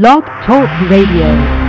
Blog 0.00 0.24
Talk 0.44 0.68
Radio. 0.90 1.63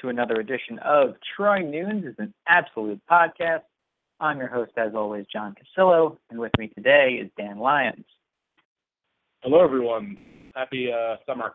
To 0.00 0.08
another 0.08 0.36
edition 0.36 0.78
of 0.78 1.16
Troy 1.36 1.58
Nunes 1.58 2.06
is 2.06 2.14
an 2.16 2.32
Absolute 2.48 3.02
Podcast. 3.10 3.64
I'm 4.18 4.38
your 4.38 4.48
host, 4.48 4.72
as 4.78 4.94
always, 4.94 5.26
John 5.30 5.54
Cassillo, 5.54 6.16
and 6.30 6.38
with 6.38 6.52
me 6.58 6.68
today 6.68 7.18
is 7.22 7.30
Dan 7.36 7.58
Lyons. 7.58 8.06
Hello, 9.42 9.62
everyone. 9.62 10.16
Happy 10.54 10.90
uh, 10.90 11.16
summer. 11.26 11.54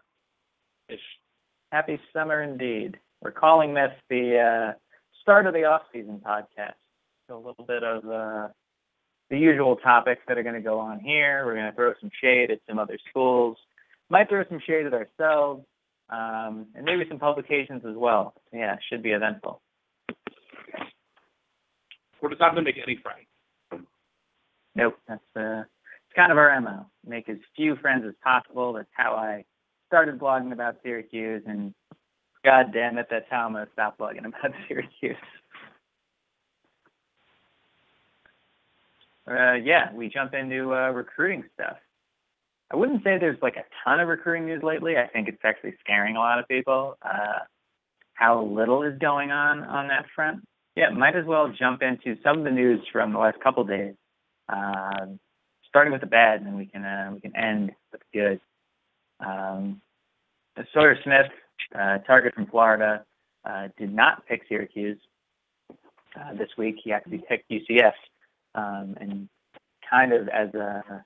Ish. 0.90 1.00
Happy 1.72 2.00
summer 2.14 2.44
indeed. 2.44 3.00
We're 3.24 3.32
calling 3.32 3.74
this 3.74 3.92
the 4.12 4.38
uh, 4.38 4.78
start 5.24 5.48
of 5.48 5.56
the 5.56 5.64
off-season 5.64 6.22
podcast. 6.24 6.76
So 7.28 7.38
a 7.38 7.44
little 7.44 7.66
bit 7.66 7.84
of 7.84 8.06
uh, 8.06 8.50
the 9.32 9.40
usual 9.40 9.78
topics 9.78 10.22
that 10.28 10.38
are 10.38 10.44
going 10.44 10.54
to 10.54 10.62
go 10.62 10.80
on 10.80 11.00
here. 11.00 11.48
We're 11.48 11.56
going 11.56 11.72
to 11.72 11.76
throw 11.76 11.94
some 12.00 12.12
shade 12.22 12.52
at 12.52 12.60
some 12.70 12.78
other 12.78 13.00
schools. 13.10 13.58
Might 14.10 14.30
throw 14.30 14.44
some 14.48 14.62
shade 14.68 14.86
at 14.86 14.94
ourselves, 14.94 15.66
um, 16.10 16.68
and 16.76 16.86
maybe 16.86 17.04
some 17.10 17.20
publications 17.20 17.84
as 17.88 17.96
well. 17.96 18.34
Yeah, 18.54 18.76
should 18.90 19.04
be 19.04 19.12
eventful. 19.12 19.62
We're 22.22 22.30
just 22.30 22.40
not 22.40 22.54
going 22.54 22.66
to 22.66 22.72
make 22.72 22.82
any 22.82 22.98
friends. 22.98 23.28
Nope, 24.76 24.98
that's 25.08 25.22
uh, 25.36 25.62
it's 25.62 26.16
kind 26.16 26.32
of 26.32 26.38
our 26.38 26.60
mo. 26.60 26.86
Make 27.06 27.30
as 27.30 27.38
few 27.56 27.76
friends 27.78 28.04
as 28.08 28.14
possible. 28.24 28.74
That's 28.74 28.90
how 28.94 29.14
I 29.14 29.46
started 29.88 30.20
blogging 30.20 30.52
about 30.52 30.78
Syracuse, 30.84 31.44
and 31.48 31.74
God 32.44 32.74
damn 32.74 32.98
it, 32.98 33.08
that's 33.10 33.26
how 33.30 33.46
I'm 33.46 33.54
gonna 33.54 33.68
stop 33.74 33.98
blogging 33.98 34.26
about 34.26 34.52
Syracuse. 34.68 35.16
Uh, 39.28 39.54
yeah, 39.54 39.92
we 39.94 40.08
jump 40.08 40.34
into 40.34 40.74
uh, 40.74 40.90
recruiting 40.90 41.44
stuff. 41.56 41.78
I 42.72 42.76
wouldn't 42.76 43.04
say 43.04 43.18
there's 43.20 43.42
like 43.42 43.58
a 43.58 43.66
ton 43.84 44.00
of 44.00 44.08
recruiting 44.08 44.46
news 44.46 44.64
lately. 44.64 44.98
I 44.98 45.08
think 45.08 45.28
it's 45.28 45.42
actually 45.44 45.76
scaring 45.82 46.16
a 46.16 46.20
lot 46.20 46.40
of 46.40 46.48
people 46.48 46.98
uh, 47.04 47.40
how 48.16 48.44
little 48.44 48.84
is 48.84 48.98
going 49.00 49.32
on 49.32 49.64
on 49.64 49.88
that 49.90 50.06
front. 50.16 50.44
Yeah, 50.76 50.90
might 50.90 51.16
as 51.16 51.26
well 51.26 51.54
jump 51.58 51.82
into 51.82 52.20
some 52.24 52.40
of 52.40 52.44
the 52.44 52.52
news 52.52 52.82
from 52.92 53.14
the 53.14 53.20
last 53.20 53.40
couple 53.42 53.64
days. 53.64 53.94
Um, 54.50 55.20
starting 55.70 55.92
with 55.92 56.02
the 56.02 56.08
bad, 56.08 56.40
and 56.40 56.48
then 56.48 56.58
we 56.58 56.66
can 56.66 56.84
uh, 56.84 57.12
we 57.14 57.20
can 57.20 57.36
end 57.36 57.72
with 57.92 58.02
the 58.02 58.20
good. 58.20 58.40
Um, 59.26 59.82
Sawyer 60.74 60.98
Smith, 61.04 61.32
uh, 61.78 62.00
target 62.00 62.34
from 62.34 62.48
Florida, 62.48 63.06
uh, 63.46 63.68
did 63.78 63.94
not 63.94 64.26
pick 64.26 64.42
Syracuse 64.48 64.98
uh, 65.70 66.34
this 66.38 66.50
week. 66.58 66.78
He 66.84 66.92
actually 66.92 67.24
picked 67.30 67.50
UCF, 67.50 67.94
um, 68.56 68.96
and 69.00 69.30
kind 69.90 70.14
of 70.14 70.28
as 70.30 70.54
a 70.54 71.04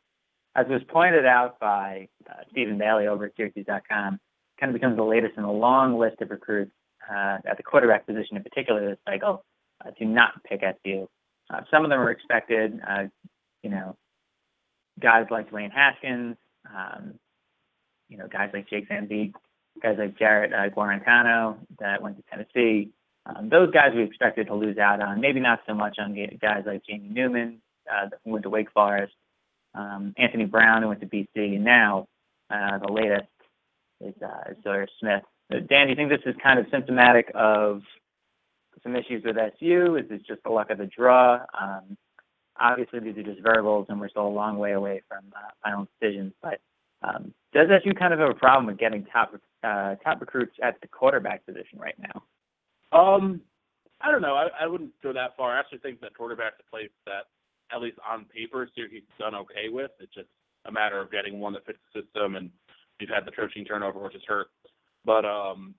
as 0.55 0.65
was 0.67 0.81
pointed 0.87 1.25
out 1.25 1.59
by 1.59 2.07
uh, 2.29 2.43
Stephen 2.51 2.77
Bailey 2.77 3.07
over 3.07 3.25
at 3.25 3.35
Syracuse.com, 3.37 4.19
kind 4.59 4.69
of 4.69 4.73
becomes 4.73 4.97
the 4.97 5.03
latest 5.03 5.37
in 5.37 5.43
a 5.43 5.51
long 5.51 5.97
list 5.97 6.21
of 6.21 6.29
recruits 6.29 6.71
uh, 7.09 7.37
at 7.45 7.57
the 7.57 7.63
quarterback 7.63 8.05
position 8.05 8.37
in 8.37 8.43
particular 8.43 8.89
this 8.89 8.99
cycle 9.07 9.43
uh, 9.85 9.91
to 9.91 10.05
not 10.05 10.43
pick 10.43 10.61
SU. 10.63 11.07
Uh, 11.49 11.61
some 11.71 11.83
of 11.83 11.89
them 11.89 11.99
are 11.99 12.11
expected, 12.11 12.79
uh, 12.87 13.03
you 13.63 13.69
know, 13.69 13.95
guys 14.99 15.25
like 15.31 15.49
Dwayne 15.49 15.71
Haskins, 15.71 16.35
um, 16.75 17.13
you 18.09 18.17
know, 18.17 18.27
guys 18.27 18.49
like 18.53 18.69
Jake 18.69 18.87
Van 18.87 19.07
guys 19.81 19.95
like 19.97 20.17
Jarrett 20.17 20.53
uh, 20.53 20.75
Guarantano 20.75 21.57
that 21.79 22.01
went 22.01 22.17
to 22.17 22.23
Tennessee. 22.29 22.91
Um, 23.25 23.49
those 23.49 23.71
guys 23.71 23.91
we 23.95 24.03
expected 24.03 24.47
to 24.47 24.55
lose 24.55 24.77
out 24.77 25.01
on. 25.01 25.21
Maybe 25.21 25.39
not 25.39 25.59
so 25.67 25.73
much 25.73 25.97
on 25.99 26.15
guys 26.41 26.63
like 26.65 26.83
Jamie 26.87 27.09
Newman, 27.09 27.61
uh, 27.89 28.09
who 28.23 28.31
went 28.31 28.43
to 28.43 28.49
Wake 28.49 28.71
Forest, 28.71 29.13
um, 29.75 30.13
Anthony 30.17 30.45
Brown, 30.45 30.81
who 30.81 30.89
went 30.89 31.01
to 31.01 31.07
BC, 31.07 31.27
and 31.35 31.63
now 31.63 32.07
uh, 32.49 32.77
the 32.79 32.91
latest 32.91 33.27
is, 34.01 34.13
uh, 34.21 34.85
Smith. 34.99 35.23
So 35.51 35.59
Dan, 35.59 35.87
do 35.87 35.91
you 35.91 35.95
think 35.95 36.09
this 36.09 36.21
is 36.25 36.35
kind 36.41 36.59
of 36.59 36.65
symptomatic 36.71 37.31
of 37.35 37.81
some 38.83 38.95
issues 38.95 39.23
with 39.25 39.37
SU? 39.37 39.97
Is 39.97 40.09
this 40.09 40.21
just 40.27 40.43
the 40.43 40.49
luck 40.49 40.69
of 40.69 40.77
the 40.77 40.85
draw? 40.85 41.39
Um, 41.59 41.97
obviously, 42.59 42.99
these 42.99 43.17
are 43.17 43.23
just 43.23 43.41
variables, 43.41 43.87
and 43.89 43.99
we're 43.99 44.09
still 44.09 44.27
a 44.27 44.29
long 44.29 44.57
way 44.57 44.73
away 44.73 45.01
from 45.07 45.25
uh, 45.35 45.49
final 45.63 45.87
decisions. 45.99 46.33
But 46.41 46.59
um, 47.01 47.33
does 47.53 47.67
SU 47.69 47.93
kind 47.93 48.13
of 48.13 48.19
have 48.19 48.29
a 48.29 48.35
problem 48.35 48.67
with 48.67 48.77
getting 48.77 49.05
top 49.05 49.33
uh, 49.63 49.95
top 49.95 50.21
recruits 50.21 50.55
at 50.63 50.79
the 50.81 50.87
quarterback 50.87 51.45
position 51.45 51.79
right 51.79 51.95
now? 51.99 52.97
Um, 52.97 53.41
I 54.01 54.11
don't 54.11 54.21
know. 54.21 54.35
I, 54.35 54.47
I 54.63 54.67
wouldn't 54.67 54.91
go 55.03 55.13
that 55.13 55.35
far. 55.35 55.55
I 55.55 55.59
actually 55.59 55.79
think 55.79 55.99
that 56.01 56.15
quarterback's 56.15 56.55
a 56.65 56.69
place 56.69 56.89
that, 57.05 57.25
at 57.73 57.81
least 57.81 57.97
on 58.07 58.25
paper, 58.25 58.67
Syracuse 58.75 59.03
has 59.09 59.19
done 59.19 59.35
okay 59.35 59.69
with. 59.69 59.91
It's 59.99 60.13
just 60.13 60.29
a 60.65 60.71
matter 60.71 60.99
of 60.99 61.11
getting 61.11 61.39
one 61.39 61.53
that 61.53 61.65
fits 61.65 61.79
the 61.93 62.01
system, 62.01 62.35
and 62.35 62.49
we've 62.99 63.09
had 63.09 63.25
the 63.25 63.31
coaching 63.31 63.65
turnover, 63.65 63.99
which 63.99 64.13
has 64.13 64.21
hurt. 64.27 64.47
But 65.05 65.25
um, 65.25 65.75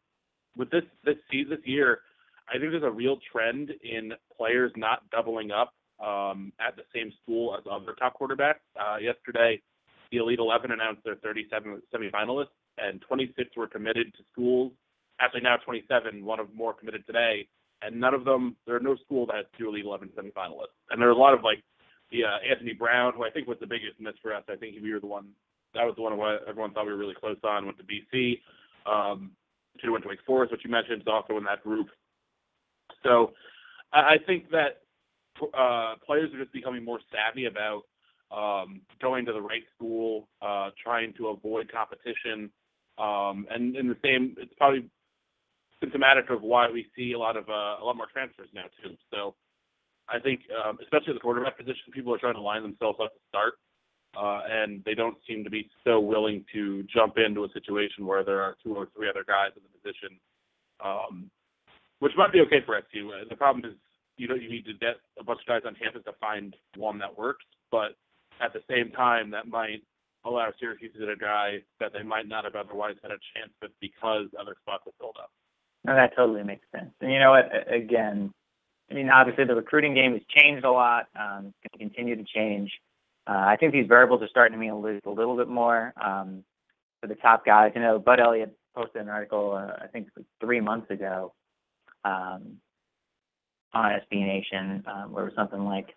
with 0.56 0.71
this 0.71 0.84
this 1.05 1.17
season, 1.31 1.51
this 1.51 1.61
year, 1.65 2.01
I 2.49 2.59
think 2.59 2.73
there's 2.73 2.83
a 2.83 2.91
real 2.91 3.19
trend 3.31 3.71
in 3.83 4.12
players 4.37 4.73
not 4.77 5.09
doubling 5.11 5.51
up 5.51 5.73
um, 6.05 6.53
at 6.61 6.77
the 6.77 6.83
same 6.95 7.13
school 7.22 7.54
as 7.57 7.65
other 7.71 7.95
top 7.98 8.19
quarterbacks. 8.19 8.65
Uh, 8.78 8.97
yesterday, 8.97 9.60
the 10.10 10.19
Elite 10.19 10.39
11 10.39 10.72
announced 10.72 11.04
their 11.04 11.16
37 11.16 11.83
semifinalists, 11.95 12.47
and 12.78 13.01
26 13.03 13.51
were 13.57 13.69
committed 13.69 14.13
to 14.16 14.25
schools. 14.33 14.72
Actually, 15.21 15.42
now 15.42 15.57
27, 15.65 16.25
one 16.25 16.41
of 16.41 16.53
more 16.54 16.72
committed 16.72 17.07
today, 17.07 17.47
and 17.83 18.01
none 18.01 18.15
of 18.15 18.25
them. 18.25 18.57
There 18.66 18.77
are 18.77 18.81
no 18.81 18.97
schools 19.04 19.28
that 19.28 19.37
has 19.37 19.47
two 19.59 19.69
Elite 19.69 19.84
11 19.84 20.10
semifinalists, 20.16 20.75
and 20.91 21.01
there 21.01 21.09
are 21.09 21.13
a 21.13 21.16
lot 21.16 21.34
of 21.34 21.45
like 21.45 21.63
the 22.10 22.24
uh, 22.24 22.39
Anthony 22.48 22.72
Brown, 22.72 23.12
who 23.16 23.24
I 23.24 23.30
think 23.30 23.47
was 23.47 23.59
the 23.60 23.66
biggest 23.66 24.01
miss 24.01 24.15
for 24.22 24.34
us. 24.34 24.45
I 24.48 24.57
think 24.57 24.77
we 24.83 24.92
were 24.92 25.01
the 25.01 25.07
one 25.07 25.28
that 25.74 25.84
was 25.84 25.95
the 25.97 26.03
one 26.03 26.12
who 26.12 26.24
everyone 26.48 26.72
thought 26.72 26.86
we 26.86 26.92
were 26.92 26.98
really 26.98 27.15
close 27.15 27.36
on. 27.45 27.66
Went 27.66 27.78
to 27.78 27.84
BC. 27.84 28.41
Um, 28.86 29.33
who 29.83 29.92
went 29.92 30.03
to 30.04 30.09
Wake 30.09 30.18
Forest, 30.27 30.53
which 30.53 30.62
you 30.65 30.71
mentioned, 30.71 31.03
is 31.03 31.09
also 31.09 31.36
in 31.39 31.45
that 31.45 31.62
group. 31.62 31.89
So 33.03 33.33
I 33.92 33.98
I 33.98 34.16
think 34.27 34.51
that 34.51 34.83
uh, 35.54 35.95
players 36.04 36.33
are 36.34 36.39
just 36.39 36.53
becoming 36.53 36.84
more 36.84 37.01
savvy 37.10 37.47
about 37.47 37.83
um, 38.30 38.83
going 39.01 39.24
to 39.27 39.33
the 39.33 39.41
right 39.41 39.63
school, 39.74 40.28
uh, 40.42 40.71
trying 40.83 41.13
to 41.15 41.28
avoid 41.28 41.71
competition, 41.72 42.51
um, 42.98 43.47
and 43.51 43.77
in 43.77 43.89
the 43.89 43.97
same, 44.04 44.36
it's 44.39 44.53
probably 44.56 44.89
symptomatic 45.80 46.28
of 46.30 46.42
why 46.42 46.71
we 46.71 46.86
see 46.97 47.13
a 47.13 47.18
lot 47.18 47.36
of 47.36 47.48
uh, 47.48 47.83
a 47.83 47.84
lot 47.84 47.97
more 47.97 48.06
transfers 48.13 48.48
now 48.54 48.65
too. 48.83 48.95
So 49.10 49.34
I 50.10 50.18
think, 50.18 50.41
um, 50.51 50.78
especially 50.83 51.15
the 51.15 51.21
quarterback 51.21 51.57
position, 51.57 51.92
people 51.92 52.15
are 52.15 52.18
trying 52.18 52.34
to 52.34 52.41
line 52.41 52.62
themselves 52.62 52.98
up 53.03 53.12
to 53.12 53.21
start, 53.28 53.54
uh, 54.16 54.42
and 54.51 54.83
they 54.84 54.95
don't 54.95 55.16
seem 55.27 55.45
to 55.45 55.51
be 55.51 55.71
so 55.84 56.01
willing 56.01 56.45
to 56.53 56.83
jump 56.92 57.15
into 57.16 57.45
a 57.45 57.53
situation 57.53 58.07
where 58.07 58.24
there 58.24 58.42
are 58.42 58.57
two 58.62 58.74
or 58.74 58.89
three 58.97 59.09
other 59.09 59.24
guys 59.27 59.51
in 59.57 59.62
the 59.62 59.72
position, 59.78 60.18
um, 60.84 61.30
which 62.01 62.12
might 62.16 62.33
be 62.33 62.41
okay 62.41 62.60
for 62.66 62.77
SU. 62.77 63.12
The 63.28 63.36
problem 63.36 63.65
is, 63.65 63.77
you 64.16 64.28
know, 64.28 64.34
you 64.34 64.51
need 64.51 64.66
to 64.66 64.74
get 64.74 64.97
a 65.18 65.24
bunch 65.24 65.41
of 65.41 65.47
guys 65.47 65.62
on 65.65 65.74
campus 65.77 66.03
to 66.04 66.13
find 66.21 66.54
one 66.77 66.98
that 66.98 67.16
works, 67.16 67.45
but 67.71 67.95
at 68.41 68.53
the 68.53 68.60
same 68.68 68.91
time, 68.91 69.30
that 69.30 69.47
might 69.47 69.83
allow 70.24 70.51
Syracuse 70.59 70.92
to 70.92 71.01
get 71.01 71.09
a 71.09 71.16
guy 71.16 71.63
that 71.78 71.92
they 71.92 72.03
might 72.03 72.28
not 72.28 72.45
have 72.45 72.54
otherwise 72.54 72.97
had 73.03 73.13
a 73.13 73.21
chance 73.34 73.53
with 73.63 73.71
because 73.80 74.27
other 74.39 74.56
spots 74.60 74.84
are 74.86 74.92
filled 74.98 75.16
up. 75.21 75.30
No, 75.84 75.95
that 75.95 76.15
totally 76.15 76.42
makes 76.42 76.66
sense. 76.72 76.91
And 77.01 77.13
you 77.13 77.18
know 77.18 77.30
what? 77.30 77.48
Again, 77.72 78.33
I 78.91 78.95
mean, 78.95 79.09
obviously 79.09 79.45
the 79.45 79.54
recruiting 79.54 79.95
game 79.95 80.13
has 80.13 80.22
changed 80.28 80.65
a 80.65 80.71
lot. 80.71 81.07
Um, 81.19 81.47
it's 81.63 81.72
going 81.72 81.78
to 81.78 81.95
continue 81.95 82.16
to 82.16 82.25
change. 82.25 82.71
Uh, 83.27 83.45
I 83.47 83.57
think 83.57 83.72
these 83.72 83.87
variables 83.87 84.22
are 84.22 84.28
starting 84.28 84.53
to 84.53 84.59
mean 84.59 84.71
a 84.71 84.78
little, 84.78 85.13
a 85.13 85.15
little 85.15 85.37
bit 85.37 85.48
more 85.48 85.92
um, 86.03 86.42
for 87.01 87.07
the 87.07 87.15
top 87.15 87.45
guys. 87.45 87.72
You 87.75 87.83
know, 87.83 87.98
Bud 87.98 88.19
Elliott 88.19 88.57
posted 88.75 89.03
an 89.03 89.09
article, 89.09 89.53
uh, 89.53 89.84
I 89.84 89.87
think 89.87 90.09
three 90.41 90.60
months 90.60 90.91
ago, 90.91 91.33
um, 92.04 92.57
on 93.72 93.92
SB 93.92 94.27
Nation, 94.27 94.84
where 95.10 95.25
it 95.25 95.28
was 95.28 95.34
something 95.37 95.65
like, 95.65 95.95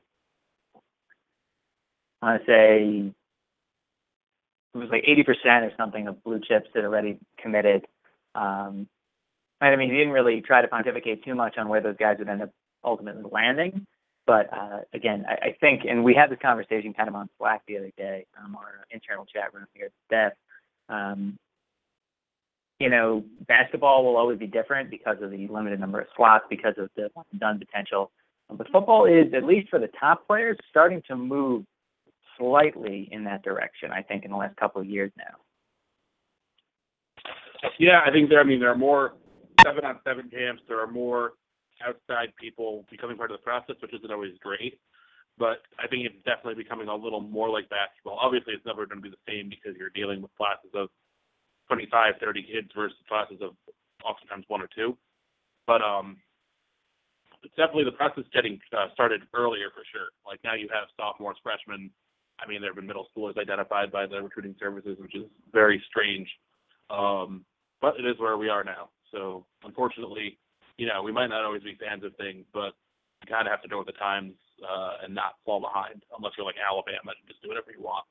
I 2.22 2.26
want 2.26 2.46
to 2.46 2.46
say 2.46 3.14
it 4.74 4.78
was 4.78 4.90
like 4.90 5.04
80% 5.06 5.28
or 5.64 5.72
something 5.78 6.08
of 6.08 6.24
blue 6.24 6.40
chips 6.40 6.70
that 6.76 6.84
already 6.84 7.18
committed. 7.42 7.88
I 8.36 9.76
mean, 9.76 9.90
he 9.90 9.98
didn't 9.98 10.14
really 10.14 10.42
try 10.42 10.62
to 10.62 10.68
pontificate 10.68 11.24
too 11.24 11.36
much 11.36 11.58
on 11.58 11.70
where 11.70 11.82
those 11.82 11.96
guys 11.98 12.18
would 12.20 12.30
end 12.30 12.44
up 12.44 12.52
ultimately 12.84 13.24
landing. 13.32 13.86
But 14.26 14.52
uh, 14.54 14.80
again, 14.94 15.26
I, 15.28 15.48
I 15.48 15.56
think, 15.60 15.82
and 15.88 16.04
we 16.04 16.14
had 16.14 16.30
this 16.30 16.40
conversation 16.42 16.94
kind 16.94 17.10
of 17.10 17.16
on 17.16 17.30
Slack 17.38 17.62
the 17.68 17.78
other 17.78 17.92
day, 17.98 18.26
um, 18.42 18.56
our 18.56 18.86
internal 18.92 19.26
chat 19.26 19.54
room 19.54 19.66
here 19.74 19.88
at 19.88 19.92
Steph. 20.08 20.34
Um, 20.90 21.38
you 22.80 22.90
know, 22.90 23.24
basketball 23.48 24.04
will 24.04 24.18
always 24.18 24.40
be 24.40 24.48
different 24.48 24.90
because 24.90 25.18
of 25.22 25.32
the 25.32 25.48
limited 25.48 25.80
number 25.80 26.00
of 26.00 26.08
slots, 26.16 26.46
because 26.50 26.74
of 26.78 26.90
the 26.96 27.10
done 27.38 27.60
potential. 27.60 28.12
But 28.50 28.70
football 28.72 29.06
is, 29.06 29.34
at 29.34 29.44
least 29.44 29.70
for 29.70 29.80
the 29.80 29.90
top 30.00 30.28
players, 30.28 30.58
starting 30.70 31.02
to 31.08 31.16
move 31.16 31.66
slightly 32.38 33.10
in 33.12 33.24
that 33.26 33.44
direction. 33.44 33.92
I 33.92 34.02
think 34.02 34.26
in 34.26 34.32
the 34.32 34.38
last 34.38 34.56
couple 34.58 34.82
of 34.82 34.88
years 34.88 35.12
now. 35.18 35.36
Yeah, 37.80 38.02
I 38.06 38.12
think 38.12 38.30
there. 38.30 38.42
I 38.42 38.44
mean, 38.44 38.60
there 38.60 38.72
are 38.72 38.78
more 38.78 39.14
seven 39.66 39.86
on 39.86 40.00
seven 40.04 40.30
camps. 40.30 40.62
There 40.68 40.82
are 40.82 40.92
more 40.92 41.34
outside 41.86 42.34
people 42.40 42.86
becoming 42.90 43.18
part 43.18 43.32
of 43.32 43.38
the 43.38 43.44
process, 43.44 43.76
which 43.82 43.94
isn't 43.94 44.12
always 44.12 44.34
great. 44.42 44.80
But 45.38 45.66
I 45.82 45.88
think 45.88 46.06
it's 46.06 46.24
definitely 46.26 46.62
becoming 46.62 46.88
a 46.88 46.96
little 46.96 47.22
more 47.22 47.50
like 47.50 47.70
basketball. 47.70 48.20
Obviously, 48.22 48.54
it's 48.54 48.66
never 48.66 48.86
going 48.86 49.02
to 49.02 49.10
be 49.10 49.10
the 49.10 49.26
same 49.28 49.50
because 49.50 49.74
you're 49.78 49.94
dealing 49.94 50.22
with 50.22 50.30
classes 50.38 50.70
of 50.76 50.90
25, 51.68 52.16
30 52.22 52.44
kids 52.44 52.70
versus 52.76 52.98
classes 53.10 53.42
of 53.42 53.58
oftentimes 54.06 54.46
one 54.48 54.62
or 54.62 54.70
two. 54.76 54.96
But 55.66 55.82
um, 55.82 56.18
it's 57.42 57.56
definitely 57.56 57.86
the 57.86 57.98
process 57.98 58.24
getting 58.34 58.60
uh, 58.78 58.88
started 58.94 59.22
earlier 59.34 59.70
for 59.74 59.84
sure. 59.92 60.14
Like 60.26 60.40
now 60.44 60.54
you 60.54 60.70
have 60.70 60.88
sophomores, 60.98 61.38
freshmen. 61.42 61.90
I 62.40 62.48
mean, 62.48 62.62
there 62.62 62.72
have 62.72 62.76
been 62.76 62.88
middle 62.88 63.08
schoolers 63.16 63.38
identified 63.38 63.92
by 63.92 64.06
the 64.06 64.22
recruiting 64.22 64.56
services, 64.60 64.98
which 65.00 65.16
is 65.16 65.24
very 65.52 65.82
strange. 65.90 66.30
Um, 66.90 67.46
but 67.82 68.00
it 68.00 68.06
is 68.06 68.20
where 68.20 68.38
we 68.38 68.50
are 68.50 68.64
now. 68.64 68.90
So 69.12 69.46
unfortunately, 69.64 70.38
you 70.78 70.88
know, 70.88 71.04
we 71.04 71.12
might 71.12 71.28
not 71.28 71.44
always 71.44 71.64
be 71.64 71.78
fans 71.80 72.04
of 72.04 72.16
things, 72.16 72.46
but 72.54 72.74
you 73.22 73.30
kind 73.30 73.48
of 73.48 73.52
have 73.52 73.62
to 73.62 73.70
go 73.70 73.78
with 73.78 73.88
the 73.88 73.94
times 73.94 74.34
uh, 74.64 75.04
and 75.04 75.14
not 75.14 75.36
fall 75.46 75.60
behind, 75.60 76.04
unless 76.18 76.34
you're 76.38 76.46
like 76.46 76.56
Alabama 76.58 77.12
and 77.12 77.28
just 77.28 77.42
do 77.42 77.50
whatever 77.50 77.72
you 77.76 77.84
want. 77.84 78.06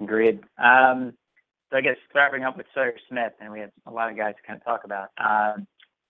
Agreed. 0.00 0.40
Um, 0.58 1.12
so 1.70 1.78
I 1.78 1.80
guess 1.80 1.96
wrapping 2.14 2.44
up 2.44 2.56
with 2.56 2.66
Sawyer 2.74 2.94
Smith, 3.08 3.32
and 3.40 3.52
we 3.52 3.60
have 3.60 3.70
a 3.86 3.90
lot 3.90 4.10
of 4.10 4.16
guys 4.16 4.34
to 4.36 4.46
kind 4.46 4.58
of 4.60 4.64
talk 4.64 4.84
about. 4.84 5.08
Um, 5.18 5.66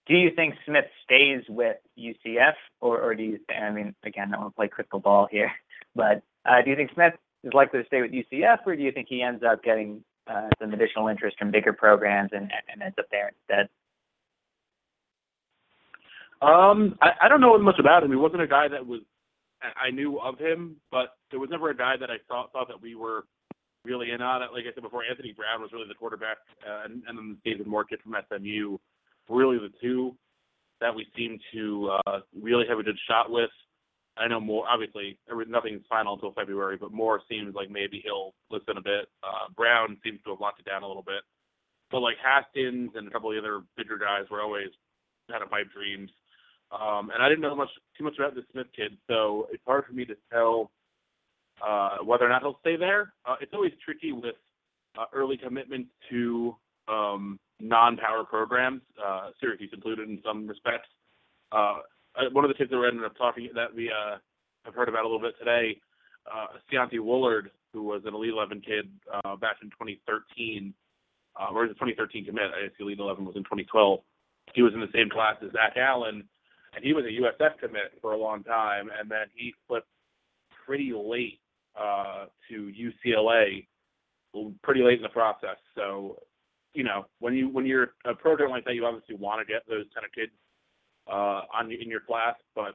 do 0.06 0.14
you 0.14 0.30
think 0.34 0.54
Smith 0.66 0.86
stays 1.04 1.42
with 1.48 1.76
UCF, 1.98 2.54
or, 2.80 3.00
or 3.00 3.14
do 3.14 3.22
you? 3.22 3.38
I 3.48 3.70
mean, 3.70 3.94
again, 4.04 4.28
I 4.28 4.32
don't 4.32 4.40
want 4.42 4.54
to 4.54 4.56
play 4.56 4.68
crystal 4.68 4.98
ball 4.98 5.28
here, 5.30 5.52
but 5.94 6.22
uh, 6.44 6.62
do 6.64 6.70
you 6.70 6.76
think 6.76 6.90
Smith 6.94 7.14
is 7.44 7.52
likely 7.52 7.80
to 7.80 7.86
stay 7.86 8.00
with 8.00 8.12
UCF, 8.12 8.58
or 8.66 8.76
do 8.76 8.82
you 8.82 8.92
think 8.92 9.06
he 9.08 9.22
ends 9.22 9.42
up 9.44 9.62
getting 9.62 10.02
some 10.60 10.72
additional 10.72 11.08
interest 11.08 11.38
from 11.38 11.50
bigger 11.50 11.72
programs 11.72 12.30
and, 12.32 12.50
ends 12.82 12.96
up 12.98 13.06
there 13.10 13.32
instead? 13.48 13.68
Um, 16.40 16.98
I, 17.00 17.28
don't 17.28 17.40
know 17.40 17.56
much 17.58 17.78
about 17.78 18.02
him. 18.02 18.10
He 18.10 18.16
wasn't 18.16 18.42
a 18.42 18.48
guy 18.48 18.66
that 18.68 18.84
was 18.84 19.00
I 19.62 19.90
knew 19.90 20.18
of 20.18 20.38
him, 20.38 20.76
but 20.90 21.16
there 21.30 21.38
was 21.38 21.50
never 21.50 21.70
a 21.70 21.76
guy 21.76 21.94
that 22.00 22.10
I 22.10 22.16
thought 22.28 22.52
thought 22.52 22.66
that 22.66 22.82
we 22.82 22.96
were 22.96 23.24
really 23.84 24.10
in 24.10 24.20
on. 24.20 24.40
Like 24.40 24.64
I 24.68 24.74
said 24.74 24.82
before, 24.82 25.04
Anthony 25.08 25.32
Brown 25.32 25.60
was 25.60 25.70
really 25.72 25.86
the 25.88 25.94
quarterback, 25.94 26.38
uh, 26.66 26.84
and, 26.84 27.02
then 27.06 27.36
David 27.44 27.66
Moore 27.66 27.84
kid 27.84 28.00
from 28.02 28.16
SMU, 28.28 28.76
really 29.28 29.58
the 29.58 29.72
two 29.80 30.16
that 30.80 30.94
we 30.94 31.06
seemed 31.16 31.40
to 31.52 31.96
uh, 32.06 32.20
really 32.40 32.64
have 32.68 32.78
a 32.78 32.82
good 32.82 32.98
shot 33.08 33.30
with. 33.30 33.50
I 34.16 34.28
know 34.28 34.40
more. 34.40 34.68
Obviously, 34.68 35.18
nothing's 35.48 35.82
final 35.88 36.14
until 36.14 36.32
February, 36.32 36.76
but 36.76 36.92
Moore 36.92 37.22
seems 37.28 37.54
like 37.54 37.70
maybe 37.70 38.02
he'll 38.04 38.34
listen 38.50 38.76
a 38.76 38.82
bit. 38.82 39.08
Uh, 39.22 39.48
Brown 39.56 39.96
seems 40.04 40.20
to 40.24 40.30
have 40.30 40.40
locked 40.40 40.60
it 40.60 40.66
down 40.66 40.82
a 40.82 40.86
little 40.86 41.02
bit, 41.02 41.22
but 41.90 42.00
like 42.00 42.16
Haskins 42.22 42.90
and 42.94 43.08
a 43.08 43.10
couple 43.10 43.30
of 43.30 43.34
the 43.34 43.40
other 43.40 43.62
bigger 43.76 43.96
guys 43.96 44.28
were 44.30 44.42
always 44.42 44.68
kind 45.30 45.42
of 45.42 45.50
pipe 45.50 45.68
dreams. 45.74 46.10
Um, 46.70 47.10
and 47.10 47.22
I 47.22 47.28
didn't 47.28 47.42
know 47.42 47.54
much 47.54 47.68
too 47.96 48.04
much 48.04 48.14
about 48.18 48.34
the 48.34 48.44
Smith 48.52 48.66
kid, 48.74 48.96
so 49.08 49.48
it's 49.50 49.62
hard 49.66 49.84
for 49.86 49.92
me 49.92 50.04
to 50.06 50.14
tell 50.30 50.70
uh, 51.66 51.98
whether 52.04 52.26
or 52.26 52.28
not 52.28 52.42
he'll 52.42 52.58
stay 52.60 52.76
there. 52.76 53.12
Uh, 53.26 53.36
it's 53.40 53.52
always 53.54 53.72
tricky 53.84 54.12
with 54.12 54.36
uh, 54.98 55.04
early 55.12 55.36
commitments 55.36 55.90
to 56.10 56.56
um, 56.88 57.38
non-power 57.60 58.24
programs, 58.24 58.82
uh, 59.02 59.30
Syracuse 59.40 59.70
included 59.72 60.08
in 60.08 60.20
some 60.24 60.46
respects. 60.46 60.88
Uh, 61.52 61.80
uh, 62.16 62.30
one 62.32 62.44
of 62.44 62.48
the 62.48 62.54
kids 62.54 62.70
that 62.70 62.78
we 62.78 62.86
ended 62.86 63.04
up 63.04 63.16
talking 63.16 63.48
that 63.54 63.74
we 63.74 63.90
uh, 63.90 64.18
have 64.64 64.74
heard 64.74 64.88
about 64.88 65.04
a 65.04 65.08
little 65.08 65.20
bit 65.20 65.34
today, 65.38 65.80
uh, 66.30 66.46
Woolard, 66.72 67.48
who 67.72 67.82
was 67.82 68.02
an 68.04 68.14
Elite 68.14 68.32
11 68.32 68.60
kid 68.60 68.88
uh, 69.12 69.36
back 69.36 69.56
in 69.62 69.70
2013, 69.70 70.74
uh, 71.40 71.52
or 71.52 71.66
the 71.66 71.74
2013 71.74 72.26
commit. 72.26 72.50
I 72.56 72.66
guess 72.66 72.76
Elite 72.78 72.98
11 72.98 73.24
was 73.24 73.36
in 73.36 73.42
2012. 73.42 74.00
He 74.54 74.62
was 74.62 74.74
in 74.74 74.80
the 74.80 74.92
same 74.94 75.08
class 75.08 75.36
as 75.42 75.52
Zach 75.52 75.76
Allen, 75.76 76.24
and 76.74 76.84
he 76.84 76.92
was 76.92 77.04
a 77.04 77.08
USF 77.08 77.58
commit 77.58 77.92
for 78.00 78.12
a 78.12 78.18
long 78.18 78.42
time, 78.44 78.90
and 78.98 79.10
then 79.10 79.26
he 79.34 79.54
flipped 79.66 79.88
pretty 80.66 80.92
late 80.94 81.40
uh, 81.78 82.26
to 82.50 82.70
UCLA, 83.06 83.66
pretty 84.62 84.82
late 84.82 84.98
in 84.98 85.02
the 85.02 85.08
process. 85.08 85.56
So, 85.74 86.18
you 86.74 86.84
know, 86.84 87.06
when 87.20 87.34
you 87.34 87.48
when 87.48 87.66
you're 87.66 87.94
a 88.04 88.14
program 88.14 88.50
like 88.50 88.64
that, 88.64 88.74
you 88.74 88.84
obviously 88.84 89.16
want 89.16 89.46
to 89.46 89.50
get 89.50 89.62
those 89.68 89.84
kind 89.94 90.04
of 90.04 90.12
kids 90.12 90.32
uh, 91.08 91.42
on 91.52 91.70
in 91.70 91.88
your 91.88 92.00
class, 92.00 92.34
but 92.54 92.74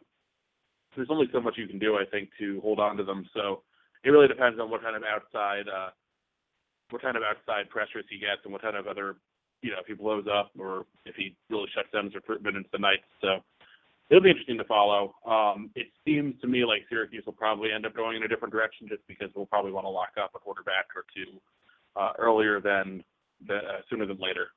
there's 0.95 1.09
only 1.11 1.27
so 1.31 1.39
much 1.39 1.55
you 1.57 1.67
can 1.67 1.79
do, 1.79 1.95
I 1.95 2.05
think, 2.09 2.29
to 2.39 2.59
hold 2.61 2.79
on 2.79 2.97
to 2.97 3.03
them. 3.03 3.27
So 3.33 3.61
it 4.03 4.09
really 4.09 4.27
depends 4.27 4.59
on 4.59 4.69
what 4.69 4.81
kind 4.81 4.95
of 4.95 5.03
outside 5.03 5.67
uh, 5.67 5.89
what 6.89 7.01
kind 7.01 7.17
of 7.17 7.23
outside 7.23 7.69
pressures 7.69 8.05
he 8.09 8.17
gets 8.17 8.41
and 8.43 8.53
what 8.53 8.61
kind 8.61 8.77
of 8.77 8.87
other 8.87 9.17
you 9.61 9.71
know 9.71 9.77
if 9.79 9.87
he 9.87 9.93
blows 9.93 10.25
up 10.31 10.51
or 10.57 10.85
if 11.05 11.15
he 11.15 11.35
really 11.49 11.67
shuts 11.75 11.89
down 11.93 12.05
his 12.05 12.15
recruitment 12.15 12.57
into 12.57 12.69
the 12.71 12.79
night. 12.79 13.03
So 13.21 13.43
it'll 14.09 14.23
be 14.23 14.29
interesting 14.29 14.57
to 14.57 14.63
follow. 14.65 15.13
Um, 15.25 15.69
it 15.75 15.87
seems 16.05 16.39
to 16.41 16.47
me 16.47 16.65
like 16.65 16.83
Syracuse 16.89 17.23
will 17.25 17.33
probably 17.33 17.71
end 17.71 17.85
up 17.85 17.95
going 17.95 18.17
in 18.17 18.23
a 18.23 18.27
different 18.27 18.53
direction 18.53 18.87
just 18.87 19.05
because 19.07 19.29
we'll 19.35 19.45
probably 19.45 19.71
want 19.71 19.85
to 19.85 19.89
lock 19.89 20.15
up 20.21 20.31
a 20.35 20.39
quarterback 20.39 20.87
or 20.95 21.05
two 21.13 21.39
uh, 21.95 22.13
earlier 22.17 22.61
than 22.61 23.03
the, 23.45 23.55
uh, 23.55 23.81
sooner 23.89 24.05
than 24.05 24.17
later. 24.19 24.49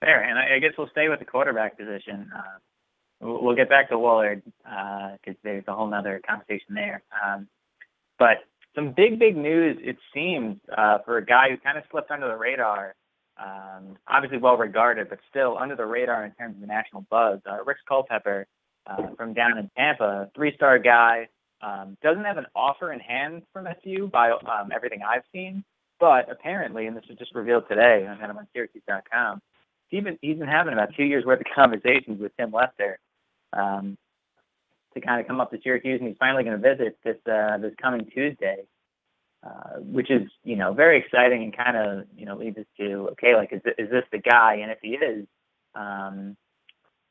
Fair, 0.00 0.22
and 0.22 0.38
I, 0.38 0.56
I 0.56 0.58
guess 0.58 0.72
we'll 0.76 0.90
stay 0.90 1.08
with 1.08 1.18
the 1.18 1.24
quarterback 1.24 1.78
position. 1.78 2.30
Uh, 2.36 2.58
we'll, 3.20 3.42
we'll 3.42 3.56
get 3.56 3.68
back 3.68 3.88
to 3.88 3.96
Woolard 3.96 4.42
because 4.44 5.36
uh, 5.36 5.40
there's 5.42 5.64
a 5.68 5.74
whole 5.74 5.92
other 5.92 6.20
conversation 6.28 6.74
there. 6.74 7.02
Um, 7.24 7.48
but 8.18 8.38
some 8.74 8.92
big, 8.96 9.18
big 9.18 9.36
news 9.36 9.78
it 9.80 9.96
seems 10.14 10.58
uh, 10.76 10.98
for 11.04 11.18
a 11.18 11.24
guy 11.24 11.50
who 11.50 11.56
kind 11.56 11.78
of 11.78 11.84
slipped 11.90 12.10
under 12.10 12.28
the 12.28 12.36
radar 12.36 12.94
um, 13.38 13.96
obviously 14.08 14.38
well 14.38 14.56
regarded, 14.56 15.08
but 15.08 15.18
still 15.28 15.58
under 15.58 15.76
the 15.76 15.84
radar 15.84 16.24
in 16.24 16.32
terms 16.32 16.56
of 16.56 16.60
the 16.60 16.66
national 16.66 17.06
buzz. 17.10 17.40
Uh, 17.46 17.62
Rex 17.64 17.80
Culpepper 17.88 18.46
uh, 18.86 19.14
from 19.16 19.34
down 19.34 19.58
in 19.58 19.70
Tampa, 19.76 20.30
three-star 20.34 20.78
guy, 20.78 21.28
um, 21.62 21.96
doesn't 22.02 22.24
have 22.24 22.38
an 22.38 22.46
offer 22.54 22.92
in 22.92 23.00
hand 23.00 23.42
from 23.52 23.66
SU 23.66 24.08
by 24.12 24.30
um, 24.30 24.70
everything 24.74 25.00
I've 25.06 25.24
seen, 25.32 25.64
but 25.98 26.30
apparently, 26.30 26.86
and 26.86 26.96
this 26.96 27.04
was 27.08 27.18
just 27.18 27.34
revealed 27.34 27.64
today 27.68 28.06
on 28.08 28.18
kind 28.18 28.30
of 28.30 28.36
on 28.36 28.46
Syracuse.com, 28.52 29.40
he's 29.88 30.04
been 30.04 30.18
he's 30.20 30.38
been 30.38 30.48
having 30.48 30.72
about 30.72 30.94
two 30.96 31.04
years 31.04 31.24
worth 31.24 31.40
of 31.40 31.46
conversations 31.54 32.20
with 32.20 32.36
Tim 32.36 32.52
Lester 32.52 32.98
um, 33.52 33.96
to 34.94 35.00
kind 35.00 35.20
of 35.20 35.26
come 35.26 35.40
up 35.40 35.50
to 35.50 35.58
Syracuse, 35.62 36.00
and 36.00 36.08
he's 36.08 36.18
finally 36.18 36.44
going 36.44 36.60
to 36.60 36.76
visit 36.76 36.98
this 37.04 37.16
uh, 37.30 37.58
this 37.58 37.74
coming 37.80 38.06
Tuesday. 38.12 38.64
Uh, 39.46 39.78
which 39.80 40.10
is 40.10 40.22
you 40.42 40.56
know 40.56 40.72
very 40.72 40.98
exciting 40.98 41.44
and 41.44 41.56
kind 41.56 41.76
of 41.76 42.06
you 42.16 42.26
know 42.26 42.36
leads 42.36 42.56
us 42.58 42.64
to 42.76 43.10
okay 43.12 43.36
like 43.36 43.52
is 43.52 43.60
is 43.78 43.88
this 43.90 44.02
the 44.10 44.18
guy 44.18 44.54
and 44.54 44.72
if 44.72 44.78
he 44.82 44.96
is 44.96 45.24
um, 45.76 46.36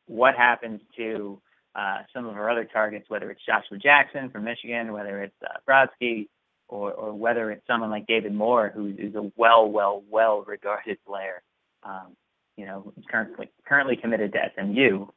what 0.08 0.36
happens 0.36 0.82
to 0.98 1.40
uh, 1.76 2.00
some 2.14 2.26
of 2.26 2.36
our 2.36 2.50
other 2.50 2.66
targets, 2.66 3.10
whether 3.10 3.30
it's 3.32 3.42
Joshua 3.46 3.78
Jackson 3.78 4.30
from 4.30 4.44
Michigan, 4.44 4.94
whether 4.94 5.22
it's 5.24 5.36
uh, 5.44 5.58
Brodsky, 5.68 6.28
or, 6.68 6.92
or 6.94 7.14
whether 7.14 7.52
it's 7.52 7.66
someone 7.68 7.92
like 7.92 8.08
David 8.08 8.34
Moore, 8.34 8.72
who 8.74 8.88
is 8.98 9.14
a 9.16 9.32
well, 9.36 9.70
well, 9.70 10.04
well 10.10 10.44
regarded 10.48 10.98
player. 11.06 11.44
Um, 11.84 12.16
you 12.58 12.66
know, 12.66 12.94
currently 13.10 13.50
currently 13.68 13.96
committed 13.96 14.34
to 14.34 14.40
SMU. 14.56 15.08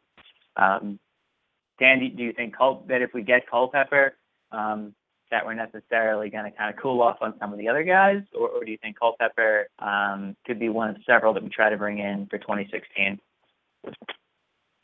Um, 0.57 0.99
Dan, 1.79 2.01
do 2.17 2.23
you 2.23 2.33
think 2.33 2.55
that 2.89 3.03
if 3.03 3.11
we 3.15 3.23
get 3.23 3.49
Culpepper, 3.49 4.17
um, 4.51 4.95
that 5.31 5.45
we're 5.45 5.55
necessarily 5.55 6.31
going 6.31 6.51
to 6.51 6.57
kind 6.57 6.75
of 6.75 6.81
cool 6.81 7.03
off 7.03 7.19
on 7.21 7.35
some 7.39 7.53
of 7.53 7.59
the 7.59 7.69
other 7.69 7.85
guys, 7.85 8.23
or, 8.39 8.49
or 8.49 8.65
do 8.65 8.71
you 8.71 8.79
think 8.83 8.99
Culpepper 8.99 9.69
um, 9.79 10.35
could 10.47 10.59
be 10.59 10.69
one 10.69 10.91
of 10.91 10.97
several 11.07 11.35
that 11.35 11.43
we 11.43 11.51
try 11.51 11.69
to 11.71 11.77
bring 11.77 11.99
in 11.99 12.27
for 12.31 12.39
2016? 12.39 13.19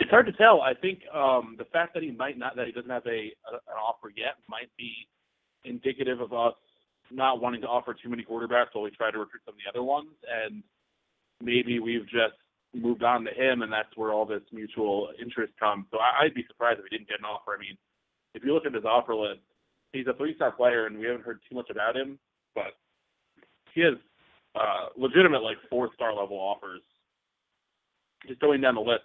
It's 0.00 0.10
hard 0.10 0.26
to 0.26 0.32
tell. 0.32 0.60
I 0.60 0.74
think 0.74 1.00
um, 1.12 1.56
the 1.58 1.64
fact 1.64 1.94
that 1.94 2.02
he 2.02 2.10
might 2.10 2.38
not, 2.38 2.56
that 2.56 2.66
he 2.66 2.72
doesn't 2.72 2.90
have 2.90 3.06
a, 3.06 3.32
a 3.50 3.54
an 3.54 3.78
offer 3.82 4.12
yet, 4.14 4.34
might 4.48 4.70
be 4.76 4.92
indicative 5.64 6.20
of 6.20 6.32
us 6.32 6.54
not 7.10 7.40
wanting 7.40 7.60
to 7.62 7.66
offer 7.66 7.94
too 7.94 8.08
many 8.08 8.24
quarterbacks 8.24 8.66
while 8.72 8.84
we 8.84 8.90
try 8.90 9.10
to 9.10 9.18
recruit 9.18 9.42
some 9.44 9.54
of 9.54 9.58
the 9.64 9.68
other 9.68 9.82
ones, 9.82 10.10
and 10.28 10.62
maybe 11.40 11.78
we've 11.78 12.04
just 12.04 12.36
moved 12.74 13.02
on 13.02 13.24
to 13.24 13.30
him, 13.30 13.62
and 13.62 13.72
that's 13.72 13.96
where 13.96 14.12
all 14.12 14.24
this 14.26 14.42
mutual 14.52 15.10
interest 15.20 15.52
comes. 15.58 15.86
So 15.90 15.98
I, 15.98 16.24
I'd 16.24 16.34
be 16.34 16.44
surprised 16.48 16.80
if 16.80 16.86
he 16.90 16.96
didn't 16.96 17.08
get 17.08 17.18
an 17.18 17.24
offer. 17.24 17.54
I 17.56 17.60
mean, 17.60 17.76
if 18.34 18.44
you 18.44 18.52
look 18.52 18.66
at 18.66 18.74
his 18.74 18.84
offer 18.84 19.14
list, 19.14 19.40
he's 19.92 20.06
a 20.06 20.14
three-star 20.14 20.52
player, 20.52 20.86
and 20.86 20.98
we 20.98 21.06
haven't 21.06 21.24
heard 21.24 21.40
too 21.48 21.54
much 21.54 21.70
about 21.70 21.96
him, 21.96 22.18
but 22.54 22.74
he 23.74 23.80
has 23.82 23.94
uh, 24.54 24.88
legitimate 24.96 25.42
like 25.42 25.56
four-star 25.70 26.14
level 26.14 26.36
offers. 26.36 26.82
Just 28.26 28.40
going 28.40 28.60
down 28.60 28.74
the 28.74 28.80
list, 28.80 29.04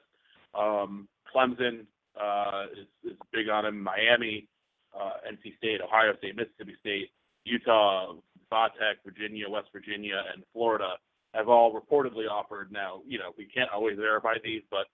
um, 0.58 1.08
Clemson 1.34 1.86
uh, 2.20 2.66
is, 2.72 3.12
is 3.12 3.18
big 3.34 3.50
on 3.50 3.66
him. 3.66 3.84
Miami, 3.84 4.48
uh, 4.96 5.12
NC 5.30 5.58
State, 5.58 5.82
Ohio 5.82 6.16
State, 6.18 6.36
Mississippi 6.36 6.76
State, 6.80 7.10
Utah, 7.46 8.14
Vatech, 8.52 9.04
Virginia, 9.06 9.50
West 9.50 9.68
Virginia, 9.74 10.24
and 10.34 10.44
Florida 10.54 10.94
have 11.34 11.50
all 11.50 11.74
reportedly 11.74 12.30
offered. 12.30 12.72
Now, 12.72 13.02
you 13.08 13.20
know, 13.20 13.32
we 13.38 13.46
can't 13.46 13.70
always 13.74 13.98
verify 13.98 14.36
these, 14.44 14.64
but 14.72 14.88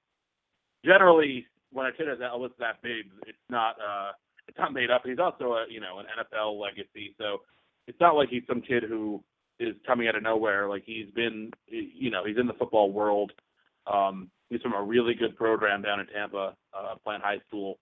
generally, 0.84 1.46
when 1.72 1.86
a 1.86 1.92
kid 1.92 2.08
has 2.08 2.20
a 2.20 2.38
list 2.38 2.56
that 2.60 2.82
big, 2.82 3.06
it's 3.28 3.38
not 3.50 3.76
uh, 3.80 4.12
it's 4.48 4.58
not 4.58 4.74
made 4.74 4.92
up. 4.92 5.04
He's 5.06 5.20
also 5.20 5.54
a 5.54 5.66
you 5.70 5.80
know 5.80 6.00
an 6.00 6.06
NFL 6.06 6.60
legacy, 6.60 7.16
so 7.18 7.42
it's 7.88 8.00
not 8.00 8.16
like 8.16 8.30
he's 8.30 8.44
some 8.48 8.62
kid 8.62 8.84
who 8.84 9.24
is 9.60 9.76
coming 9.86 10.08
out 10.08 10.16
of 10.16 10.24
nowhere. 10.24 10.68
Like 10.68 10.84
he's 10.86 11.10
been, 11.16 11.52
you 11.68 12.12
know, 12.12 12.26
he's 12.26 12.38
in 12.38 12.48
the 12.48 12.54
football 12.54 12.92
world. 12.92 13.32
Um, 13.92 14.30
he's 14.50 14.62
from 14.62 14.74
a 14.74 14.82
really 14.82 15.14
good 15.14 15.36
program 15.36 15.82
down 15.82 16.00
in 16.00 16.08
Tampa, 16.08 16.56
uh, 16.74 16.96
Plant 17.04 17.24
High 17.24 17.40
School. 17.48 17.78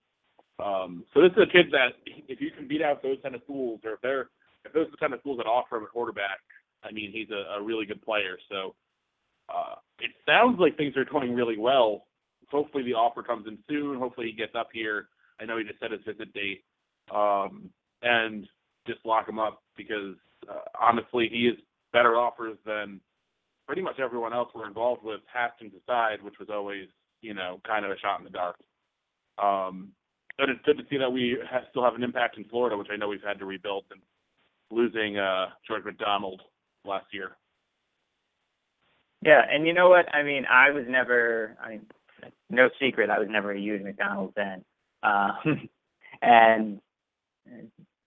Um, 0.64 1.04
so 1.12 1.20
this 1.20 1.32
is 1.32 1.42
a 1.42 1.52
kid 1.52 1.66
that 1.72 1.98
if 2.28 2.40
you 2.40 2.50
can 2.56 2.68
beat 2.68 2.82
out 2.82 3.02
those 3.02 3.18
kind 3.22 3.34
of 3.34 3.42
schools, 3.42 3.80
or 3.84 3.94
if 3.94 4.00
they're 4.02 4.28
if 4.64 4.72
those 4.72 4.86
are 4.86 4.90
the 4.92 4.96
kind 4.96 5.12
of 5.12 5.20
schools 5.20 5.38
that 5.38 5.46
offer 5.46 5.76
him 5.76 5.82
a 5.82 5.86
quarterback, 5.86 6.40
I 6.84 6.92
mean, 6.92 7.10
he's 7.12 7.30
a, 7.30 7.58
a 7.58 7.62
really 7.62 7.86
good 7.86 8.02
player. 8.02 8.38
So 8.50 8.74
uh, 9.48 9.76
it 10.00 10.10
sounds 10.26 10.58
like 10.58 10.76
things 10.76 10.96
are 10.96 11.04
going 11.04 11.34
really 11.34 11.58
well. 11.58 12.06
Hopefully 12.50 12.84
the 12.84 12.94
offer 12.94 13.22
comes 13.22 13.46
in 13.46 13.58
soon. 13.68 13.98
Hopefully 13.98 14.28
he 14.28 14.32
gets 14.32 14.54
up 14.54 14.68
here. 14.72 15.08
I 15.40 15.44
know 15.44 15.58
he 15.58 15.64
just 15.64 15.80
set 15.80 15.90
his 15.90 16.00
visit 16.06 16.32
date, 16.32 16.62
um, 17.12 17.70
and 18.02 18.46
just 18.86 19.00
lock 19.04 19.28
him 19.28 19.38
up 19.38 19.62
because 19.76 20.14
uh, 20.48 20.60
honestly, 20.80 21.28
he 21.30 21.48
is 21.48 21.56
better 21.92 22.16
offers 22.16 22.56
than 22.64 23.00
pretty 23.66 23.82
much 23.82 23.98
everyone 23.98 24.32
else 24.32 24.50
we're 24.54 24.68
involved 24.68 25.02
with 25.02 25.20
Haskins 25.32 25.72
aside, 25.82 26.22
which 26.22 26.38
was 26.38 26.48
always, 26.52 26.86
you 27.22 27.34
know, 27.34 27.60
kind 27.66 27.84
of 27.84 27.90
a 27.90 27.98
shot 27.98 28.18
in 28.18 28.24
the 28.24 28.30
dark. 28.30 28.56
Um, 29.42 29.92
but 30.38 30.48
it's 30.48 30.60
good 30.64 30.78
to 30.78 30.84
see 30.90 30.98
that 30.98 31.10
we 31.10 31.38
have, 31.50 31.62
still 31.70 31.84
have 31.84 31.94
an 31.94 32.02
impact 32.02 32.36
in 32.36 32.44
Florida, 32.44 32.76
which 32.76 32.88
I 32.92 32.96
know 32.96 33.08
we've 33.08 33.22
had 33.22 33.38
to 33.38 33.46
rebuild 33.46 33.84
and 33.90 34.00
losing 34.70 35.16
uh, 35.16 35.46
George 35.66 35.84
McDonald 35.84 36.42
last 36.84 37.06
year. 37.12 37.36
Yeah, 39.22 39.40
and 39.50 39.66
you 39.66 39.72
know 39.72 39.88
what? 39.88 40.12
I 40.14 40.22
mean, 40.22 40.44
I 40.50 40.70
was 40.70 40.84
never. 40.88 41.56
I 41.62 41.70
mean, 41.70 41.86
no 42.50 42.68
secret, 42.80 43.10
I 43.10 43.18
was 43.18 43.28
never 43.30 43.52
a 43.52 43.58
huge 43.58 43.82
McDonald's 43.82 44.34
fan. 44.34 44.64
Uh, 45.02 45.32
and 46.22 46.80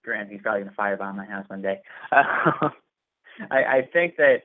Grant, 0.03 0.31
he's 0.31 0.41
probably 0.41 0.63
gonna 0.63 0.75
firebomb 0.77 1.15
my 1.15 1.25
house 1.25 1.45
one 1.47 1.61
day. 1.61 1.81
Uh, 3.39 3.53
I, 3.53 3.87
think 3.93 4.15
that 4.17 4.37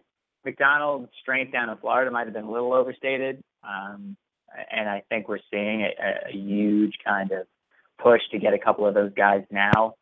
McDonald's 0.45 1.09
strength 1.23 1.51
down 1.51 1.71
in 1.71 1.79
Florida 1.79 2.11
might 2.11 2.27
have 2.27 2.35
been 2.35 2.45
a 2.45 2.51
little 2.51 2.75
overstated, 2.75 3.43
um, 3.67 4.19
and 4.71 4.87
I 4.87 5.03
think 5.09 5.29
we're 5.29 5.39
seeing 5.51 5.81
a 5.81 6.31
huge 6.31 6.93
kind 7.03 7.33
of 7.33 7.47
push 7.99 8.21
to 8.33 8.39
get 8.39 8.53
a 8.53 8.59
couple 8.59 8.87
of 8.87 8.93
those 8.93 9.15
guys 9.15 9.45
now. 9.51 9.95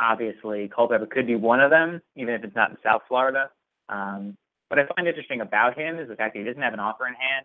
Obviously, 0.00 0.70
Culpepper 0.74 1.06
could 1.06 1.26
be 1.26 1.36
one 1.36 1.60
of 1.60 1.70
them, 1.70 2.00
even 2.16 2.34
if 2.34 2.42
it's 2.42 2.56
not 2.56 2.70
in 2.70 2.76
South 2.82 3.02
Florida. 3.06 3.50
Um, 3.90 4.36
what 4.68 4.78
I 4.78 4.86
find 4.94 5.06
interesting 5.06 5.42
about 5.42 5.76
him 5.76 5.98
is 5.98 6.08
the 6.08 6.16
fact 6.16 6.34
that 6.34 6.40
he 6.40 6.46
doesn't 6.46 6.62
have 6.62 6.72
an 6.72 6.80
offer 6.80 7.06
in 7.06 7.14
hand, 7.14 7.44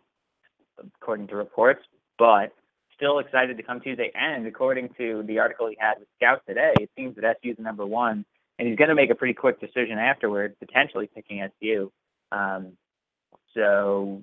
according 1.02 1.28
to 1.28 1.36
reports, 1.36 1.82
but 2.18 2.54
still 2.96 3.20
excited 3.20 3.58
to 3.58 3.64
come 3.64 3.82
Tuesday. 3.82 4.12
And 4.16 4.48
according 4.48 4.90
to 4.98 5.24
the 5.28 5.40
article 5.40 5.68
he 5.68 5.76
had 5.80 5.96
with 6.00 6.08
Scout 6.16 6.44
today, 6.48 6.74
it 6.80 6.90
seems 6.96 7.16
that 7.16 7.26
SU 7.42 7.52
is 7.52 7.60
number 7.60 7.86
one, 7.86 8.24
and 8.58 8.68
he's 8.68 8.78
going 8.78 8.90
to 8.90 8.96
make 8.96 9.10
a 9.10 9.16
pretty 9.16 9.34
quick 9.34 9.60
decision 9.60 9.98
afterward, 10.00 10.56
potentially 10.60 11.10
picking 11.14 11.42
SU. 11.42 11.92
Um, 12.32 12.74
so, 13.54 14.22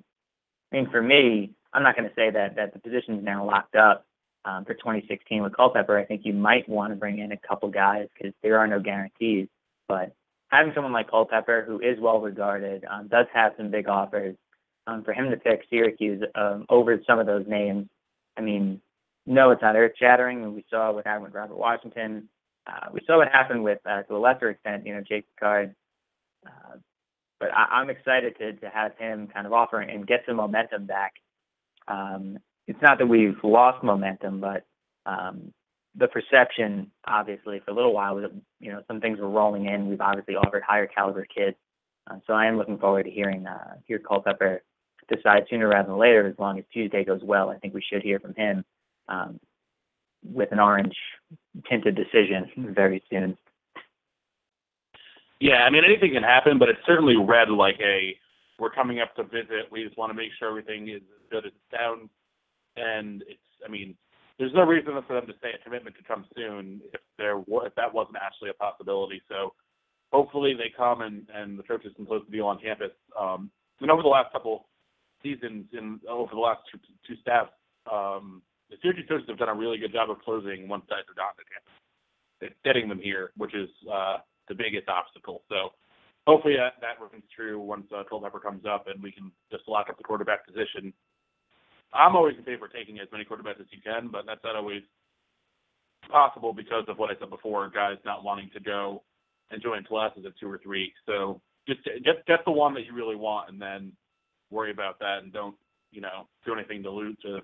I 0.71 0.77
mean, 0.77 0.89
for 0.89 1.01
me, 1.01 1.51
I'm 1.71 1.83
not 1.83 1.95
going 1.95 2.07
to 2.07 2.15
say 2.15 2.31
that 2.31 2.55
that 2.55 2.73
the 2.73 2.79
position 2.79 3.15
is 3.15 3.23
now 3.23 3.45
locked 3.45 3.75
up 3.75 4.05
um, 4.45 4.65
for 4.65 4.73
2016 4.73 5.41
with 5.41 5.55
Culpepper. 5.55 5.97
I 5.97 6.05
think 6.05 6.21
you 6.23 6.33
might 6.33 6.67
want 6.67 6.91
to 6.91 6.95
bring 6.95 7.19
in 7.19 7.31
a 7.31 7.37
couple 7.37 7.69
guys 7.69 8.07
because 8.13 8.33
there 8.41 8.59
are 8.59 8.67
no 8.67 8.79
guarantees. 8.79 9.47
But 9.87 10.13
having 10.49 10.73
someone 10.73 10.93
like 10.93 11.09
Culpepper, 11.09 11.63
who 11.65 11.79
is 11.79 11.99
well 11.99 12.19
regarded, 12.19 12.85
um, 12.89 13.07
does 13.07 13.27
have 13.33 13.53
some 13.57 13.71
big 13.71 13.87
offers, 13.87 14.35
um, 14.87 15.03
for 15.03 15.13
him 15.13 15.29
to 15.31 15.37
pick 15.37 15.61
Syracuse 15.69 16.23
um, 16.35 16.65
over 16.69 17.01
some 17.07 17.19
of 17.19 17.25
those 17.25 17.45
names, 17.47 17.87
I 18.37 18.41
mean, 18.41 18.81
no, 19.25 19.51
it's 19.51 19.61
not 19.61 19.75
earth 19.75 19.93
shattering. 19.97 20.53
We 20.53 20.65
saw 20.69 20.91
what 20.91 21.05
happened 21.05 21.25
with 21.25 21.33
Robert 21.33 21.57
Washington. 21.57 22.27
Uh, 22.67 22.87
we 22.91 22.99
saw 23.07 23.17
what 23.17 23.29
happened 23.31 23.63
with, 23.63 23.79
uh, 23.85 24.03
to 24.03 24.15
a 24.15 24.17
lesser 24.17 24.49
extent, 24.49 24.85
you 24.85 24.93
know, 24.93 25.01
Jake 25.01 25.25
Picard. 25.35 25.75
Uh, 26.45 26.77
but 27.39 27.49
I, 27.53 27.79
I'm 27.79 27.89
excited 27.89 28.37
to 28.39 28.53
to 28.53 28.69
have 28.69 28.97
him 28.97 29.27
kind 29.27 29.45
of 29.45 29.53
offer 29.53 29.79
and 29.79 30.07
get 30.07 30.23
some 30.25 30.37
momentum 30.37 30.85
back. 30.85 31.13
Um, 31.87 32.37
it's 32.67 32.81
not 32.81 32.97
that 32.99 33.07
we've 33.07 33.37
lost 33.43 33.83
momentum, 33.83 34.39
but 34.39 34.65
um, 35.05 35.53
the 35.95 36.07
perception, 36.07 36.91
obviously, 37.05 37.61
for 37.63 37.71
a 37.71 37.73
little 37.73 37.93
while 37.93 38.15
was 38.15 38.31
you 38.59 38.71
know 38.71 38.81
some 38.87 38.99
things 38.99 39.19
were 39.19 39.29
rolling 39.29 39.65
in. 39.65 39.89
We've 39.89 40.01
obviously 40.01 40.35
offered 40.35 40.63
higher 40.65 40.87
caliber 40.87 41.25
kids, 41.25 41.57
uh, 42.09 42.15
so 42.25 42.33
I 42.33 42.45
am 42.45 42.57
looking 42.57 42.79
forward 42.79 43.03
to 43.03 43.11
hearing 43.11 43.45
uh, 43.45 43.75
Culpepper 44.07 44.63
decide 45.09 45.43
sooner 45.49 45.67
rather 45.67 45.89
than 45.89 45.99
later. 45.99 46.27
As 46.27 46.39
long 46.39 46.57
as 46.57 46.65
Tuesday 46.73 47.03
goes 47.03 47.21
well, 47.23 47.49
I 47.49 47.57
think 47.57 47.73
we 47.73 47.83
should 47.91 48.01
hear 48.01 48.19
from 48.19 48.33
him 48.35 48.63
um, 49.07 49.39
with 50.23 50.51
an 50.51 50.59
orange 50.59 50.95
tinted 51.69 51.95
decision 51.95 52.49
very 52.75 53.03
soon. 53.09 53.37
Yeah, 55.39 55.65
I 55.65 55.69
mean 55.69 55.83
anything 55.83 56.13
can 56.13 56.23
happen, 56.23 56.57
but 56.57 56.69
it's 56.69 56.79
certainly 56.85 57.17
read 57.17 57.49
like 57.49 57.79
a 57.81 58.15
we're 58.59 58.71
coming 58.71 58.99
up 58.99 59.13
to 59.15 59.23
visit. 59.23 59.67
We 59.71 59.83
just 59.83 59.97
want 59.97 60.11
to 60.11 60.13
make 60.13 60.29
sure 60.39 60.47
everything 60.47 60.87
is 60.87 61.01
as 61.01 61.29
good 61.29 61.45
as 61.45 61.51
it 61.51 61.77
sounds. 61.77 62.09
And 62.75 63.23
it's, 63.27 63.39
I 63.65 63.69
mean, 63.69 63.95
there's 64.39 64.53
no 64.53 64.63
reason 64.63 64.93
for 65.07 65.13
them 65.13 65.27
to 65.27 65.33
say 65.41 65.49
a 65.53 65.63
commitment 65.63 65.95
to 65.97 66.03
come 66.03 66.25
soon 66.35 66.81
if 66.93 67.01
there 67.17 67.37
if 67.37 67.75
that 67.75 67.93
wasn't 67.93 68.17
actually 68.21 68.49
a 68.49 68.53
possibility. 68.53 69.21
So 69.29 69.53
hopefully 70.11 70.53
they 70.53 70.73
come 70.75 71.01
and 71.01 71.27
and 71.33 71.57
the 71.57 71.63
coaches 71.63 71.93
can 71.95 72.05
close 72.05 72.23
the 72.25 72.35
deal 72.35 72.47
on 72.47 72.59
campus. 72.59 72.91
Um, 73.19 73.51
and 73.79 73.91
over 73.91 74.01
the 74.01 74.09
last 74.09 74.31
couple 74.31 74.67
seasons, 75.21 75.65
in 75.73 75.99
over 76.09 76.33
the 76.33 76.39
last 76.39 76.61
two, 76.71 76.79
two 77.07 77.19
staffs, 77.21 77.51
um, 77.91 78.41
the 78.69 78.77
Syracuse 78.81 79.05
coaches 79.07 79.25
have 79.29 79.37
done 79.37 79.49
a 79.49 79.55
really 79.55 79.77
good 79.77 79.93
job 79.93 80.09
of 80.09 80.19
closing 80.19 80.67
once 80.67 80.83
guys 80.89 81.05
are 81.09 81.13
down 81.13 81.33
campus. 81.37 81.73
It's 82.41 82.55
getting 82.65 82.89
them 82.89 82.99
here, 82.99 83.31
which 83.37 83.53
is 83.53 83.69
uh, 83.91 84.17
the 84.47 84.55
biggest 84.55 84.89
obstacle. 84.89 85.43
So 85.47 85.71
hopefully 86.27 86.55
that, 86.57 86.81
that 86.81 87.01
remains 87.01 87.29
true 87.35 87.59
once 87.59 87.85
uh, 87.95 88.03
Culpepper 88.09 88.39
comes 88.39 88.65
up 88.65 88.87
and 88.87 89.01
we 89.01 89.11
can 89.11 89.31
just 89.51 89.63
lock 89.67 89.87
up 89.89 89.97
the 89.97 90.03
quarterback 90.03 90.45
position. 90.45 90.93
I'm 91.93 92.15
always 92.15 92.35
in 92.37 92.43
favor 92.43 92.65
of 92.65 92.73
taking 92.73 92.99
as 92.99 93.07
many 93.11 93.25
quarterbacks 93.25 93.59
as 93.59 93.67
you 93.71 93.79
can, 93.83 94.09
but 94.11 94.25
that's 94.25 94.43
not 94.43 94.55
always 94.55 94.81
possible 96.09 96.53
because 96.53 96.85
of 96.87 96.97
what 96.97 97.09
I 97.09 97.19
said 97.19 97.29
before, 97.29 97.69
guys 97.69 97.97
not 98.05 98.23
wanting 98.23 98.49
to 98.53 98.59
go 98.59 99.03
and 99.51 99.61
join 99.61 99.83
classes 99.83 100.25
at 100.25 100.33
two 100.39 100.49
or 100.49 100.59
three. 100.63 100.91
So 101.05 101.41
just 101.67 101.83
get 101.85 102.25
get 102.25 102.45
the 102.45 102.51
one 102.51 102.73
that 102.73 102.85
you 102.85 102.93
really 102.93 103.15
want, 103.15 103.49
and 103.49 103.61
then 103.61 103.91
worry 104.49 104.71
about 104.71 104.99
that, 104.99 105.19
and 105.23 105.31
don't 105.31 105.55
you 105.91 106.01
know 106.01 106.27
do 106.45 106.53
anything 106.53 106.83
to 106.83 106.89
lose 106.89 107.15
to 107.21 107.39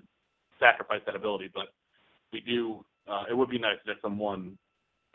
sacrifice 0.58 1.00
that 1.06 1.16
ability. 1.16 1.50
But 1.54 1.68
we 2.32 2.40
do. 2.40 2.84
Uh, 3.08 3.24
it 3.30 3.36
would 3.36 3.50
be 3.50 3.58
nice 3.58 3.78
to 3.84 3.94
get 3.94 4.02
someone 4.02 4.58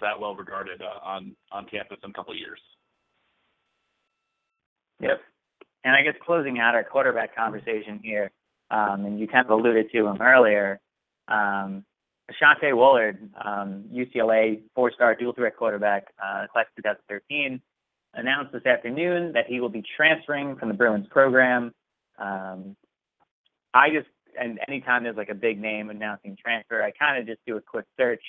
that 0.02 0.20
well 0.20 0.36
regarded 0.36 0.82
uh, 0.82 1.06
on 1.06 1.36
on 1.52 1.66
campus 1.66 1.98
in 2.04 2.10
a 2.10 2.14
couple 2.14 2.34
of 2.34 2.40
years. 2.40 2.60
Yep. 5.02 5.20
And 5.84 5.96
I 5.96 6.02
guess 6.02 6.16
closing 6.26 6.60
out 6.60 6.74
our 6.74 6.84
quarterback 6.84 7.36
conversation 7.36 8.00
here, 8.02 8.32
um, 8.72 9.06
and 9.06 9.20
you 9.20 9.28
kind 9.28 9.46
of 9.46 9.52
alluded 9.52 9.92
to 9.92 10.08
him 10.08 10.22
earlier. 10.22 10.80
Um, 11.28 11.86
Ashante 12.32 12.72
Woolard, 12.74 13.18
um, 13.46 13.86
UCLA 13.94 14.62
four-star 14.74 15.16
dual 15.16 15.34
threat 15.34 15.56
quarterback, 15.56 16.08
uh, 16.24 16.48
class 16.52 16.66
2013, 16.78 17.62
announced 18.16 18.52
this 18.52 18.66
afternoon 18.66 19.34
that 19.34 19.46
he 19.48 19.60
will 19.60 19.70
be 19.70 19.84
transferring 19.96 20.56
from 20.56 20.70
the 20.70 20.74
Bruins 20.74 21.08
program. 21.10 21.74
Um, 22.18 22.76
I 23.74 23.90
just, 23.90 24.08
and 24.40 24.60
anytime 24.68 25.04
there's 25.04 25.18
like 25.18 25.30
a 25.30 25.36
big 25.36 25.60
name 25.60 25.90
announcing 25.90 26.38
transfer, 26.42 26.82
I 26.82 26.92
kind 26.92 27.20
of 27.20 27.28
just 27.28 27.46
do 27.46 27.58
a 27.58 27.62
quick 27.62 27.86
search, 27.98 28.24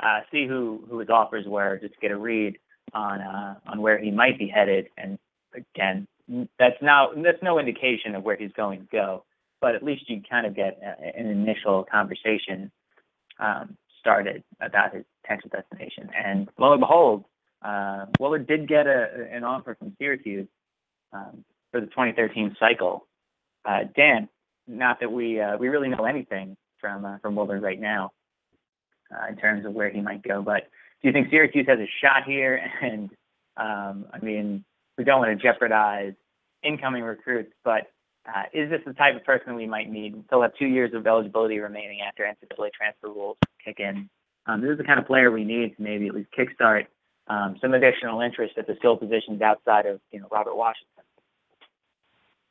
uh, 0.00 0.20
see 0.30 0.46
who 0.46 0.84
who 0.88 0.98
his 0.98 1.08
offers 1.08 1.46
were, 1.46 1.78
just 1.82 1.98
get 2.00 2.10
a 2.10 2.16
read 2.16 2.56
on 2.94 3.20
uh, 3.20 3.54
on 3.66 3.80
where 3.80 3.98
he 3.98 4.10
might 4.10 4.38
be 4.38 4.48
headed. 4.48 4.88
And 4.96 5.18
again, 5.54 6.06
that's 6.58 6.76
now 6.80 7.10
that's 7.16 7.42
no 7.42 7.58
indication 7.58 8.14
of 8.14 8.22
where 8.22 8.36
he's 8.36 8.52
going 8.52 8.80
to 8.80 8.86
go, 8.92 9.24
but 9.60 9.74
at 9.74 9.82
least 9.82 10.08
you 10.08 10.22
kind 10.28 10.46
of 10.46 10.54
get 10.54 10.80
a, 10.82 11.18
an 11.18 11.26
initial 11.26 11.84
conversation 11.90 12.70
um, 13.38 13.76
started 14.00 14.42
about 14.60 14.94
his 14.94 15.04
potential 15.22 15.50
destination. 15.50 16.10
And 16.16 16.48
lo 16.58 16.72
and 16.72 16.80
behold, 16.80 17.24
uh, 17.62 18.06
Woolard 18.18 18.46
did 18.46 18.68
get 18.68 18.86
a, 18.86 19.28
an 19.30 19.44
offer 19.44 19.76
from 19.78 19.94
Syracuse 19.98 20.48
um, 21.12 21.44
for 21.70 21.80
the 21.80 21.86
2013 21.86 22.56
cycle. 22.58 23.06
Uh, 23.64 23.80
Dan, 23.94 24.28
not 24.66 25.00
that 25.00 25.12
we 25.12 25.40
uh, 25.40 25.56
we 25.58 25.68
really 25.68 25.88
know 25.88 26.04
anything 26.04 26.56
from 26.80 27.04
uh, 27.04 27.18
from 27.18 27.34
Woolard 27.34 27.60
right 27.62 27.80
now 27.80 28.12
uh, 29.12 29.28
in 29.28 29.36
terms 29.36 29.66
of 29.66 29.72
where 29.72 29.90
he 29.90 30.00
might 30.00 30.22
go, 30.22 30.42
but 30.42 30.68
do 31.02 31.08
you 31.08 31.12
think 31.12 31.30
Syracuse 31.30 31.66
has 31.68 31.78
a 31.78 31.88
shot 32.02 32.24
here? 32.26 32.60
And 32.82 33.10
um, 33.56 34.06
I 34.12 34.18
mean, 34.22 34.64
we 34.96 35.04
don't 35.04 35.18
want 35.18 35.36
to 35.38 35.42
jeopardize 35.42 36.14
incoming 36.62 37.02
recruits, 37.02 37.52
but 37.64 37.88
uh, 38.26 38.42
is 38.52 38.70
this 38.70 38.80
the 38.86 38.92
type 38.92 39.16
of 39.16 39.24
person 39.24 39.54
we 39.54 39.66
might 39.66 39.90
need? 39.90 40.14
We 40.14 40.22
still 40.26 40.42
have 40.42 40.52
two 40.58 40.66
years 40.66 40.92
of 40.94 41.06
eligibility 41.06 41.58
remaining 41.58 42.00
after 42.06 42.24
NCAA 42.24 42.72
transfer 42.72 43.08
rules 43.08 43.38
kick 43.64 43.80
in. 43.80 44.08
Um, 44.46 44.60
this 44.60 44.70
is 44.70 44.78
the 44.78 44.84
kind 44.84 44.98
of 44.98 45.06
player 45.06 45.30
we 45.30 45.44
need 45.44 45.76
to 45.76 45.82
maybe 45.82 46.06
at 46.06 46.14
least 46.14 46.30
kickstart 46.36 46.86
um, 47.28 47.56
some 47.60 47.74
additional 47.74 48.20
interest 48.20 48.54
at 48.58 48.66
the 48.66 48.74
skill 48.78 48.96
positions 48.96 49.40
outside 49.40 49.86
of 49.86 50.00
you 50.10 50.20
know 50.20 50.26
Robert 50.30 50.56
Washington. 50.56 51.04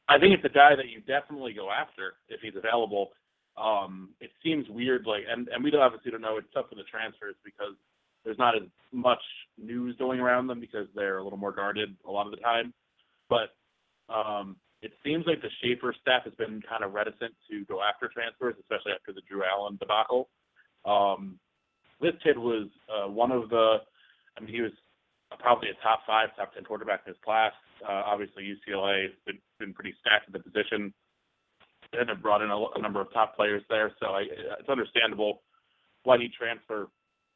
I 0.08 0.18
think 0.18 0.34
it's 0.34 0.46
a 0.46 0.50
guy 0.50 0.76
that 0.76 0.90
you 0.90 1.02
definitely 1.02 1.54
go 1.54 1.70
after 1.70 2.14
if 2.30 2.42
he's 2.42 2.56
available. 2.56 3.10
Um, 3.58 4.10
it 4.22 4.32
seems 4.44 4.68
weird, 4.70 5.06
like, 5.06 5.24
and 5.30 5.48
and 5.50 5.64
we 5.64 5.70
don't 5.70 5.82
obviously 5.82 6.12
don't 6.12 6.22
know. 6.22 6.38
It's 6.38 6.48
tough 6.54 6.70
for 6.70 6.76
the 6.76 6.88
transfers 6.90 7.36
because 7.44 7.76
there's 8.24 8.38
not 8.40 8.56
as 8.56 8.64
much 8.92 9.22
news 9.58 9.96
going 9.98 10.20
around 10.20 10.48
them 10.48 10.60
because 10.60 10.88
they're 10.96 11.18
a 11.18 11.24
little 11.24 11.38
more 11.38 11.52
guarded 11.52 11.96
a 12.08 12.12
lot 12.12 12.26
of 12.26 12.32
the 12.32 12.38
time. 12.38 12.74
But 13.30 13.54
um, 14.12 14.56
it 14.82 14.94
seems 15.04 15.26
like 15.28 15.42
the 15.42 15.50
Shafer 15.62 15.94
staff 16.02 16.24
has 16.24 16.34
been 16.36 16.62
kind 16.68 16.84
of 16.84 16.94
reticent 16.94 17.34
to 17.50 17.66
go 17.66 17.82
after 17.82 18.08
transfers, 18.08 18.56
especially 18.60 18.94
after 18.94 19.12
the 19.12 19.22
Drew 19.28 19.44
Allen 19.44 19.78
debacle. 19.80 20.30
Um, 20.86 21.40
this 22.00 22.14
kid 22.24 22.38
was 22.38 22.68
uh, 22.88 23.10
one 23.10 23.32
of 23.32 23.50
the, 23.50 23.78
I 24.38 24.42
mean, 24.42 24.54
he 24.54 24.62
was 24.62 24.72
probably 25.40 25.70
a 25.70 25.84
top 25.84 26.02
five, 26.08 26.30
top 26.38 26.54
ten 26.54 26.64
quarterback 26.64 27.02
in 27.06 27.12
his 27.12 27.22
class. 27.24 27.52
Uh, 27.84 28.04
obviously, 28.08 28.44
UCLA 28.44 29.04
has 29.04 29.12
been, 29.26 29.40
been 29.60 29.74
pretty 29.74 29.94
stacked 30.00 30.28
at 30.28 30.34
the 30.34 30.40
position 30.40 30.94
and 31.94 32.10
have 32.10 32.22
brought 32.22 32.42
in 32.42 32.50
a, 32.50 32.58
a 32.76 32.82
number 32.82 33.02
of 33.02 33.12
top 33.12 33.36
players 33.36 33.64
there, 33.70 33.92
so 34.00 34.08
I, 34.08 34.22
it's 34.60 34.70
understandable 34.70 35.42
why 36.04 36.18
he 36.18 36.30
transfer. 36.30 36.88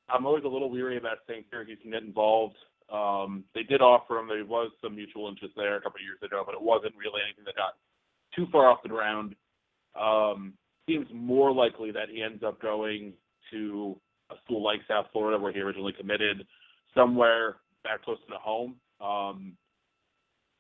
I'm 0.10 0.26
always 0.26 0.44
a 0.44 0.48
little 0.48 0.70
weary 0.70 0.98
about 0.98 1.18
saying 1.28 1.46
Syracuse 1.50 1.80
can 1.82 1.92
get 1.92 2.04
involved 2.04 2.56
um, 2.92 3.44
they 3.54 3.64
did 3.64 3.82
offer 3.82 4.18
him. 4.18 4.28
There 4.28 4.46
was 4.46 4.72
some 4.82 4.96
mutual 4.96 5.30
interest 5.30 5.54
there 5.56 5.76
a 5.76 5.82
couple 5.82 6.00
of 6.00 6.06
years 6.06 6.20
ago, 6.24 6.44
but 6.46 6.56
it 6.56 6.62
wasn't 6.62 6.96
really 6.98 7.22
anything 7.26 7.46
that 7.46 7.56
got 7.56 7.76
too 8.36 8.48
far 8.52 8.70
off 8.70 8.84
the 8.84 8.90
ground. 8.90 9.36
Um, 10.00 10.54
seems 10.88 11.08
more 11.14 11.52
likely 11.52 11.92
that 11.92 12.10
he 12.12 12.22
ends 12.22 12.44
up 12.44 12.62
going 12.62 13.14
to 13.52 13.96
a 14.32 14.36
school 14.44 14.64
like 14.64 14.80
South 14.88 15.06
Florida, 15.12 15.42
where 15.42 15.54
he 15.54 15.60
originally 15.60 15.94
committed, 15.94 16.46
somewhere 16.96 17.58
back 17.84 18.04
close 18.04 18.18
to 18.30 18.36
home. 18.36 18.76
Um, 19.02 19.54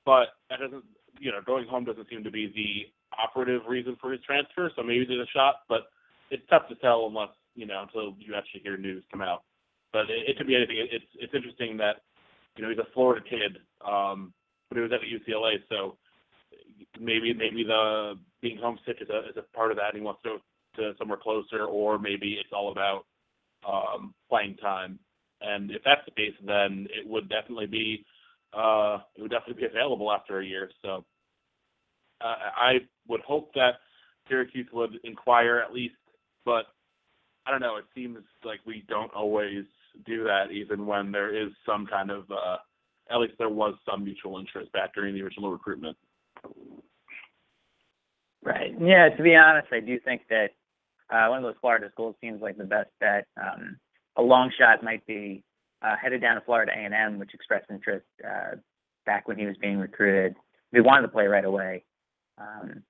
but 0.06 0.36
that 0.50 0.60
doesn't, 0.60 0.84
you 1.20 1.32
know, 1.32 1.40
going 1.46 1.68
home 1.68 1.86
doesn't 1.86 2.10
seem 2.10 2.24
to 2.24 2.32
be 2.32 2.52
the 2.54 3.18
operative 3.18 3.62
reason 3.68 3.98
for 4.02 4.12
his 4.12 4.22
transfer. 4.22 4.72
So 4.76 4.84
maybe 4.84 5.06
there's 5.08 5.28
a 5.28 5.32
shot, 5.32 5.56
but 5.70 5.88
it's 6.30 6.44
tough 6.50 6.68
to 6.70 6.76
tell 6.76 7.06
unless 7.08 7.30
you 7.56 7.66
know 7.66 7.84
until 7.84 8.16
you 8.20 8.36
actually 8.36 8.62
hear 8.62 8.78
news 8.78 9.04
come 9.12 9.22
out. 9.22 9.44
But 9.92 10.10
it, 10.10 10.28
it 10.28 10.38
could 10.38 10.48
be 10.48 10.56
anything. 10.56 10.78
It's 10.92 11.06
it's 11.16 11.34
interesting 11.34 11.78
that 11.78 12.02
you 12.56 12.64
know, 12.64 12.70
he's 12.70 12.80
a 12.80 12.94
Florida 12.94 13.24
kid, 13.28 13.58
um, 13.86 14.34
but 14.70 14.78
he 14.78 14.82
was 14.82 14.92
at 14.92 15.02
UCLA, 15.02 15.56
so 15.70 15.98
maybe 17.00 17.34
maybe 17.34 17.64
the 17.64 18.16
being 18.42 18.58
homesick 18.62 18.98
is 19.02 19.10
a 19.10 19.30
is 19.30 19.38
a 19.38 19.56
part 19.56 19.72
of 19.72 19.78
that. 19.78 19.90
And 19.90 19.98
he 19.98 20.02
wants 20.02 20.22
to 20.24 20.30
go 20.30 20.38
to 20.76 20.98
somewhere 20.98 21.20
closer, 21.22 21.66
or 21.66 21.98
maybe 22.00 22.38
it's 22.40 22.52
all 22.54 22.72
about 22.72 23.06
um, 23.68 24.14
playing 24.30 24.58
time. 24.58 25.00
And 25.42 25.72
if 25.72 25.82
that's 25.84 26.02
the 26.06 26.12
case, 26.12 26.36
then 26.46 26.88
it 26.90 27.08
would 27.08 27.30
definitely 27.30 27.68
be 27.68 28.06
uh, 28.54 29.00
it 29.16 29.22
would 29.22 29.32
definitely 29.32 29.62
be 29.62 29.68
available 29.68 30.12
after 30.12 30.40
a 30.40 30.46
year. 30.46 30.70
So 30.82 31.04
uh, 32.22 32.36
I 32.56 32.74
would 33.08 33.22
hope 33.22 33.54
that 33.56 33.76
Syracuse 34.30 34.68
would 34.72 34.92
inquire 35.04 35.60
at 35.60 35.74
least, 35.74 35.96
but 36.46 36.66
I 37.46 37.52
don't 37.52 37.62
know. 37.62 37.78
It 37.78 37.86
seems 37.94 38.20
like 38.46 38.60
we 38.66 38.84
don't 38.88 39.14
always 39.14 39.66
do 40.06 40.24
that, 40.24 40.52
even 40.52 40.86
when 40.86 41.12
there 41.12 41.36
is 41.36 41.52
some 41.66 41.86
kind 41.86 42.12
of, 42.12 42.30
uh, 42.32 42.58
at 43.10 43.20
least 43.20 43.34
there 43.38 43.50
was 43.50 43.76
some 43.90 44.04
mutual 44.04 44.40
interest 44.40 44.72
back 44.72 44.94
during 44.94 45.14
the 45.14 45.22
original 45.22 45.52
recruitment. 45.52 45.98
Right. 48.44 48.74
Yeah. 48.80 49.10
To 49.10 49.24
be 49.24 49.36
honest, 49.36 49.68
I 49.72 49.80
do 49.80 50.00
think 50.00 50.24
that 50.30 50.50
uh, 51.10 51.28
one 51.30 51.40
of 51.40 51.44
those 51.44 51.60
Florida 51.62 51.90
schools 51.92 52.16
seems 52.22 52.42
like 52.42 52.58
the 52.58 52.64
best 52.64 52.90
bet. 53.00 53.28
Um, 53.42 53.78
a 54.18 54.22
long 54.22 54.52
shot 54.58 54.84
might 54.84 55.06
be 55.06 55.44
uh, 55.82 55.96
headed 56.02 56.22
down 56.22 56.36
to 56.36 56.42
Florida 56.42 56.72
A&M, 56.76 57.20
which 57.20 57.34
expressed 57.34 57.70
interest 57.70 58.06
uh, 58.26 58.56
back 59.06 59.28
when 59.28 59.38
he 59.38 59.46
was 59.46 59.56
being 59.62 59.78
recruited. 59.78 60.36
They 60.72 60.82
wanted 60.82 61.04
to 61.04 61.08
play 61.10 61.28
right 61.28 61.46
away. 61.46 61.84
Um, 62.38 62.84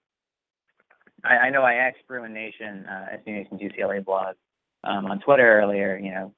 I, 1.24 1.36
I 1.36 1.50
know 1.50 1.64
I 1.64 1.74
asked 1.74 2.08
Bruin 2.08 2.34
Nation, 2.34 2.86
uh, 2.88 3.18
SB 3.18 3.28
Nation's 3.28 3.62
UCLA 3.62 4.04
blog, 4.04 4.36
um, 4.84 5.06
on 5.06 5.20
Twitter 5.20 5.60
earlier. 5.60 5.98
You 5.98 6.12
know, 6.12 6.34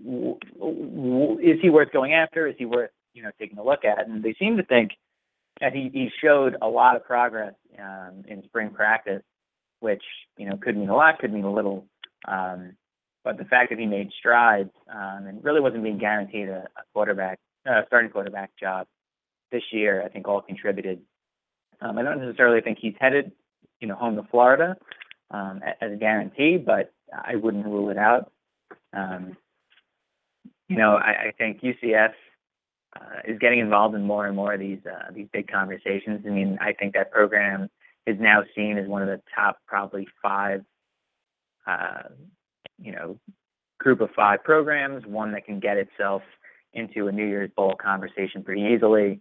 is 0.00 1.60
he 1.62 1.70
worth 1.70 1.92
going 1.92 2.14
after? 2.14 2.46
Is 2.46 2.56
he 2.58 2.64
worth 2.64 2.90
you 3.12 3.22
know 3.22 3.30
taking 3.38 3.58
a 3.58 3.64
look 3.64 3.84
at? 3.84 4.06
And 4.06 4.22
they 4.22 4.34
seem 4.38 4.56
to 4.56 4.64
think 4.64 4.92
that 5.60 5.72
he, 5.72 5.90
he 5.92 6.10
showed 6.22 6.56
a 6.60 6.68
lot 6.68 6.96
of 6.96 7.04
progress 7.04 7.54
um, 7.78 8.24
in 8.26 8.42
spring 8.44 8.70
practice, 8.70 9.22
which 9.80 10.02
you 10.36 10.48
know 10.48 10.56
could 10.56 10.76
mean 10.76 10.88
a 10.88 10.96
lot, 10.96 11.18
could 11.18 11.32
mean 11.32 11.44
a 11.44 11.52
little. 11.52 11.86
Um, 12.26 12.76
but 13.22 13.38
the 13.38 13.44
fact 13.44 13.70
that 13.70 13.78
he 13.78 13.86
made 13.86 14.10
strides 14.18 14.70
um, 14.92 15.26
and 15.26 15.44
really 15.44 15.60
wasn't 15.60 15.82
being 15.82 15.98
guaranteed 15.98 16.48
a, 16.48 16.66
a 16.76 16.82
quarterback, 16.92 17.38
uh, 17.66 17.82
starting 17.86 18.10
quarterback 18.10 18.50
job 18.60 18.86
this 19.50 19.62
year, 19.72 20.02
I 20.04 20.08
think 20.08 20.28
all 20.28 20.42
contributed. 20.42 21.00
Um, 21.80 21.98
I 21.98 22.02
don't 22.02 22.20
necessarily 22.20 22.60
think 22.60 22.78
he's 22.80 22.94
headed, 23.00 23.32
you 23.80 23.88
know, 23.88 23.94
home 23.94 24.16
to 24.16 24.22
Florida 24.30 24.76
um, 25.30 25.60
as 25.80 25.92
a 25.92 25.96
guarantee, 25.96 26.56
but 26.58 26.92
I 27.12 27.36
wouldn't 27.36 27.64
rule 27.64 27.90
it 27.90 27.98
out. 27.98 28.30
Um, 28.92 29.36
you 30.68 30.76
know, 30.76 30.96
I, 30.96 31.28
I 31.28 31.32
think 31.36 31.60
UCF 31.60 32.12
uh, 32.96 33.20
is 33.26 33.38
getting 33.38 33.58
involved 33.58 33.94
in 33.94 34.02
more 34.02 34.26
and 34.26 34.36
more 34.36 34.54
of 34.54 34.60
these 34.60 34.80
uh, 34.86 35.10
these 35.12 35.28
big 35.32 35.50
conversations. 35.50 36.24
I 36.26 36.30
mean, 36.30 36.58
I 36.60 36.72
think 36.72 36.94
that 36.94 37.10
program 37.10 37.68
is 38.06 38.16
now 38.20 38.42
seen 38.54 38.78
as 38.78 38.88
one 38.88 39.02
of 39.02 39.08
the 39.08 39.20
top 39.34 39.58
probably 39.66 40.06
five, 40.22 40.64
uh, 41.66 42.02
you 42.80 42.92
know, 42.92 43.18
group 43.78 44.00
of 44.00 44.10
five 44.14 44.44
programs, 44.44 45.04
one 45.06 45.32
that 45.32 45.44
can 45.44 45.60
get 45.60 45.76
itself 45.76 46.22
into 46.72 47.08
a 47.08 47.12
New 47.12 47.26
Year's 47.26 47.50
Bowl 47.56 47.74
conversation 47.80 48.42
pretty 48.42 48.62
easily. 48.74 49.20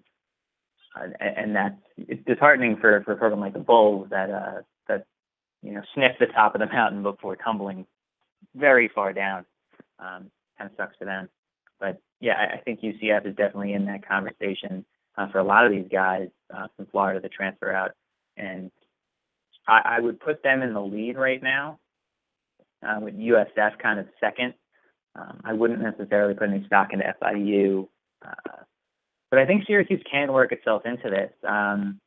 Uh, 0.95 1.08
and 1.19 1.56
that's 1.56 1.75
it's 1.97 2.23
disheartening 2.25 2.77
for, 2.77 3.01
for 3.03 3.13
a 3.13 3.17
program 3.17 3.41
like 3.41 3.53
the 3.53 3.60
Bulls 3.60 4.08
that 4.12 4.29
uh, 4.29 4.62
that 4.88 5.06
you 5.62 5.71
know 5.73 5.82
sniff 5.95 6.12
the 6.19 6.27
top 6.27 6.53
of 6.56 6.60
the 6.60 6.67
mountain 6.67 7.01
before 7.01 7.36
tumbling 7.36 7.86
very 8.56 8.89
far 8.93 9.13
down. 9.13 9.45
Um, 9.99 10.29
kind 10.63 10.71
of 10.71 10.78
sucks 10.78 10.97
for 10.97 11.06
them. 11.06 11.30
But 11.80 12.02
yeah, 12.19 12.34
I, 12.34 12.56
I 12.56 12.58
think 12.62 12.82
UCF 12.82 13.28
is 13.28 13.36
definitely 13.36 13.73
in 13.73 13.86
that 13.86 14.08
conversation 14.08 14.86
uh, 15.17 15.30
for 15.32 15.39
a 15.39 15.43
lot 15.43 15.65
of 15.65 15.71
these 15.71 15.88
guys 15.91 16.30
uh, 16.56 16.67
from 16.76 16.88
Florida 16.88 17.19
to 17.21 17.30
transfer 17.30 17.71
out, 17.71 17.91
and 18.38 18.71
I, 19.67 19.97
I 19.97 19.99
would 19.99 20.19
put 20.19 20.43
them 20.43 20.62
in 20.62 20.73
the 20.73 20.82
lead 20.82 21.17
right 21.17 21.41
now, 21.41 21.80
uh, 22.82 22.99
with 22.99 23.15
USF 23.15 23.78
kind 23.82 23.99
of 23.99 24.08
second. 24.19 24.54
Um, 25.15 25.41
I 25.43 25.54
wouldn't 25.54 25.82
necessarily 25.82 26.34
put 26.34 26.49
any 26.49 26.65
stock 26.65 26.89
into 26.91 27.06
FIU, 27.21 27.88
uh, 28.26 28.63
but 29.30 29.39
I 29.39 29.45
think 29.45 29.65
Syracuse 29.67 30.02
can 30.10 30.34
work 30.34 30.52
itself 30.52 30.84
into 30.86 31.10
this. 31.10 31.32
Um, 31.47 31.99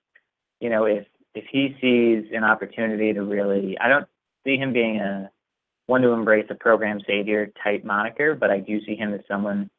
you 0.60 0.70
know, 0.70 0.86
if 0.86 1.06
if 1.34 1.44
he 1.52 1.76
sees 1.80 2.32
an 2.34 2.42
opportunity 2.42 3.12
to 3.12 3.22
really, 3.22 3.76
I 3.78 3.88
don't 3.88 4.06
see 4.44 4.56
him 4.56 4.72
being 4.72 4.96
a 4.96 5.30
one 5.86 6.02
to 6.02 6.10
embrace 6.10 6.46
a 6.50 6.54
program 6.54 7.00
savior 7.06 7.52
type 7.62 7.84
moniker, 7.84 8.34
but 8.34 8.50
I 8.50 8.58
do 8.58 8.80
see 8.84 8.96
him 8.96 9.14
as 9.14 9.20
someone 9.28 9.70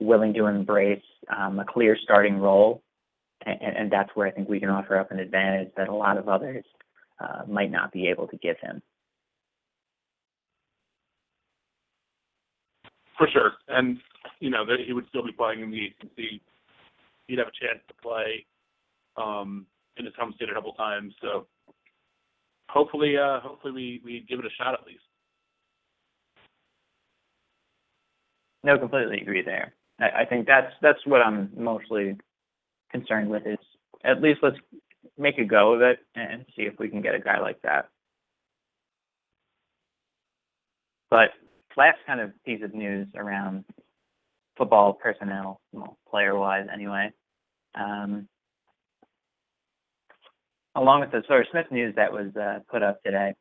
willing 0.00 0.34
to 0.34 0.46
embrace 0.46 1.02
um, 1.34 1.58
a 1.58 1.64
clear 1.64 1.96
starting 2.02 2.38
role, 2.38 2.82
and, 3.46 3.58
and, 3.62 3.92
that's 3.92 4.10
where 4.14 4.26
I 4.26 4.30
think 4.30 4.48
we 4.48 4.60
can 4.60 4.68
offer 4.68 4.98
up 4.98 5.10
an 5.10 5.18
advantage 5.18 5.70
that 5.76 5.88
a 5.88 5.94
lot 5.94 6.18
of 6.18 6.28
others 6.28 6.64
uh, 7.20 7.42
might 7.48 7.70
not 7.70 7.92
be 7.92 8.08
able 8.08 8.26
to 8.28 8.36
give 8.38 8.56
him. 8.60 8.82
For 13.16 13.28
sure, 13.32 13.52
and 13.68 13.98
you 14.40 14.50
know 14.50 14.64
he 14.84 14.92
would 14.92 15.06
still 15.08 15.24
be 15.24 15.32
playing 15.32 15.60
in 15.60 15.70
the 15.70 15.86
ACC. 15.86 16.40
He'd 17.28 17.38
have 17.38 17.46
a 17.46 17.64
chance 17.64 17.80
to 17.86 17.94
play 18.02 18.44
um, 19.16 19.66
in 19.96 20.04
his 20.04 20.14
home 20.18 20.32
state 20.34 20.48
a 20.50 20.54
couple 20.54 20.72
times. 20.72 21.14
So 21.22 21.46
hopefully, 22.68 23.16
uh, 23.16 23.38
hopefully 23.40 23.72
we 23.72 24.02
we 24.04 24.26
give 24.28 24.40
it 24.40 24.46
a 24.46 24.62
shot 24.62 24.74
at 24.74 24.84
least. 24.84 25.04
No, 28.64 28.78
completely 28.78 29.20
agree 29.20 29.42
there. 29.42 29.74
I, 30.00 30.22
I 30.22 30.24
think 30.24 30.46
that's 30.46 30.72
that's 30.80 31.06
what 31.06 31.20
I'm 31.20 31.50
mostly 31.56 32.16
concerned 32.90 33.28
with 33.28 33.46
is 33.46 33.58
at 34.04 34.22
least 34.22 34.40
let's 34.42 34.56
make 35.18 35.38
a 35.38 35.44
go 35.44 35.74
of 35.74 35.82
it 35.82 35.98
and 36.16 36.44
see 36.56 36.62
if 36.62 36.78
we 36.78 36.88
can 36.88 37.02
get 37.02 37.14
a 37.14 37.20
guy 37.20 37.38
like 37.40 37.60
that. 37.62 37.88
But 41.10 41.28
last 41.76 41.98
kind 42.06 42.20
of 42.20 42.32
piece 42.44 42.62
of 42.64 42.74
news 42.74 43.06
around 43.14 43.64
football 44.56 44.94
personnel, 44.94 45.60
well, 45.72 45.98
player-wise 46.10 46.66
anyway. 46.72 47.12
Um, 47.74 48.28
along 50.74 51.00
with 51.00 51.10
the 51.10 51.18
of 51.18 51.46
Smith 51.50 51.66
news 51.70 51.94
that 51.96 52.12
was 52.12 52.34
uh, 52.36 52.60
put 52.70 52.82
up 52.82 53.02
today 53.02 53.34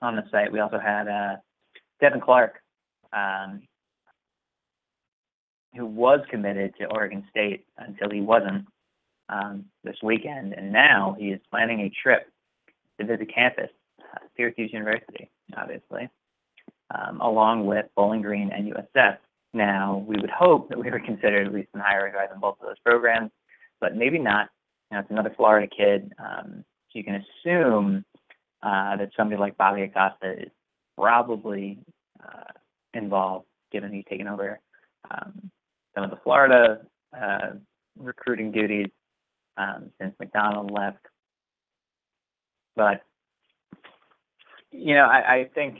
on 0.00 0.16
the 0.16 0.22
site, 0.30 0.50
we 0.50 0.60
also 0.60 0.78
had 0.78 1.08
uh, 1.08 1.36
Devin 2.00 2.20
Clark, 2.20 2.54
um, 3.12 3.62
who 5.76 5.86
was 5.86 6.20
committed 6.30 6.74
to 6.78 6.86
Oregon 6.86 7.24
State 7.30 7.64
until 7.78 8.10
he 8.10 8.20
wasn't 8.20 8.66
um, 9.28 9.66
this 9.84 9.96
weekend, 10.02 10.52
and 10.54 10.72
now 10.72 11.16
he 11.18 11.26
is 11.26 11.40
planning 11.50 11.80
a 11.80 11.92
trip 12.02 12.28
to 12.98 13.06
visit 13.06 13.32
campus, 13.32 13.70
uh, 14.00 14.18
Syracuse 14.36 14.72
University, 14.72 15.30
obviously, 15.56 16.08
um, 16.94 17.20
along 17.20 17.66
with 17.66 17.86
Bowling 17.94 18.22
Green 18.22 18.50
and 18.52 18.72
USF. 18.72 19.18
Now, 19.52 20.04
we 20.06 20.16
would 20.20 20.30
hope 20.30 20.68
that 20.68 20.78
we 20.78 20.90
were 20.90 21.00
considered 21.00 21.46
at 21.46 21.54
least 21.54 21.68
in 21.74 21.80
higher 21.80 22.04
regard 22.04 22.30
than 22.30 22.40
both 22.40 22.56
of 22.60 22.66
those 22.66 22.78
programs, 22.84 23.30
but 23.80 23.96
maybe 23.96 24.18
not. 24.18 24.48
You 24.90 24.96
know, 24.96 25.00
it's 25.02 25.10
another 25.10 25.32
Florida 25.36 25.68
kid, 25.68 26.12
um, 26.18 26.64
so 26.92 26.98
you 26.98 27.04
can 27.04 27.24
assume 27.44 28.04
uh, 28.62 28.96
that 28.96 29.10
somebody 29.16 29.38
like 29.38 29.56
Bobby 29.56 29.82
Acosta 29.82 30.42
is 30.42 30.50
probably 30.96 31.78
uh, 32.22 32.52
involved, 32.92 33.46
given 33.70 33.92
he's 33.92 34.04
taken 34.10 34.26
over 34.26 34.58
um, 35.10 35.50
some 35.94 36.04
of 36.04 36.10
the 36.10 36.18
Florida 36.22 36.80
uh, 37.16 37.52
recruiting 37.98 38.52
duties 38.52 38.88
um, 39.56 39.90
since 40.00 40.14
McDonald 40.18 40.70
left. 40.70 41.04
But 42.76 43.02
you 44.70 44.94
know, 44.94 45.04
I, 45.04 45.34
I 45.34 45.50
think 45.54 45.78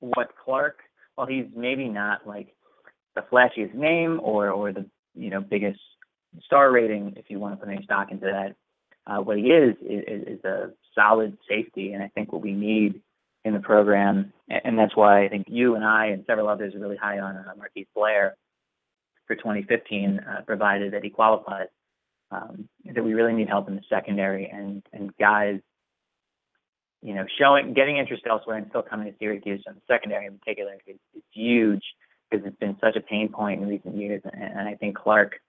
what 0.00 0.30
Clark, 0.42 0.78
while 1.14 1.26
he's 1.26 1.46
maybe 1.54 1.88
not 1.88 2.26
like 2.26 2.54
the 3.14 3.22
flashiest 3.22 3.74
name 3.74 4.20
or 4.22 4.50
or 4.50 4.72
the 4.72 4.86
you 5.14 5.30
know 5.30 5.40
biggest 5.40 5.80
star 6.44 6.70
rating, 6.70 7.14
if 7.16 7.26
you 7.28 7.38
want 7.38 7.54
to 7.54 7.64
put 7.64 7.72
any 7.72 7.84
stock 7.84 8.10
into 8.10 8.26
that, 8.26 8.56
uh, 9.06 9.20
what 9.20 9.36
he 9.36 9.44
is, 9.44 9.76
is 9.82 10.38
is 10.38 10.44
a 10.44 10.70
solid 10.94 11.36
safety, 11.48 11.92
and 11.92 12.02
I 12.02 12.08
think 12.08 12.32
what 12.32 12.42
we 12.42 12.52
need 12.52 13.00
in 13.44 13.54
the 13.54 13.60
program, 13.60 14.32
and 14.48 14.78
that's 14.78 14.96
why 14.96 15.24
I 15.24 15.28
think 15.28 15.46
you 15.48 15.74
and 15.74 15.84
I 15.84 16.06
and 16.06 16.24
several 16.26 16.48
others 16.48 16.74
are 16.74 16.78
really 16.78 16.96
high 16.96 17.18
on 17.18 17.36
uh, 17.36 17.52
Marquise 17.56 17.86
Blair 17.94 18.36
for 19.30 19.36
2015, 19.36 20.18
uh, 20.18 20.40
provided 20.44 20.92
that 20.92 21.04
he 21.04 21.10
qualifies. 21.10 21.68
Um, 22.32 22.68
that 22.84 23.04
we 23.04 23.14
really 23.14 23.32
need 23.32 23.48
help 23.48 23.68
in 23.68 23.74
the 23.74 23.82
secondary 23.88 24.46
and 24.46 24.84
and 24.92 25.16
guys, 25.18 25.60
you 27.02 27.14
know, 27.14 27.24
showing 27.40 27.74
getting 27.74 27.96
interest 27.96 28.22
elsewhere 28.28 28.56
and 28.56 28.66
still 28.68 28.82
coming 28.82 29.10
to 29.10 29.18
Syracuse 29.18 29.62
and 29.66 29.76
the 29.76 29.82
secondary 29.88 30.26
in 30.26 30.38
particular 30.38 30.74
is, 30.86 30.96
is 31.14 31.22
huge 31.32 31.82
because 32.30 32.46
it's 32.46 32.58
been 32.58 32.76
such 32.80 32.94
a 32.94 33.00
pain 33.00 33.28
point 33.28 33.60
in 33.60 33.68
recent 33.68 33.96
years. 33.96 34.22
And, 34.24 34.42
and 34.42 34.68
I 34.68 34.74
think 34.76 34.96
Clark, 34.96 35.40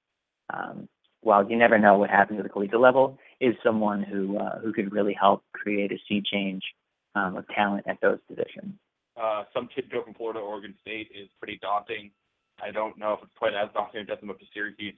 um, 0.51 0.87
while 1.21 1.47
you 1.47 1.55
never 1.55 1.77
know 1.77 1.99
what 1.99 2.09
happens 2.09 2.39
at 2.39 2.43
the 2.43 2.49
collegiate 2.49 2.79
level, 2.79 3.19
is 3.39 3.53
someone 3.63 4.01
who 4.01 4.37
uh, 4.39 4.59
who 4.59 4.73
could 4.73 4.91
really 4.91 5.13
help 5.13 5.43
create 5.53 5.91
a 5.91 5.97
sea 6.07 6.21
change 6.25 6.63
um, 7.13 7.37
of 7.37 7.47
talent 7.49 7.85
at 7.87 7.97
those 8.01 8.17
positions. 8.27 8.73
Uh, 9.21 9.43
some 9.53 9.69
kid 9.73 9.89
go 9.91 10.03
from 10.03 10.15
Florida 10.15 10.39
Oregon 10.39 10.73
State 10.81 11.11
is 11.13 11.29
pretty 11.39 11.59
daunting. 11.61 12.09
I 12.61 12.71
don't 12.71 12.97
know 12.97 13.13
if 13.13 13.19
it's 13.23 13.37
quite 13.37 13.53
as 13.53 13.69
daunting 13.73 14.05
get 14.05 14.19
them 14.19 14.29
up 14.29 14.39
to 14.39 14.45
Syracuse 14.53 14.95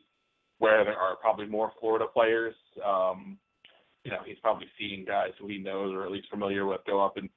where 0.60 0.86
there 0.86 0.98
are 0.98 1.16
probably 1.18 1.46
more 1.46 1.72
Florida 1.80 2.06
players. 2.12 2.56
Um, 2.86 3.38
you 4.04 4.12
know, 4.12 4.20
he's 4.26 4.38
probably 4.42 4.68
seeing 4.80 5.04
guys 5.06 5.32
who 5.40 5.48
he 5.48 5.58
knows 5.58 5.94
or 5.94 6.06
at 6.06 6.12
least 6.12 6.30
familiar 6.30 6.66
with 6.66 6.82
go 6.88 7.04
up 7.04 7.18
and, 7.18 7.30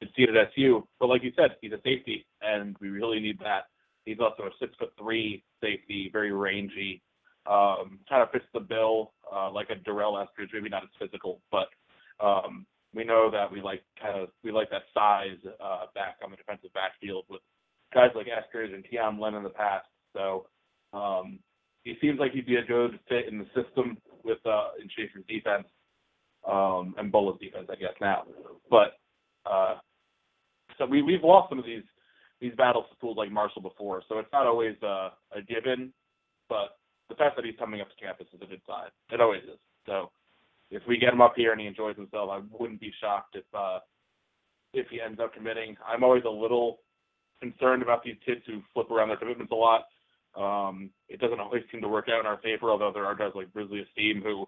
and 0.00 0.10
see 0.16 0.24
at 0.24 0.48
SU. 0.54 0.86
But 1.00 1.08
like 1.08 1.22
you 1.22 1.32
said, 1.36 1.56
he's 1.60 1.72
a 1.72 1.80
safety, 1.84 2.26
and 2.42 2.76
we 2.80 2.88
really 2.88 3.20
need 3.20 3.38
that. 3.40 3.68
He's 4.04 4.20
also 4.20 4.44
a 4.44 4.50
six 4.60 4.74
foot 4.78 4.92
three 4.98 5.42
safety, 5.62 6.10
very 6.12 6.32
rangy. 6.32 7.02
Um, 7.46 8.00
kind 8.08 8.22
of 8.22 8.30
fits 8.30 8.44
the 8.52 8.60
bill, 8.60 9.12
uh, 9.32 9.50
like 9.50 9.70
a 9.70 9.76
Durell 9.76 10.14
Eskridge, 10.14 10.48
maybe 10.52 10.68
not 10.68 10.82
as 10.82 10.88
physical, 10.98 11.40
but 11.52 11.68
um, 12.20 12.66
we 12.92 13.04
know 13.04 13.30
that 13.30 13.50
we 13.50 13.62
like 13.62 13.82
kind 14.00 14.20
of 14.20 14.30
we 14.42 14.50
like 14.50 14.68
that 14.70 14.82
size 14.92 15.38
uh, 15.62 15.86
back 15.94 16.16
on 16.24 16.30
the 16.30 16.36
defensive 16.36 16.72
backfield 16.74 17.24
with 17.30 17.40
guys 17.92 18.10
like 18.14 18.26
Eskridge 18.26 18.74
and 18.74 18.84
Tiam 18.84 19.20
Lynn 19.20 19.34
in 19.34 19.42
the 19.42 19.50
past. 19.50 19.86
So 20.14 20.46
um, 20.92 21.38
he 21.82 21.94
seems 22.00 22.18
like 22.18 22.32
he'd 22.32 22.46
be 22.46 22.56
a 22.56 22.64
good 22.64 22.98
fit 23.08 23.28
in 23.28 23.38
the 23.38 23.46
system 23.46 23.98
with 24.24 24.38
uh, 24.44 24.70
in 24.80 24.88
Shafer's 24.88 25.24
defense 25.28 25.66
um, 26.50 26.94
and 26.98 27.12
Bullough's 27.12 27.40
defense, 27.40 27.68
I 27.70 27.76
guess 27.76 27.94
now. 28.00 28.24
But 28.70 28.98
uh, 29.48 29.76
so 30.78 30.86
we 30.86 31.02
we've 31.02 31.22
lost 31.22 31.48
some 31.48 31.58
of 31.58 31.64
these 31.64 31.84
these 32.40 32.54
battles 32.56 32.86
to 32.90 32.96
schools 32.96 33.16
like 33.16 33.30
Marshall 33.30 33.62
before, 33.62 34.02
so 34.08 34.18
it's 34.18 34.32
not 34.32 34.46
always 34.46 34.76
uh, 34.82 35.10
a 35.34 35.42
given. 35.46 35.92
But 36.48 36.76
the 37.08 37.14
fact 37.14 37.36
that 37.36 37.44
he's 37.44 37.58
coming 37.58 37.80
up 37.80 37.88
to 37.88 38.04
campus 38.04 38.26
is 38.32 38.42
a 38.42 38.46
good 38.46 38.60
sign. 38.68 38.88
It 39.10 39.20
always 39.20 39.42
is. 39.44 39.58
So 39.86 40.10
if 40.70 40.82
we 40.88 40.98
get 40.98 41.12
him 41.12 41.20
up 41.20 41.34
here 41.36 41.52
and 41.52 41.60
he 41.60 41.66
enjoys 41.66 41.96
himself, 41.96 42.30
I 42.30 42.40
wouldn't 42.50 42.80
be 42.80 42.92
shocked 43.00 43.36
if 43.36 43.44
uh, 43.54 43.78
if 44.72 44.86
he 44.88 45.00
ends 45.00 45.20
up 45.20 45.34
committing. 45.34 45.76
I'm 45.86 46.04
always 46.04 46.24
a 46.26 46.30
little 46.30 46.80
concerned 47.40 47.82
about 47.82 48.02
these 48.02 48.16
kids 48.24 48.40
who 48.46 48.62
flip 48.72 48.90
around 48.90 49.08
their 49.08 49.16
commitments 49.16 49.52
a 49.52 49.54
lot. 49.54 49.84
Um, 50.36 50.90
it 51.08 51.20
doesn't 51.20 51.40
always 51.40 51.62
seem 51.72 51.80
to 51.80 51.88
work 51.88 52.08
out 52.10 52.20
in 52.20 52.26
our 52.26 52.38
favor, 52.38 52.70
although 52.70 52.92
there 52.92 53.06
are 53.06 53.14
guys 53.14 53.32
like 53.34 53.52
Grizzly 53.52 53.80
Esteem 53.80 54.22
who, 54.22 54.46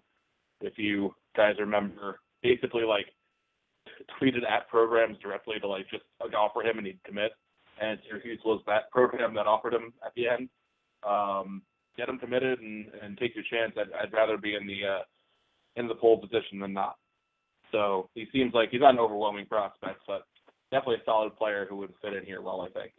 if 0.61 0.73
you 0.77 1.13
guys 1.35 1.55
remember, 1.59 2.19
basically 2.43 2.83
like 2.83 3.07
tweeted 4.21 4.49
at 4.49 4.69
programs 4.69 5.17
directly 5.19 5.59
to 5.59 5.67
like 5.67 5.89
just 5.89 6.03
like, 6.21 6.33
offer 6.33 6.61
him 6.61 6.77
and 6.77 6.87
he'd 6.87 7.03
commit. 7.03 7.31
And 7.81 7.97
Syracuse 8.07 8.41
was 8.45 8.61
that 8.67 8.91
program 8.91 9.33
that 9.35 9.47
offered 9.47 9.73
him 9.73 9.93
at 10.05 10.13
the 10.15 10.27
end. 10.27 10.49
Um, 11.07 11.61
get 11.97 12.09
him 12.09 12.19
committed 12.19 12.59
and, 12.59 12.87
and 13.01 13.17
take 13.17 13.33
your 13.35 13.45
chance. 13.49 13.73
I'd, 13.77 13.93
I'd 13.99 14.13
rather 14.13 14.37
be 14.37 14.55
in 14.55 14.67
the 14.67 14.85
uh, 14.85 15.03
in 15.75 15.87
the 15.87 15.95
pole 15.95 16.19
position 16.19 16.59
than 16.59 16.73
not. 16.73 16.97
So 17.71 18.09
he 18.15 18.25
seems 18.33 18.53
like 18.53 18.69
he's 18.71 18.81
not 18.81 18.93
an 18.93 18.99
overwhelming 18.99 19.45
prospect, 19.45 20.01
but 20.07 20.23
definitely 20.71 20.95
a 20.95 21.05
solid 21.05 21.35
player 21.37 21.65
who 21.69 21.77
would 21.77 21.93
fit 22.01 22.13
in 22.13 22.25
here 22.25 22.41
well, 22.41 22.61
I 22.61 22.69
think. 22.69 22.91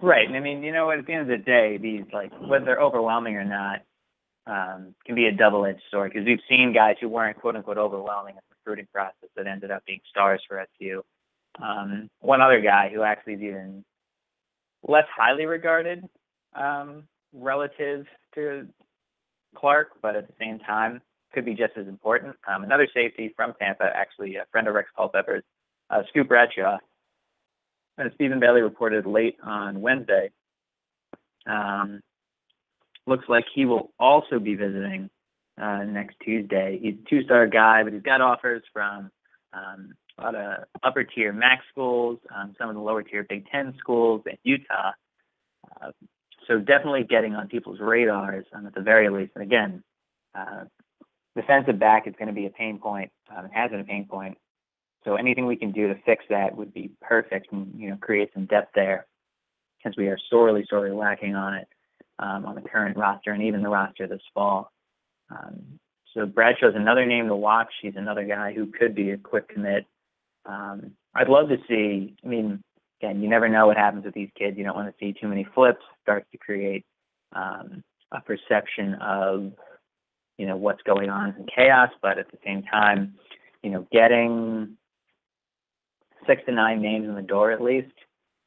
Right. 0.00 0.26
And 0.26 0.36
I 0.36 0.40
mean, 0.40 0.62
you 0.62 0.72
know 0.72 0.86
what, 0.86 0.98
at 0.98 1.06
the 1.06 1.12
end 1.12 1.30
of 1.30 1.38
the 1.38 1.44
day, 1.44 1.78
these 1.78 2.04
like 2.12 2.32
whether 2.40 2.64
they're 2.64 2.80
overwhelming 2.80 3.36
or 3.36 3.44
not, 3.44 3.80
um, 4.46 4.94
can 5.06 5.14
be 5.14 5.26
a 5.26 5.32
double 5.32 5.64
edged 5.64 5.82
sword 5.90 6.12
because 6.12 6.26
we've 6.26 6.38
seen 6.48 6.72
guys 6.72 6.96
who 7.00 7.08
weren't 7.08 7.40
quote 7.40 7.56
unquote 7.56 7.78
overwhelming 7.78 8.34
in 8.34 8.40
the 8.48 8.56
recruiting 8.60 8.86
process 8.92 9.30
that 9.36 9.46
ended 9.46 9.70
up 9.70 9.84
being 9.86 10.00
stars 10.08 10.42
for 10.46 10.64
SU. 10.80 11.02
Um, 11.62 12.10
one 12.20 12.40
other 12.40 12.60
guy 12.60 12.90
who 12.92 13.02
actually 13.02 13.34
is 13.34 13.42
even 13.42 13.84
less 14.86 15.06
highly 15.16 15.46
regarded 15.46 16.04
um, 16.54 17.04
relative 17.32 18.06
to 18.34 18.66
Clark, 19.56 19.92
but 20.02 20.16
at 20.16 20.26
the 20.26 20.34
same 20.38 20.58
time 20.58 21.00
could 21.34 21.44
be 21.44 21.54
just 21.54 21.76
as 21.76 21.86
important. 21.86 22.36
Um, 22.48 22.64
another 22.64 22.88
safety 22.94 23.32
from 23.36 23.54
Tampa, 23.60 23.90
actually 23.94 24.36
a 24.36 24.44
friend 24.50 24.68
of 24.68 24.74
Rex 24.74 24.88
Culpepper's, 24.96 25.42
uh, 25.90 26.02
Scoop 26.08 26.28
Bradshaw, 26.28 26.78
as 27.98 28.12
Stephen 28.14 28.40
Bailey 28.40 28.62
reported 28.62 29.06
late 29.06 29.36
on 29.42 29.80
Wednesday, 29.80 30.30
um, 31.46 32.00
looks 33.06 33.24
like 33.28 33.44
he 33.54 33.66
will 33.66 33.92
also 33.98 34.38
be 34.38 34.54
visiting 34.54 35.10
uh, 35.60 35.84
next 35.84 36.16
Tuesday. 36.24 36.78
He's 36.80 36.94
a 36.94 37.08
two-star 37.08 37.46
guy, 37.46 37.84
but 37.84 37.92
he's 37.92 38.02
got 38.02 38.20
offers 38.20 38.62
from 38.72 39.10
um, 39.52 39.94
a 40.18 40.22
lot 40.22 40.34
of 40.34 40.64
upper-tier 40.82 41.32
MAC 41.32 41.60
schools, 41.70 42.18
um, 42.34 42.54
some 42.58 42.68
of 42.68 42.74
the 42.74 42.80
lower-tier 42.80 43.26
Big 43.28 43.46
Ten 43.50 43.74
schools, 43.78 44.22
and 44.26 44.38
Utah. 44.42 44.92
Uh, 45.80 45.90
so 46.48 46.58
definitely 46.58 47.04
getting 47.04 47.34
on 47.34 47.48
people's 47.48 47.80
radars 47.80 48.46
um, 48.52 48.66
at 48.66 48.74
the 48.74 48.80
very 48.80 49.08
least. 49.08 49.32
And 49.34 49.44
again, 49.44 49.82
uh, 50.34 50.64
defensive 51.36 51.78
back 51.78 52.06
is 52.06 52.14
going 52.18 52.28
to 52.28 52.34
be 52.34 52.46
a 52.46 52.50
pain 52.50 52.78
point. 52.78 53.10
Um, 53.34 53.46
it 53.46 53.52
has 53.54 53.70
been 53.70 53.80
a 53.80 53.84
pain 53.84 54.06
point 54.08 54.38
so 55.04 55.16
anything 55.16 55.46
we 55.46 55.56
can 55.56 55.70
do 55.70 55.88
to 55.88 55.94
fix 56.06 56.24
that 56.30 56.56
would 56.56 56.72
be 56.72 56.90
perfect 57.02 57.52
and, 57.52 57.72
you 57.76 57.90
know, 57.90 57.96
create 57.96 58.30
some 58.32 58.46
depth 58.46 58.72
there 58.74 59.06
because 59.78 59.96
we 59.96 60.08
are 60.08 60.18
sorely, 60.30 60.64
sorely 60.68 60.92
lacking 60.92 61.34
on 61.34 61.54
it 61.54 61.68
um, 62.18 62.46
on 62.46 62.54
the 62.54 62.62
current 62.62 62.96
roster 62.96 63.32
and 63.32 63.42
even 63.42 63.62
the 63.62 63.68
roster 63.68 64.06
this 64.06 64.22
fall. 64.32 64.72
Um, 65.30 65.78
so 66.14 66.24
Bradshaw's 66.24 66.74
another 66.74 67.04
name 67.04 67.28
to 67.28 67.36
watch. 67.36 67.68
He's 67.82 67.96
another 67.96 68.24
guy 68.24 68.54
who 68.54 68.66
could 68.66 68.94
be 68.94 69.10
a 69.10 69.18
quick 69.18 69.48
commit. 69.48 69.84
Um, 70.46 70.92
I'd 71.14 71.28
love 71.28 71.48
to 71.48 71.58
see. 71.68 72.14
I 72.24 72.26
mean, 72.26 72.62
again, 73.00 73.22
you 73.22 73.28
never 73.28 73.48
know 73.48 73.66
what 73.66 73.76
happens 73.76 74.04
with 74.04 74.14
these 74.14 74.30
kids. 74.38 74.56
You 74.56 74.64
don't 74.64 74.76
want 74.76 74.88
to 74.88 74.94
see 74.98 75.12
too 75.12 75.28
many 75.28 75.46
flips. 75.54 75.82
Starts 76.02 76.26
to 76.32 76.38
create 76.38 76.84
um, 77.34 77.82
a 78.12 78.20
perception 78.20 78.94
of 78.94 79.52
you 80.38 80.46
know 80.46 80.56
what's 80.56 80.82
going 80.82 81.10
on 81.10 81.34
in 81.38 81.46
chaos. 81.54 81.90
But 82.02 82.18
at 82.18 82.30
the 82.30 82.38
same 82.44 82.62
time, 82.62 83.14
you 83.62 83.70
know, 83.70 83.86
getting 83.92 84.76
six 86.26 86.42
to 86.46 86.52
nine 86.52 86.80
names 86.82 87.08
in 87.08 87.14
the 87.14 87.22
door 87.22 87.50
at 87.50 87.62
least 87.62 87.92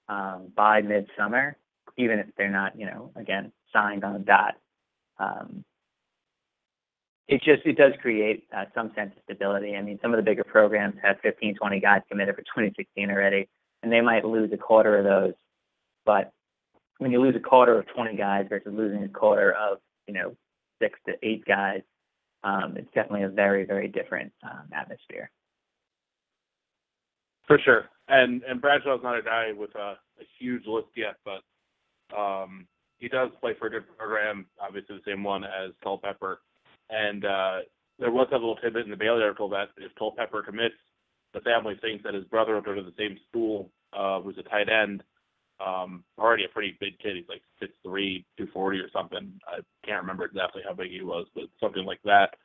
um, 0.09 0.51
by 0.55 0.81
midsummer, 0.81 1.57
even 1.97 2.19
if 2.19 2.27
they're 2.37 2.49
not, 2.49 2.77
you 2.77 2.85
know, 2.85 3.11
again 3.15 3.51
signed 3.73 4.03
on 4.03 4.13
the 4.13 4.19
dot. 4.19 4.55
Um, 5.19 5.63
it 7.27 7.41
just 7.43 7.65
it 7.65 7.77
does 7.77 7.93
create 8.01 8.45
uh, 8.55 8.65
some 8.73 8.91
sense 8.95 9.11
of 9.15 9.23
stability. 9.23 9.75
I 9.75 9.81
mean, 9.81 9.99
some 10.01 10.13
of 10.13 10.17
the 10.17 10.23
bigger 10.23 10.43
programs 10.43 10.95
have 11.03 11.17
15, 11.21 11.55
20 11.55 11.79
guys 11.79 12.01
committed 12.09 12.35
for 12.35 12.41
2016 12.55 13.09
already, 13.11 13.49
and 13.83 13.91
they 13.91 14.01
might 14.01 14.25
lose 14.25 14.51
a 14.53 14.57
quarter 14.57 14.97
of 14.97 15.03
those. 15.03 15.33
But 16.05 16.31
when 16.99 17.11
you 17.11 17.21
lose 17.21 17.35
a 17.35 17.39
quarter 17.39 17.77
of 17.77 17.85
20 17.93 18.15
guys 18.15 18.45
versus 18.49 18.71
losing 18.73 19.03
a 19.03 19.09
quarter 19.09 19.51
of 19.53 19.79
you 20.07 20.13
know 20.13 20.35
six 20.79 20.99
to 21.07 21.13
eight 21.23 21.45
guys, 21.45 21.81
um, 22.43 22.75
it's 22.77 22.91
definitely 22.93 23.23
a 23.23 23.29
very 23.29 23.65
very 23.65 23.87
different 23.87 24.31
um, 24.43 24.67
atmosphere. 24.73 25.29
For 27.47 27.59
sure, 27.63 27.85
and 28.07 28.43
and 28.43 28.61
Bradshaw's 28.61 29.01
not 29.03 29.17
a 29.17 29.21
guy 29.21 29.51
with 29.55 29.73
a, 29.75 29.97
a 30.19 30.25
huge 30.39 30.65
list 30.65 30.89
yet, 30.95 31.15
but 31.23 31.41
um, 32.17 32.67
he 32.99 33.07
does 33.07 33.29
play 33.41 33.53
for 33.57 33.67
a 33.67 33.69
good 33.69 33.97
program, 33.97 34.45
obviously 34.59 34.97
the 34.97 35.11
same 35.11 35.23
one 35.23 35.43
as 35.43 35.71
Culpepper. 35.83 36.41
And 36.89 37.25
uh, 37.25 37.59
there 37.99 38.11
was 38.11 38.27
a 38.31 38.35
little 38.35 38.55
tidbit 38.55 38.85
in 38.85 38.91
the 38.91 38.97
Bailey 38.97 39.23
article 39.23 39.49
that 39.49 39.69
if 39.77 39.93
Culpepper 39.95 40.43
commits, 40.43 40.75
the 41.33 41.41
family 41.41 41.75
thinks 41.81 42.03
that 42.03 42.13
his 42.13 42.25
brother 42.25 42.55
will 42.55 42.61
go 42.61 42.73
to 42.73 42.81
the 42.81 42.93
same 42.97 43.17
school, 43.29 43.69
uh, 43.93 44.21
who's 44.21 44.37
a 44.37 44.43
tight 44.43 44.69
end, 44.69 45.03
already 45.59 46.45
a 46.45 46.53
pretty 46.53 46.77
big 46.79 46.99
kid. 46.99 47.15
He's 47.15 47.29
like 47.29 47.41
six 47.59 47.73
three, 47.83 48.25
two 48.37 48.47
forty 48.53 48.79
or 48.79 48.89
something. 48.91 49.31
I 49.47 49.59
can't 49.85 50.01
remember 50.01 50.25
exactly 50.25 50.61
how 50.65 50.73
big 50.73 50.91
he 50.91 51.01
was, 51.01 51.27
but 51.35 51.45
something 51.59 51.85
like 51.85 52.01
that. 52.03 52.35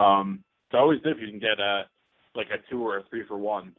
Um, 0.00 0.44
it's 0.68 0.78
always 0.78 1.00
good 1.02 1.16
if 1.16 1.22
you 1.22 1.28
can 1.28 1.40
get 1.40 1.58
a 1.58 1.84
like 2.34 2.48
a 2.48 2.70
two 2.70 2.86
or 2.86 2.98
a 2.98 3.02
three 3.10 3.24
for 3.26 3.38
one. 3.38 3.72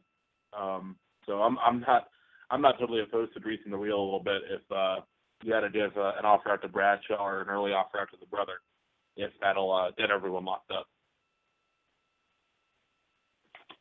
Um, 0.58 0.96
so 1.26 1.42
I'm 1.42 1.58
I'm 1.58 1.80
not 1.80 2.08
I'm 2.50 2.60
not 2.60 2.78
totally 2.78 3.02
opposed 3.02 3.34
to 3.34 3.40
greasing 3.40 3.72
the 3.72 3.78
wheel 3.78 3.98
a 3.98 4.04
little 4.04 4.22
bit 4.22 4.42
if 4.50 4.62
uh, 4.70 5.00
you 5.42 5.54
had 5.54 5.60
to 5.60 5.70
give 5.70 5.96
uh, 5.96 6.12
an 6.18 6.24
offer 6.24 6.50
out 6.50 6.62
to 6.62 6.68
Bradshaw 6.68 7.24
or 7.24 7.40
an 7.40 7.48
early 7.48 7.72
offer 7.72 7.98
out 7.98 8.10
to 8.10 8.16
the 8.20 8.26
brother, 8.26 8.60
if 9.16 9.30
that'll 9.40 9.72
uh, 9.72 9.90
get 9.96 10.10
everyone 10.10 10.44
locked 10.44 10.70
up. 10.70 10.86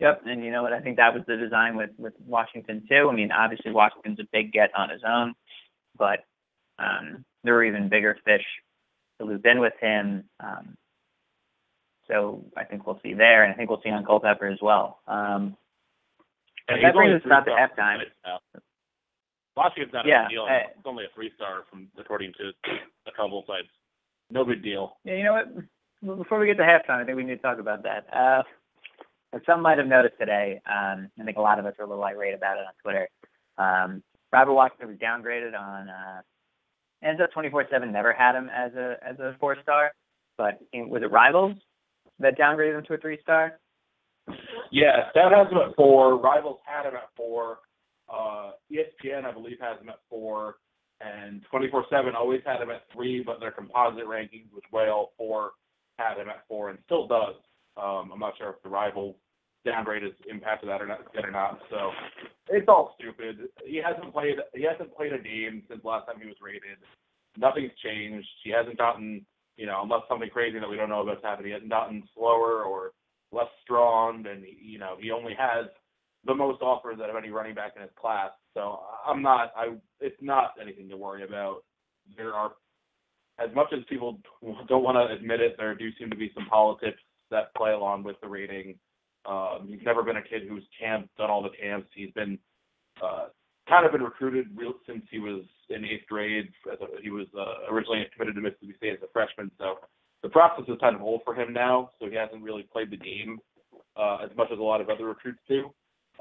Yep, 0.02 0.24
and 0.26 0.44
you 0.44 0.52
know 0.52 0.64
what? 0.64 0.74
I 0.74 0.80
think 0.82 0.98
that 0.98 1.14
was 1.14 1.22
the 1.28 1.38
design 1.38 1.78
with 1.78 1.92
with 1.98 2.14
Washington 2.26 2.84
too. 2.90 3.08
I 3.10 3.14
mean, 3.16 3.32
obviously 3.32 3.72
Washington's 3.72 4.20
a 4.20 4.28
big 4.34 4.52
get 4.52 4.72
on 4.76 4.90
his 4.90 5.02
own, 5.08 5.36
but 5.96 6.26
um, 6.80 7.24
there 7.44 7.54
were 7.54 7.64
even 7.64 7.88
bigger 7.88 8.18
fish 8.26 8.44
to 9.20 9.28
loop 9.28 9.46
in 9.46 9.60
with 9.60 9.74
him. 9.80 10.24
Um, 10.40 10.76
so 12.08 12.44
I 12.58 12.64
think 12.64 12.88
we'll 12.88 13.00
see 13.04 13.14
there, 13.14 13.44
and 13.44 13.54
I 13.54 13.56
think 13.56 13.70
we'll 13.70 13.82
see 13.84 13.92
on 13.92 14.04
Culpepper 14.04 14.48
as 14.48 14.58
well. 14.60 15.00
Um, 15.08 15.56
And 16.68 16.84
that 16.84 16.96
brings 16.96 17.22
us 17.22 17.26
about 17.26 17.46
to 17.46 17.52
halftime. 17.52 18.00
Washington's 19.56 19.94
not 19.94 20.06
Yeah, 20.08 20.22
a 20.22 20.24
big 20.24 20.30
deal. 20.32 20.46
I- 20.46 20.56
it's 20.76 20.86
only 20.86 21.06
a 21.06 21.10
three 21.10 21.32
star 21.36 21.64
from 21.70 21.90
according 21.98 22.34
to 22.40 22.52
a 23.06 23.12
couple 23.12 23.44
sites. 23.46 23.70
No 24.32 24.46
big 24.46 24.64
deal. 24.64 24.98
Yeah, 25.04 25.14
you 25.14 25.24
know 25.24 25.34
what? 25.34 26.18
Before 26.18 26.40
we 26.40 26.48
get 26.48 26.58
to 26.58 26.64
halftime, 26.64 27.02
I 27.02 27.06
think 27.06 27.18
we 27.18 27.24
need 27.24 27.36
to 27.36 27.42
talk 27.42 27.60
about 27.60 27.84
that. 27.84 28.12
Uh, 28.12 28.42
as 29.34 29.42
some 29.46 29.62
might 29.62 29.78
have 29.78 29.88
noticed 29.88 30.16
today, 30.20 30.62
um, 30.66 31.10
I 31.20 31.24
think 31.24 31.38
a 31.38 31.42
lot 31.42 31.60
of 31.60 31.66
us 31.66 31.74
are 31.80 31.86
a 31.86 31.90
little 31.90 32.04
irate 32.04 32.36
about 32.36 32.58
it 32.58 32.66
on 32.66 32.74
Twitter. 32.82 33.08
Um, 33.58 34.04
Robert 34.32 34.54
Washington 34.54 34.90
was 34.90 34.98
downgraded 34.98 35.58
on. 35.58 35.90
Uh, 35.90 36.22
ends 37.04 37.22
up 37.22 37.32
24/7 37.32 37.92
never 37.92 38.14
had 38.14 38.36
him 38.36 38.50
as 38.50 38.74
a 38.76 38.98
as 39.02 39.20
a 39.20 39.36
four 39.40 39.58
star, 39.62 39.92
but 40.38 40.60
was 40.74 41.02
it 41.04 41.12
Rivals 41.12 41.58
that 42.20 42.38
downgraded 42.38 42.78
him 42.78 42.86
to 42.86 42.94
a 42.94 42.98
three 42.98 43.20
star? 43.22 43.60
Yeah, 44.72 45.10
Scout 45.10 45.34
has 45.34 45.52
him 45.52 45.58
at 45.58 45.76
four. 45.76 46.18
Rivals 46.18 46.60
had 46.66 46.88
him 46.88 46.96
at 46.96 47.10
four. 47.16 47.60
Uh, 48.08 48.52
ESPN, 48.72 49.26
I 49.26 49.32
believe, 49.32 49.58
has 49.60 49.80
him 49.80 49.90
at 49.90 50.00
four. 50.10 50.56
And 51.02 51.44
24/7 51.52 52.14
always 52.16 52.42
had 52.46 52.62
him 52.62 52.70
at 52.70 52.84
three, 52.94 53.24
but 53.24 53.40
their 53.40 53.52
composite 53.52 54.06
rankings, 54.06 54.54
which 54.54 54.66
Whale 54.72 55.12
four, 55.18 55.52
had 55.98 56.18
him 56.18 56.30
at 56.30 56.48
four, 56.48 56.70
and 56.70 56.80
still 56.86 57.08
does. 57.08 57.36
Um, 57.78 58.12
I'm 58.14 58.20
not 58.20 58.38
sure 58.38 58.50
if 58.50 58.62
the 58.64 58.70
rival 58.70 59.18
downgrade 59.66 60.04
has 60.04 60.14
impacted 60.30 60.70
that 60.70 60.82
or 60.82 60.88
not, 60.88 61.00
yet 61.14 61.26
or 61.26 61.32
not. 61.32 61.60
So 61.70 61.92
it's 62.50 62.68
all 62.68 62.96
stupid. 63.00 63.48
He 63.66 63.78
hasn't 63.78 64.14
played. 64.14 64.38
He 64.54 64.64
hasn't 64.64 64.96
played 64.96 65.14
a 65.14 65.20
game 65.20 65.64
since 65.70 65.84
last 65.84 66.08
time 66.08 66.20
he 66.20 66.28
was 66.28 66.38
rated. 66.42 66.78
Nothing's 67.38 67.72
changed. 67.84 68.28
He 68.44 68.52
hasn't 68.52 68.78
gotten, 68.78 69.26
you 69.58 69.66
know, 69.66 69.82
unless 69.84 70.02
something 70.10 70.30
crazy 70.30 70.60
that 70.60 70.70
we 70.70 70.76
don't 70.76 70.90
know 70.90 71.02
about's 71.02 71.24
happened. 71.24 71.48
He 71.48 71.54
hasn't 71.54 71.70
gotten 71.70 72.04
slower 72.16 72.64
or 72.64 72.92
less 73.32 73.48
strong, 73.64 74.26
and 74.28 74.44
you 74.62 74.80
know, 74.80 74.96
he 75.00 75.12
only 75.12 75.34
has 75.38 75.68
the 76.26 76.36
most 76.36 76.62
offers 76.62 77.00
out 77.02 77.10
of 77.10 77.16
any 77.16 77.30
running 77.30 77.56
back 77.56 77.74
in 77.76 77.82
his 77.82 77.92
class. 78.00 78.32
So 78.54 78.82
I'm 79.08 79.22
not. 79.22 79.54
I. 79.56 79.76
It's 80.00 80.22
not 80.22 80.54
anything 80.62 80.90
to 80.90 80.98
worry 80.98 81.24
about. 81.24 81.64
There 82.18 82.34
are, 82.34 82.52
as 83.40 83.54
much 83.56 83.68
as 83.74 83.80
people 83.88 84.20
don't 84.68 84.84
want 84.84 84.98
to 84.98 85.16
admit 85.16 85.40
it, 85.40 85.56
there 85.58 85.76
do 85.76 85.90
seem 85.98 86.10
to 86.10 86.18
be 86.18 86.32
some 86.36 86.48
politics 86.48 86.98
that 87.32 87.54
play 87.56 87.72
along 87.72 88.04
with 88.04 88.16
the 88.22 88.28
rating. 88.28 88.76
Um, 89.26 89.68
he's 89.68 89.86
never 89.86 90.04
been 90.04 90.18
a 90.18 90.22
kid 90.22 90.44
who's 90.48 90.64
camped, 90.80 91.16
done 91.18 91.30
all 91.30 91.44
the 91.44 91.50
camps. 91.62 91.88
He's 91.94 92.12
been 92.12 92.38
uh, 93.04 93.28
kind 93.68 93.86
of 93.86 93.92
been 93.92 94.04
recruited 94.04 94.48
real 94.56 94.74
since 94.88 95.04
he 95.10 95.20
was 95.20 95.44
in 95.70 95.86
eighth 95.86 96.08
grade. 96.08 96.50
He 97.02 97.10
was 97.10 97.28
uh, 97.38 97.72
originally 97.72 98.06
committed 98.14 98.36
to 98.36 98.42
Mississippi 98.42 98.74
State 98.78 98.94
as 98.94 99.04
a 99.04 99.12
freshman, 99.14 99.52
so 99.58 99.76
the 100.24 100.30
process 100.30 100.66
is 100.68 100.78
kind 100.80 100.96
of 100.96 101.02
old 101.02 101.22
for 101.26 101.34
him 101.34 101.54
now. 101.54 101.90
So 102.00 102.10
he 102.10 102.16
hasn't 102.16 102.44
really 102.44 102.68
played 102.72 102.92
the 102.92 102.98
game 102.98 103.40
uh, 103.98 104.18
as 104.24 104.36
much 104.38 104.50
as 104.52 104.60
a 104.60 104.64
lot 104.64 104.82
of 104.82 104.90
other 104.90 105.06
recruits 105.06 105.40
do. 105.48 105.72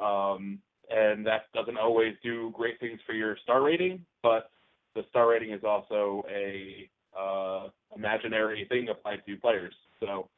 Um, 0.02 0.58
and 0.90 1.24
that 1.26 1.44
doesn't 1.54 1.78
always 1.78 2.14
do 2.22 2.52
great 2.54 2.80
things 2.80 2.98
for 3.06 3.12
your 3.12 3.36
star 3.42 3.62
rating, 3.62 4.04
but 4.22 4.50
the 4.94 5.02
star 5.10 5.28
rating 5.28 5.52
is 5.52 5.62
also 5.64 6.24
a 6.28 6.90
uh, 7.18 7.68
imaginary 7.94 8.66
thing 8.68 8.88
applied 8.88 9.22
to 9.26 9.36
players. 9.36 9.74
So 10.00 10.28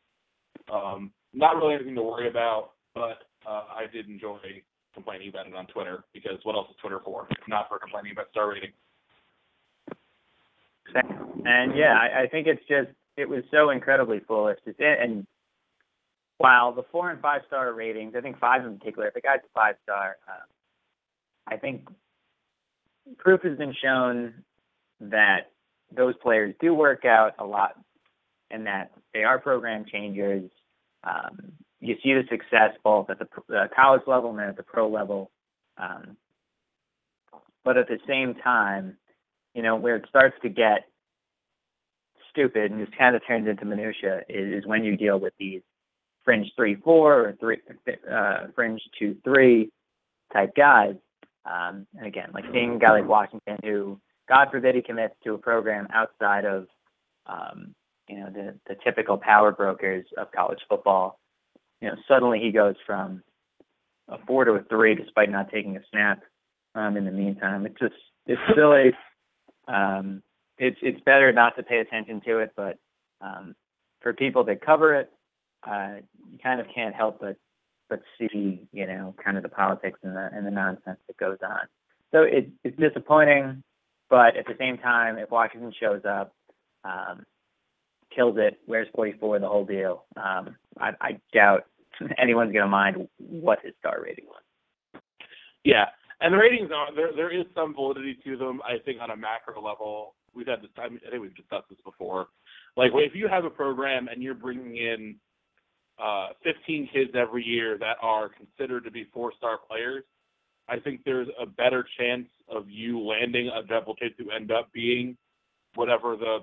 not 1.33 1.57
really 1.57 1.75
anything 1.75 1.95
to 1.95 2.03
worry 2.03 2.29
about, 2.29 2.73
but 2.95 3.25
uh, 3.47 3.65
I 3.75 3.87
did 3.93 4.09
enjoy 4.09 4.39
complaining 4.95 5.29
about 5.29 5.47
it 5.47 5.55
on 5.55 5.67
Twitter 5.67 6.05
because 6.13 6.39
what 6.43 6.55
else 6.55 6.69
is 6.71 6.77
Twitter 6.81 7.01
for? 7.05 7.29
Not 7.49 7.69
for 7.69 7.79
complaining 7.79 8.13
about 8.13 8.27
star 8.31 8.51
rating. 8.51 8.71
And 11.45 11.77
yeah, 11.77 11.97
I, 11.97 12.23
I 12.23 12.27
think 12.29 12.47
it's 12.47 12.63
just 12.69 12.91
it 13.17 13.29
was 13.29 13.43
so 13.51 13.71
incredibly 13.71 14.21
foolish. 14.21 14.59
It's, 14.67 14.79
and 14.81 15.27
while 16.39 16.73
the 16.73 16.83
four 16.91 17.11
and 17.11 17.21
five 17.21 17.43
star 17.47 17.73
ratings, 17.73 18.15
I 18.17 18.21
think 18.21 18.39
five 18.39 18.65
in 18.65 18.79
particular, 18.79 19.09
if 19.09 19.17
a 19.17 19.21
guy's 19.21 19.41
a 19.45 19.53
five 19.55 19.77
star, 19.83 20.17
uh, 20.29 20.45
I 21.47 21.57
think 21.57 21.89
proof 23.19 23.43
has 23.43 23.57
been 23.59 23.75
shown 23.83 24.35
that 25.01 25.51
those 25.95 26.15
players 26.23 26.55
do 26.61 26.75
work 26.75 27.05
out 27.05 27.33
a 27.39 27.45
lot 27.45 27.79
and 28.51 28.67
that 28.67 28.93
they 29.15 29.25
are 29.25 29.39
program 29.39 29.85
changers. 29.91 30.51
Um, 31.05 31.53
you 31.81 31.97
see 32.03 32.15
the 32.15 32.23
success 32.31 32.77
both 32.85 33.11
at 33.11 33.19
the 33.19 33.57
uh, 33.57 33.67
college 33.75 34.03
level 34.07 34.31
and 34.31 34.41
at 34.41 34.57
the 34.57 34.63
pro 34.63 34.89
level. 34.89 35.31
Um, 35.77 36.17
but 37.65 37.77
at 37.77 37.89
the 37.89 37.99
same 38.07 38.35
time, 38.35 38.97
you 39.55 39.63
know, 39.63 39.77
where 39.77 39.97
it 39.97 40.05
starts 40.09 40.37
to 40.43 40.49
get 40.49 40.87
stupid 42.31 42.71
and 42.71 42.85
just 42.85 42.97
kind 42.97 43.15
of 43.15 43.23
turns 43.27 43.49
into 43.49 43.65
minutia 43.65 44.23
is, 44.29 44.63
is 44.63 44.67
when 44.67 44.85
you 44.85 44.97
deal 44.97 45.19
with 45.19 45.35
these 45.39 45.61
fringe 46.25 46.51
three 46.57 46.77
four 46.77 47.29
or 47.29 47.33
three 47.41 47.59
uh, 48.11 48.47
fringe 48.55 48.81
two 48.99 49.17
three 49.25 49.71
type 50.33 50.55
guys. 50.57 50.95
Um, 51.45 51.87
and 51.97 52.07
again, 52.07 52.31
like 52.33 52.45
seeing 52.53 52.77
a 52.77 52.79
guy 52.79 52.93
like 52.93 53.09
Washington 53.09 53.59
who, 53.65 54.01
God 54.29 54.49
forbid, 54.51 54.77
he 54.77 54.83
commits 54.83 55.15
to 55.25 55.35
a 55.35 55.39
program 55.39 55.89
outside 55.93 56.45
of 56.45 56.69
um, 57.27 57.75
you 58.13 58.21
know 58.21 58.31
the 58.31 58.55
the 58.69 58.77
typical 58.85 59.17
power 59.17 59.53
brokers 59.53 60.05
of 60.19 60.31
college 60.33 60.61
football. 60.69 61.19
You 61.81 61.89
know, 61.89 61.95
suddenly 62.07 62.41
he 62.41 62.53
goes 62.53 62.75
from 62.87 63.23
a 64.09 64.19
four 64.27 64.45
to 64.45 64.53
a 64.53 64.63
three 64.65 64.95
despite 64.95 65.31
not 65.31 65.51
taking 65.51 65.77
a 65.77 65.81
snap. 65.91 66.21
Um, 66.75 66.97
in 66.97 67.07
the 67.07 67.11
meantime, 67.11 67.65
it's 67.65 67.79
just 67.79 67.95
it's 68.27 68.41
silly. 68.55 68.93
Um, 69.67 70.23
it's 70.59 70.77
it's 70.83 71.01
better 71.01 71.33
not 71.33 71.57
to 71.57 71.63
pay 71.63 71.79
attention 71.79 72.21
to 72.27 72.39
it, 72.41 72.53
but 72.55 72.79
um, 73.23 73.55
for 74.03 74.13
people 74.13 74.45
that 74.45 74.65
cover 74.65 74.95
it, 74.95 75.11
uh, 75.67 75.95
you 76.31 76.39
kind 76.43 76.61
of 76.61 76.67
can't 76.75 76.95
help 76.95 77.21
but 77.21 77.37
but 77.89 78.03
see, 78.19 78.69
you 78.73 78.87
know, 78.87 79.15
kind 79.25 79.39
of 79.39 79.43
the 79.43 79.49
politics 79.49 79.99
and 80.03 80.15
the 80.15 80.29
and 80.35 80.47
the 80.47 80.51
nonsense 80.51 80.99
that 81.07 81.17
goes 81.17 81.39
on. 81.43 81.67
So 82.11 82.25
it, 82.25 82.51
it's 82.63 82.77
disappointing, 82.77 83.63
but 84.11 84.37
at 84.37 84.45
the 84.47 84.57
same 84.59 84.77
time, 84.77 85.17
if 85.17 85.31
Washington 85.31 85.73
shows 85.81 86.03
up, 86.05 86.35
um, 86.85 87.25
kills 88.15 88.37
it, 88.39 88.59
wears 88.67 88.89
44, 88.95 89.39
the 89.39 89.49
whole 89.49 89.65
deal. 89.65 90.05
Um, 90.17 90.57
I, 90.79 90.91
I 91.01 91.21
doubt 91.33 91.67
anyone's 92.19 92.53
going 92.53 92.65
to 92.65 92.69
mind 92.69 93.09
what 93.19 93.59
his 93.63 93.73
star 93.79 94.01
rating 94.03 94.27
was. 94.27 95.03
Yeah, 95.65 95.87
and 96.21 96.33
the 96.33 96.39
ratings 96.39 96.71
are 96.75 96.95
there. 96.95 97.13
There 97.15 97.33
is 97.33 97.47
some 97.55 97.75
validity 97.75 98.19
to 98.25 98.37
them. 98.37 98.61
I 98.65 98.79
think 98.85 99.01
on 99.01 99.11
a 99.11 99.17
macro 99.17 99.63
level, 99.63 100.15
we've 100.35 100.47
had 100.47 100.63
this. 100.63 100.71
I, 100.77 100.87
I 100.87 101.11
think 101.11 101.23
we've 101.23 101.35
discussed 101.35 101.69
this 101.69 101.79
before. 101.85 102.27
Like 102.77 102.91
if 102.95 103.15
you 103.15 103.29
have 103.29 103.45
a 103.45 103.51
program 103.51 104.09
and 104.09 104.23
you're 104.23 104.35
bringing 104.35 104.77
in 104.77 105.17
uh, 106.03 106.29
15 106.43 106.89
kids 106.93 107.11
every 107.15 107.45
year 107.45 107.79
that 107.79 107.97
are 108.01 108.29
considered 108.31 108.85
to 108.85 108.91
be 108.91 109.07
four-star 109.13 109.59
players, 109.69 110.05
I 110.69 110.79
think 110.79 111.03
there's 111.05 111.29
a 111.41 111.47
better 111.47 111.87
chance 111.99 112.29
of 112.49 112.69
you 112.69 113.01
landing 113.01 113.49
a 113.49 113.63
double 113.67 113.95
kid 113.95 114.13
to 114.19 114.31
end 114.31 114.51
up 114.51 114.73
being 114.73 115.17
whatever 115.75 116.17
the 116.17 116.39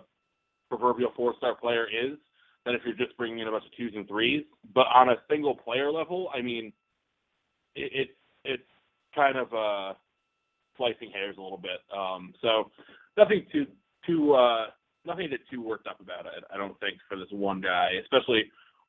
proverbial 0.69 1.11
four-star 1.15 1.55
player 1.55 1.85
is 1.85 2.17
than 2.65 2.75
if 2.75 2.81
you're 2.85 2.95
just 2.95 3.17
bringing 3.17 3.39
in 3.39 3.47
a 3.47 3.51
bunch 3.51 3.65
of 3.65 3.75
twos 3.77 3.93
and 3.95 4.07
threes. 4.07 4.43
But 4.73 4.87
on 4.93 5.09
a 5.09 5.15
single 5.29 5.55
player 5.55 5.91
level, 5.91 6.29
I 6.33 6.41
mean, 6.41 6.71
it, 7.75 7.91
it 7.93 8.09
it's 8.45 8.63
kind 9.15 9.37
of 9.37 9.53
uh, 9.53 9.93
slicing 10.77 11.11
hairs 11.11 11.35
a 11.37 11.41
little 11.41 11.57
bit. 11.57 11.79
Um, 11.95 12.33
so 12.41 12.71
nothing 13.17 13.45
too 13.51 13.65
too 14.05 14.33
uh, 14.33 14.67
nothing 15.05 15.29
get 15.29 15.41
too 15.51 15.61
worked 15.61 15.87
up 15.87 15.99
about 15.99 16.25
it. 16.25 16.43
I 16.53 16.57
don't 16.57 16.79
think 16.79 16.97
for 17.07 17.17
this 17.17 17.27
one 17.31 17.61
guy, 17.61 17.91
especially 18.01 18.43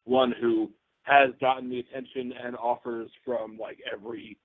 one 0.04 0.34
who 0.40 0.70
has 1.02 1.30
gotten 1.40 1.70
the 1.70 1.80
attention 1.80 2.32
and 2.44 2.56
offers 2.56 3.10
from 3.24 3.58
like 3.58 3.78
every 3.92 4.38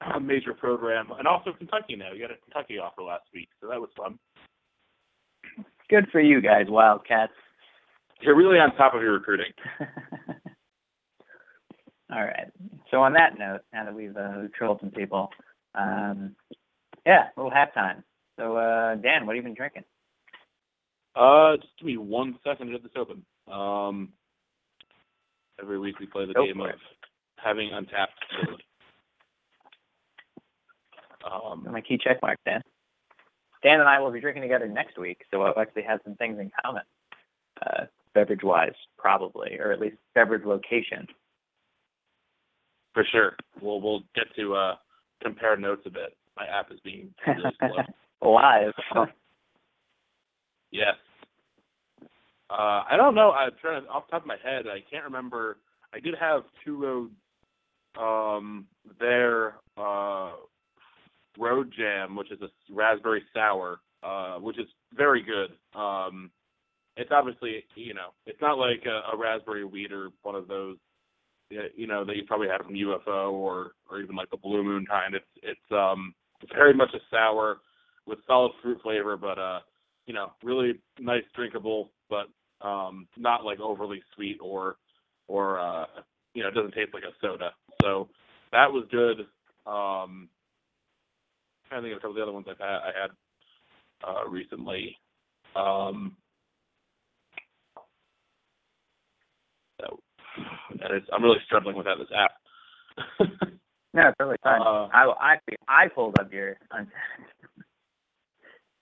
uh, 0.00 0.18
major 0.18 0.54
program, 0.54 1.08
and 1.18 1.26
also 1.26 1.52
Kentucky 1.56 1.96
now. 1.96 2.12
You 2.12 2.26
got 2.26 2.34
a 2.34 2.40
Kentucky 2.44 2.78
offer 2.78 3.02
last 3.02 3.24
week, 3.32 3.48
so 3.60 3.68
that 3.68 3.80
was 3.80 3.90
fun. 3.96 4.18
Good 5.90 6.06
for 6.10 6.20
you 6.20 6.40
guys, 6.40 6.66
Wildcats. 6.68 7.32
You're 8.20 8.36
really 8.36 8.58
on 8.58 8.74
top 8.76 8.94
of 8.94 9.02
your 9.02 9.12
recruiting. 9.12 9.52
All 12.12 12.22
right. 12.24 12.50
So 12.90 12.98
on 13.02 13.12
that 13.14 13.38
note, 13.38 13.60
now 13.72 13.84
that 13.84 13.94
we've 13.94 14.16
uh, 14.16 14.42
trolled 14.56 14.80
some 14.80 14.90
people, 14.90 15.30
um, 15.74 16.34
yeah, 17.04 17.24
a 17.36 17.40
little 17.40 17.50
halftime. 17.50 18.02
So 18.38 18.56
uh, 18.56 18.94
Dan, 18.96 19.26
what 19.26 19.34
have 19.36 19.42
you 19.44 19.48
been 19.48 19.54
drinking? 19.54 19.84
Uh, 21.16 21.56
just 21.56 21.68
give 21.78 21.86
me 21.86 21.96
one 21.96 22.38
second 22.44 22.66
to 22.68 22.72
get 22.72 22.82
this 22.82 22.92
open. 22.96 23.24
Um, 23.50 24.12
every 25.60 25.78
week 25.78 25.98
we 26.00 26.06
play 26.06 26.26
the 26.26 26.32
Go 26.34 26.44
game 26.46 26.60
of 26.60 26.70
it. 26.70 26.76
having 27.36 27.70
Untappd. 27.70 28.08
Um, 31.24 31.66
My 31.72 31.80
key 31.80 31.96
check 31.96 32.20
mark, 32.20 32.38
Dan. 32.44 32.60
Dan 33.64 33.80
and 33.80 33.88
I 33.88 33.98
will 33.98 34.12
be 34.12 34.20
drinking 34.20 34.42
together 34.42 34.68
next 34.68 34.98
week, 34.98 35.22
so 35.30 35.40
we'll 35.40 35.58
actually 35.58 35.82
have 35.82 35.98
some 36.04 36.14
things 36.16 36.38
in 36.38 36.52
common, 36.64 36.82
uh, 37.66 37.84
beverage-wise, 38.14 38.74
probably, 38.98 39.58
or 39.58 39.72
at 39.72 39.80
least 39.80 39.96
beverage 40.14 40.44
location. 40.44 41.08
for 42.92 43.04
sure. 43.10 43.36
We'll 43.60 43.80
we'll 43.80 44.00
get 44.14 44.24
to 44.36 44.54
uh, 44.54 44.74
compare 45.22 45.56
notes 45.56 45.82
a 45.86 45.90
bit. 45.90 46.16
My 46.36 46.46
app 46.46 46.70
is 46.70 46.78
being. 46.84 47.12
Live. 48.22 48.72
Yes. 50.70 50.94
Uh, 52.50 52.82
I 52.90 52.96
don't 52.96 53.14
know. 53.14 53.32
I'm 53.32 53.50
trying 53.60 53.82
to, 53.82 53.88
off 53.88 54.06
the 54.06 54.12
top 54.12 54.22
of 54.22 54.26
my 54.26 54.36
head. 54.42 54.66
I 54.66 54.78
can't 54.90 55.04
remember. 55.04 55.58
I 55.92 56.00
did 56.00 56.14
have 56.18 56.42
Two 56.64 56.82
Road, 56.82 57.10
um, 58.00 58.66
their 59.00 59.54
uh, 59.76 60.32
Road 61.38 61.72
Jam, 61.76 62.16
which 62.16 62.30
is 62.30 62.40
a 62.42 62.48
raspberry 62.72 63.22
sour, 63.32 63.80
uh, 64.02 64.36
which 64.36 64.58
is 64.58 64.66
very 64.96 65.22
good. 65.22 65.50
Um, 65.78 66.30
it's 66.96 67.10
obviously, 67.12 67.64
you 67.74 67.94
know, 67.94 68.10
it's 68.26 68.40
not 68.40 68.58
like 68.58 68.84
a, 68.86 69.14
a 69.14 69.18
raspberry 69.18 69.64
wheat 69.64 69.92
or 69.92 70.10
one 70.22 70.34
of 70.34 70.46
those, 70.48 70.76
uh, 71.52 71.64
you 71.76 71.86
know, 71.86 72.04
that 72.04 72.16
you 72.16 72.24
probably 72.26 72.48
had 72.48 72.64
from 72.64 72.74
UFO 72.74 73.32
or 73.32 73.72
or 73.90 74.00
even 74.00 74.16
like 74.16 74.30
the 74.30 74.36
Blue 74.36 74.62
Moon 74.62 74.86
kind. 74.88 75.14
It's 75.14 75.24
it's 75.42 75.72
um 75.72 76.14
it's 76.40 76.52
very 76.52 76.74
much 76.74 76.90
a 76.94 76.98
sour 77.10 77.58
with 78.06 78.18
solid 78.26 78.52
fruit 78.62 78.80
flavor, 78.82 79.16
but 79.16 79.38
uh 79.38 79.60
you 80.06 80.14
know, 80.14 80.32
really 80.42 80.74
nice 81.00 81.24
drinkable, 81.34 81.90
but 82.08 82.26
um 82.66 83.08
not 83.16 83.44
like 83.44 83.60
overly 83.60 84.02
sweet 84.14 84.38
or 84.40 84.76
or 85.26 85.58
uh 85.58 85.86
you 86.34 86.42
know, 86.42 86.48
it 86.48 86.54
doesn't 86.54 86.74
taste 86.74 86.94
like 86.94 87.04
a 87.04 87.14
soda. 87.20 87.50
So 87.82 88.08
that 88.52 88.70
was 88.70 88.84
good. 88.90 89.26
Um 89.70 90.28
trying 91.74 91.82
to 91.82 91.88
think 91.88 91.96
of 91.96 91.98
a 91.98 92.00
couple 92.02 92.10
of 92.10 92.16
the 92.16 92.22
other 92.22 92.32
ones 92.32 92.46
I've 92.48 92.58
had 92.58 92.66
I 92.66 92.92
had 93.02 93.10
uh 94.06 94.28
recently. 94.28 94.96
Um 95.56 96.16
so, 99.80 99.98
and 100.70 100.94
it's, 100.94 101.06
I'm 101.12 101.22
really 101.22 101.38
struggling 101.46 101.76
without 101.76 101.98
this 101.98 102.08
app. 102.14 103.28
No, 103.94 104.08
it's 104.08 104.16
really 104.18 104.36
fine. 104.42 104.60
Uh, 104.60 104.88
I 104.92 105.12
I 105.20 105.36
I 105.68 105.86
pulled 105.86 106.18
up 106.18 106.32
your. 106.32 106.56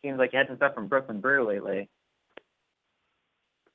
Seems 0.02 0.18
like 0.18 0.32
you 0.32 0.38
had 0.38 0.46
some 0.46 0.56
stuff 0.56 0.72
from 0.74 0.88
Brooklyn 0.88 1.20
Brew 1.20 1.46
lately. 1.46 1.90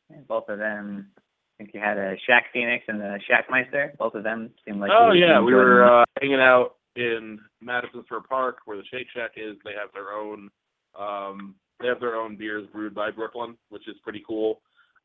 And 0.10 0.28
both 0.28 0.50
of 0.50 0.58
them, 0.58 1.12
I 1.16 1.64
think 1.64 1.76
you 1.76 1.80
had 1.80 2.00
a 2.00 2.16
Shack 2.26 2.46
Phoenix 2.52 2.86
and 2.88 3.00
a 3.04 3.20
the 3.20 3.20
Shackmeister. 3.30 3.96
Both 3.98 4.16
of 4.16 4.24
them 4.24 4.50
seem 4.66 4.80
like. 4.80 4.90
oh 4.92 5.12
yeah, 5.12 5.40
we 5.40 5.54
were 5.54 5.86
uh, 5.86 6.06
hanging 6.20 6.40
out 6.40 6.78
in 6.96 7.38
Madison 7.68 8.04
Square 8.06 8.22
Park 8.22 8.58
where 8.66 8.78
the 8.78 8.84
Shake 8.92 9.08
Shack 9.16 9.32
is. 9.36 9.56
They 9.64 9.74
have 9.80 9.92
their 9.94 10.12
own 10.12 10.50
um 11.00 11.56
they 11.80 11.88
have 11.88 12.00
their 12.00 12.16
own 12.16 12.36
beers 12.36 12.68
brewed 12.74 12.96
by 12.96 13.12
Brooklyn, 13.12 13.56
which 13.70 13.88
is 13.88 13.96
pretty 14.04 14.24
cool. 14.28 14.62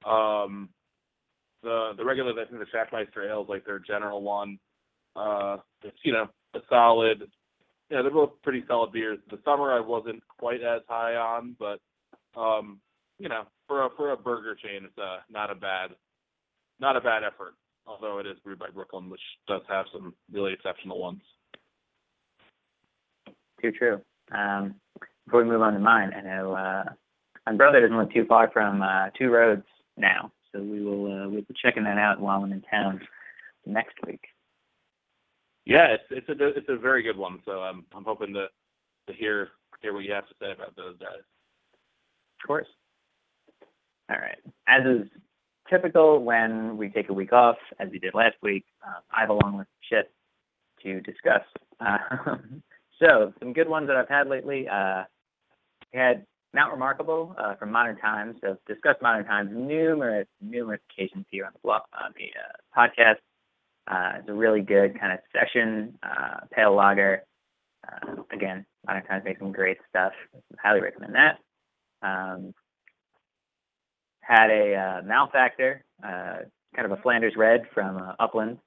Um 0.07 0.71
the 1.63 1.93
the 1.97 2.05
regular 2.05 2.33
I 2.33 2.47
think 2.47 2.61
the 2.61 2.77
Shackmeister 2.77 3.29
ale 3.29 3.43
is 3.43 3.49
like 3.49 3.67
their 3.67 3.79
general 3.79 4.23
one. 4.23 4.59
Uh 5.15 5.59
it's 5.83 5.99
you 6.05 6.13
know, 6.13 6.29
a 6.55 6.61
solid 6.71 7.31
yeah, 7.91 8.01
they're 8.01 8.11
both 8.11 8.41
pretty 8.43 8.65
solid 8.67 8.93
beers. 8.93 9.19
The 9.31 9.39
summer 9.45 9.73
I 9.73 9.81
wasn't 9.81 10.23
quite 10.39 10.63
as 10.63 10.81
high 10.89 11.15
on, 11.17 11.57
but 11.59 11.79
um, 12.41 12.81
you 13.19 13.29
know, 13.29 13.43
for 13.69 13.85
a 13.85 13.91
for 13.97 14.13
a 14.13 14.17
burger 14.17 14.55
chain 14.55 14.85
it's 14.85 14.99
uh 14.99 15.19
not 15.31 15.51
a 15.51 15.55
bad 15.55 15.91
not 16.81 16.97
a 16.97 17.01
bad 17.01 17.23
effort 17.23 17.55
although 17.87 18.19
it 18.19 18.27
is 18.27 18.39
brewed 18.45 18.59
by 18.59 18.71
Brooklyn, 18.71 19.11
which 19.11 19.21
does 19.49 19.63
have 19.69 19.87
some 19.93 20.15
really 20.33 20.53
exceptional 20.53 21.01
ones. 21.01 21.21
Too 23.63 23.73
true. 23.73 24.01
Um, 24.33 24.75
before 25.25 25.45
we 25.45 25.49
move 25.49 25.63
on 25.63 25.75
to 25.75 25.79
mine, 25.79 26.11
I 26.17 26.21
know 26.21 26.53
uh, 26.53 26.85
my 27.47 27.55
brother 27.55 27.81
doesn't 27.81 27.97
live 27.97 28.13
too 28.13 28.25
far 28.29 28.51
from 28.51 28.83
uh, 28.83 29.11
Two 29.17 29.31
Roads 29.31 29.63
now, 29.97 30.33
so 30.53 30.61
we 30.61 30.83
will 30.83 31.07
uh, 31.07 31.29
we'll 31.29 31.43
be 31.43 31.55
checking 31.63 31.85
that 31.85 31.99
out 31.99 32.21
while 32.21 32.43
I'm 32.43 32.53
in 32.53 32.63
town 32.63 33.01
next 33.65 33.95
week. 34.07 34.21
Yeah, 35.65 35.95
it's 35.95 36.05
it's 36.11 36.29
a 36.29 36.49
it's 36.49 36.69
a 36.69 36.77
very 36.77 37.03
good 37.03 37.17
one. 37.17 37.39
So 37.45 37.61
I'm 37.61 37.85
I'm 37.95 38.05
hoping 38.05 38.35
to 38.35 38.47
to 39.07 39.13
hear 39.13 39.49
hear 39.81 39.93
what 39.93 40.05
you 40.05 40.13
have 40.13 40.29
to 40.29 40.35
say 40.41 40.53
about 40.53 40.75
those 40.77 40.97
guys. 40.99 41.21
Of 42.43 42.47
course. 42.47 42.69
All 44.11 44.17
right. 44.17 44.39
As 44.67 44.83
is 44.85 45.09
typical 45.71 46.23
when 46.25 46.77
we 46.77 46.89
take 46.89 47.09
a 47.09 47.13
week 47.13 47.33
off, 47.33 47.57
as 47.79 47.89
we 47.91 48.01
did 48.01 48.15
last 48.15 48.37
week, 48.43 48.65
uh, 48.85 49.01
I 49.17 49.21
have 49.21 49.31
a 49.31 49.35
long 49.35 49.59
list 49.59 49.71
of 49.71 49.85
shit 49.89 50.13
to 50.83 51.01
discuss. 51.01 51.43
Uh, 51.81 51.99
so, 52.99 53.33
some 53.39 53.53
good 53.53 53.69
ones 53.69 53.89
that 53.89 53.97
I've 53.97 54.09
had 54.09 54.29
lately. 54.29 54.69
Uh, 54.69 55.05
had 55.93 56.25
Mount 56.55 56.73
Remarkable 56.73 57.35
uh, 57.39 57.55
from 57.57 57.71
Modern 57.73 57.97
Times. 57.97 58.37
So, 58.41 58.51
I've 58.51 58.65
discussed 58.67 59.03
Modern 59.03 59.25
Times 59.25 59.51
numerous, 59.53 60.27
numerous 60.41 60.81
occasions 60.91 61.27
here 61.31 61.45
on 61.45 61.53
the 61.53 61.61
blog, 61.63 61.83
on 61.93 62.13
the 62.17 62.31
uh, 62.39 62.89
podcast. 62.89 63.17
Uh, 63.89 64.19
it's 64.19 64.29
a 64.29 64.33
really 64.33 64.61
good 64.61 64.99
kind 64.99 65.13
of 65.13 65.19
session 65.33 65.99
uh, 66.03 66.41
pale 66.53 66.75
lager. 66.75 67.25
Uh, 67.87 68.23
again, 68.33 68.65
Modern 68.87 69.05
Times 69.05 69.25
makes 69.25 69.41
some 69.41 69.53
great 69.53 69.79
stuff. 69.89 70.13
Highly 70.63 70.81
recommend 70.81 71.15
that. 71.15 71.39
Um, 72.07 72.55
had 74.21 74.51
a 74.51 74.75
uh, 74.75 75.03
Malefactor, 75.03 75.85
kind 76.03 76.47
of 76.77 76.93
a 76.93 77.03
Flanders 77.03 77.35
Red 77.37 77.63
from 77.75 78.15
Upland. 78.21 78.59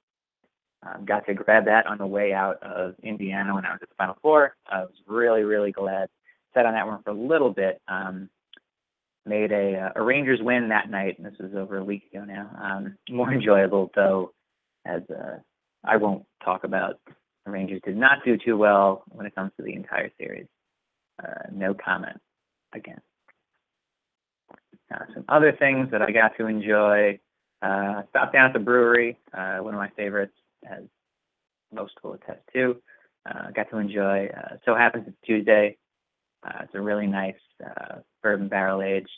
Um, 0.82 1.04
got 1.04 1.26
to 1.26 1.34
grab 1.34 1.64
that 1.66 1.86
on 1.86 1.98
the 1.98 2.06
way 2.06 2.32
out 2.32 2.62
of 2.62 2.94
Indiana 3.02 3.54
when 3.54 3.64
I 3.64 3.72
was 3.72 3.80
at 3.82 3.88
the 3.88 3.94
Final 3.96 4.16
Four. 4.22 4.54
I 4.70 4.80
was 4.80 4.92
really, 5.06 5.42
really 5.42 5.72
glad. 5.72 6.08
Sat 6.54 6.66
on 6.66 6.74
that 6.74 6.86
one 6.86 7.02
for 7.02 7.10
a 7.10 7.14
little 7.14 7.52
bit. 7.52 7.80
Um, 7.88 8.28
made 9.24 9.52
a, 9.52 9.78
uh, 9.78 10.00
a 10.00 10.02
Rangers 10.02 10.40
win 10.42 10.68
that 10.68 10.90
night. 10.90 11.18
And 11.18 11.26
this 11.26 11.38
was 11.40 11.52
over 11.56 11.78
a 11.78 11.84
week 11.84 12.04
ago 12.12 12.24
now. 12.24 12.50
Um, 12.60 12.96
more 13.10 13.32
enjoyable 13.32 13.90
though, 13.94 14.32
as 14.84 15.02
uh, 15.10 15.38
I 15.84 15.96
won't 15.96 16.24
talk 16.44 16.64
about. 16.64 17.00
The 17.44 17.52
Rangers 17.52 17.80
did 17.84 17.96
not 17.96 18.24
do 18.24 18.36
too 18.36 18.56
well 18.56 19.04
when 19.08 19.26
it 19.26 19.34
comes 19.34 19.52
to 19.56 19.62
the 19.62 19.74
entire 19.74 20.10
series. 20.18 20.46
Uh, 21.22 21.48
no 21.52 21.74
comment 21.74 22.20
again. 22.74 23.00
Uh, 24.92 25.04
some 25.14 25.24
other 25.28 25.52
things 25.52 25.90
that 25.90 26.02
I 26.02 26.12
got 26.12 26.36
to 26.38 26.46
enjoy. 26.46 27.18
Uh, 27.62 28.02
stopped 28.10 28.34
down 28.34 28.46
at 28.46 28.52
the 28.52 28.58
Bruery, 28.58 29.16
uh, 29.32 29.62
one 29.62 29.74
of 29.74 29.78
my 29.78 29.88
favorites, 29.96 30.34
as 30.70 30.84
most 31.72 31.94
will 32.02 32.14
attest 32.14 32.40
to. 32.52 32.76
Uh, 33.28 33.50
got 33.50 33.68
to 33.70 33.78
enjoy. 33.78 34.26
Uh, 34.26 34.56
so 34.64 34.74
happens 34.74 35.04
it's 35.08 35.16
Tuesday. 35.24 35.76
Uh, 36.46 36.62
it's 36.62 36.74
a 36.74 36.80
really 36.80 37.06
nice 37.06 37.34
uh, 37.64 37.96
bourbon 38.22 38.48
barrel 38.48 38.82
aged 38.82 39.08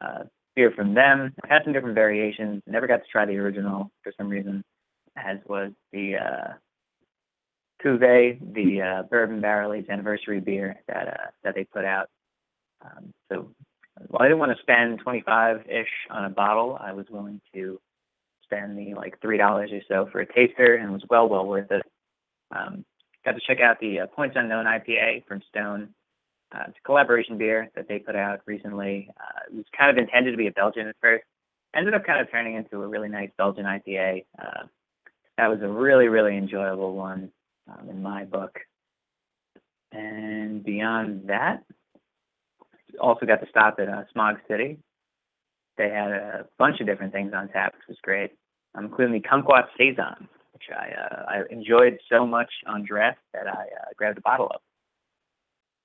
uh, 0.00 0.24
beer 0.54 0.72
from 0.76 0.94
them. 0.94 1.32
I've 1.42 1.50
had 1.50 1.62
some 1.64 1.72
different 1.72 1.94
variations. 1.94 2.62
Never 2.66 2.86
got 2.86 2.98
to 2.98 3.08
try 3.10 3.24
the 3.24 3.36
original 3.38 3.90
for 4.02 4.12
some 4.16 4.28
reason, 4.28 4.62
as 5.16 5.38
was 5.46 5.72
the 5.92 6.16
uh, 6.16 6.52
Cuvée, 7.82 8.38
the 8.54 9.06
bourbon 9.10 9.40
barrel 9.40 9.72
aged 9.72 9.88
anniversary 9.88 10.40
beer 10.40 10.76
that 10.88 11.34
that 11.44 11.54
they 11.54 11.64
put 11.64 11.84
out. 11.84 12.08
Um, 12.82 13.12
so 13.30 13.50
while 14.08 14.22
I 14.22 14.26
didn't 14.26 14.38
want 14.38 14.56
to 14.56 14.62
spend 14.62 15.00
25 15.00 15.62
ish 15.68 15.88
on 16.10 16.24
a 16.24 16.30
bottle, 16.30 16.78
I 16.80 16.92
was 16.92 17.06
willing 17.10 17.40
to 17.54 17.80
spend 18.46 18.78
the 18.78 18.94
like 18.94 19.20
three 19.20 19.38
dollars 19.38 19.70
or 19.72 19.80
so 19.88 20.08
for 20.10 20.20
a 20.20 20.26
taster, 20.26 20.74
and 20.74 20.92
was 20.92 21.04
well 21.10 21.28
well 21.28 21.46
worth 21.46 21.70
it. 21.70 21.82
Um, 22.54 22.84
got 23.24 23.32
to 23.32 23.40
check 23.46 23.60
out 23.60 23.78
the 23.80 24.00
uh, 24.00 24.06
Points 24.06 24.36
Unknown 24.38 24.66
IPA 24.66 25.26
from 25.26 25.42
Stone. 25.48 25.88
Uh, 26.54 26.64
it's 26.68 26.78
a 26.78 26.86
collaboration 26.86 27.36
beer 27.36 27.68
that 27.74 27.88
they 27.88 27.98
put 27.98 28.14
out 28.14 28.40
recently. 28.46 29.10
Uh, 29.18 29.40
it 29.50 29.56
was 29.56 29.64
kind 29.76 29.90
of 29.90 29.98
intended 29.98 30.30
to 30.30 30.36
be 30.36 30.46
a 30.46 30.52
Belgian 30.52 30.86
at 30.86 30.96
first. 31.02 31.24
Ended 31.74 31.94
up 31.94 32.04
kind 32.06 32.20
of 32.20 32.30
turning 32.30 32.54
into 32.54 32.82
a 32.82 32.86
really 32.86 33.08
nice 33.08 33.30
Belgian 33.36 33.64
IPA. 33.64 34.24
Uh, 34.38 34.66
that 35.36 35.48
was 35.48 35.60
a 35.62 35.68
really, 35.68 36.06
really 36.06 36.36
enjoyable 36.36 36.94
one 36.94 37.30
um, 37.68 37.90
in 37.90 38.00
my 38.00 38.24
book. 38.24 38.58
And 39.92 40.64
beyond 40.64 41.28
that, 41.28 41.64
also 43.00 43.26
got 43.26 43.40
to 43.40 43.48
stop 43.50 43.78
at 43.78 43.88
uh, 43.88 44.04
Smog 44.12 44.36
City. 44.48 44.78
They 45.78 45.90
had 45.90 46.10
a 46.10 46.46
bunch 46.58 46.80
of 46.80 46.86
different 46.86 47.12
things 47.12 47.32
on 47.34 47.48
tap, 47.48 47.74
which 47.74 47.88
was 47.88 47.98
great, 48.02 48.32
um, 48.74 48.86
including 48.86 49.20
the 49.20 49.28
Kumquat 49.28 49.66
Saison, 49.78 50.28
which 50.52 50.64
I 50.70 50.90
uh, 50.92 51.24
I 51.28 51.42
enjoyed 51.50 51.98
so 52.10 52.26
much 52.26 52.50
on 52.66 52.84
draft 52.84 53.18
that 53.34 53.46
I 53.46 53.62
uh, 53.62 53.92
grabbed 53.96 54.18
a 54.18 54.22
bottle 54.22 54.46
of. 54.46 54.60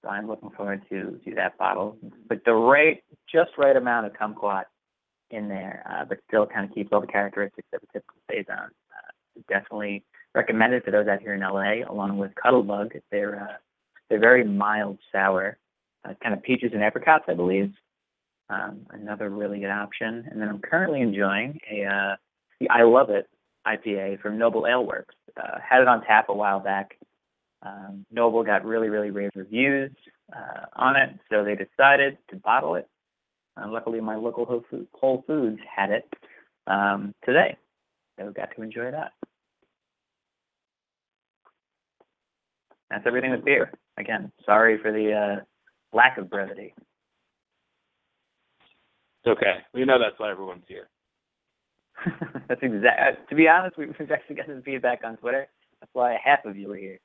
So 0.04 0.10
I'm 0.10 0.28
looking 0.28 0.50
forward 0.52 0.82
to 0.90 1.20
to 1.26 1.36
that 1.36 1.58
bottle, 1.58 1.98
but 2.28 2.42
the 2.46 2.54
right, 2.54 3.04
just 3.32 3.52
right 3.58 3.76
amount 3.76 4.08
of 4.08 4.14
kumquat 4.14 4.64
in 5.30 5.48
there, 5.48 5.84
uh, 5.90 6.06
but 6.06 6.20
still 6.28 6.46
kind 6.46 6.70
of 6.70 6.76
keeps 6.76 6.90
all 6.92 7.02
the 7.02 7.08
characteristics 7.08 7.68
of 7.74 7.82
a 7.84 7.94
typical 7.94 8.18
saison. 8.30 8.56
Uh, 8.56 9.42
definitely 9.50 10.04
recommended 10.34 10.84
for 10.84 10.92
those 10.92 11.08
out 11.08 11.22
here 11.22 11.34
in 11.34 11.42
LA, 11.42 11.90
along 11.90 12.18
with 12.18 12.32
Cuttlebug. 12.44 13.00
They're 13.12 13.42
uh, 13.42 13.58
they're 14.10 14.20
very 14.20 14.44
mild 14.44 15.00
sour, 15.12 15.58
uh, 16.04 16.14
kind 16.22 16.34
of 16.34 16.44
peaches 16.44 16.72
and 16.74 16.84
apricots, 16.84 17.26
I 17.28 17.34
believe. 17.34 17.72
Um, 18.52 18.86
another 18.92 19.30
really 19.30 19.60
good 19.60 19.70
option. 19.70 20.28
And 20.30 20.42
then 20.42 20.50
I'm 20.50 20.60
currently 20.60 21.02
enjoying 21.02 21.60
a 21.72 21.86
uh, 21.86 22.16
the 22.60 22.70
I 22.70 22.84
Love 22.84 23.10
It 23.10 23.30
IPA 23.66 24.22
from 24.22 24.38
Noble 24.38 24.68
Ale 24.68 24.86
Works. 24.86 25.16
Uh, 25.42 25.58
had 25.68 25.82
it 25.82 25.88
on 25.88 26.04
tap 26.04 26.28
a 26.30 26.34
while 26.34 26.60
back. 26.60 26.98
Um, 27.64 28.06
Noble 28.12 28.44
got 28.44 28.66
really, 28.66 28.90
really 28.90 29.12
rave 29.12 29.32
reviews 29.36 29.92
uh, 30.36 30.66
on 30.76 30.96
it, 30.96 31.12
so 31.30 31.46
they 31.46 31.56
decided 31.56 32.18
to 32.30 32.36
bottle 32.36 32.76
it. 32.76 32.90
Uh, 33.56 33.70
luckily, 33.70 34.02
my 34.02 34.16
local 34.16 34.64
Whole 34.94 35.24
Foods 35.28 35.60
had 35.74 35.92
it 35.92 36.12
um, 36.68 37.14
today, 37.24 37.56
so 38.20 38.32
got 38.32 38.50
to 38.56 38.64
enjoy 38.64 38.92
that. 38.92 39.12
That's 42.90 43.04
everything 43.06 43.32
with 43.32 43.46
beer. 43.46 43.72
Again, 43.98 44.32
sorry 44.46 44.78
for 44.82 44.92
the 44.92 45.14
uh, 45.14 45.44
lack 45.96 46.18
of 46.18 46.30
brevity. 46.30 46.74
It's 49.24 49.38
okay. 49.38 49.60
We 49.74 49.86
know 49.86 50.00
that's 50.00 50.20
why 50.20 50.32
everyone's 50.32 50.64
here. 50.68 50.90
that's 52.48 52.62
exact. 52.64 53.30
To 53.30 53.36
be 53.36 53.48
honest, 53.48 53.78
we've 53.78 53.90
actually 54.12 54.36
got 54.36 54.48
some 54.48 54.62
feedback 54.64 55.02
on 55.04 55.18
Twitter. 55.18 55.48
That's 55.80 55.92
why 55.94 56.18
half 56.24 56.46
of 56.46 56.58
you 56.58 56.72
are 56.72 56.78
here 56.78 57.00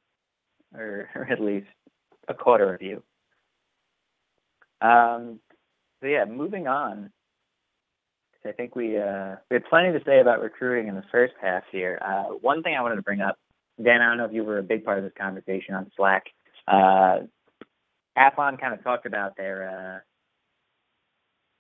or, 0.75 1.09
or 1.15 1.29
at 1.31 1.41
least 1.41 1.67
a 2.29 2.35
quarter 2.35 2.75
of 2.75 2.83
you. 2.83 3.03
Um, 4.81 5.41
so 6.01 6.07
yeah, 6.07 6.25
moving 6.25 6.67
on. 6.67 7.11
I 8.47 8.53
think 8.53 8.77
we 8.77 8.97
uh, 8.97 9.37
we 9.51 9.55
had 9.55 9.65
plenty 9.65 9.93
to 9.99 10.05
say 10.05 10.21
about 10.21 10.41
recruiting 10.41 10.89
in 10.89 10.95
the 10.95 11.03
first 11.11 11.35
half 11.43 11.65
here. 11.73 11.99
Uh, 12.01 12.35
one 12.41 12.63
thing 12.63 12.77
I 12.79 12.83
wanted 12.83 12.97
to 12.97 13.03
bring 13.03 13.21
up, 13.21 13.37
Dan, 13.83 14.01
I 14.01 14.09
don't 14.09 14.19
know 14.19 14.25
if 14.25 14.33
you 14.33 14.45
were 14.45 14.59
a 14.59 14.63
big 14.63 14.85
part 14.85 14.99
of 14.99 15.05
this 15.05 15.13
conversation 15.19 15.75
on 15.75 15.91
Slack. 15.97 16.25
Uh, 16.69 17.21
Athlon 18.17 18.61
kind 18.61 18.73
of 18.73 18.85
talked 18.85 19.05
about 19.05 19.37
their 19.37 19.69
uh, 19.69 19.99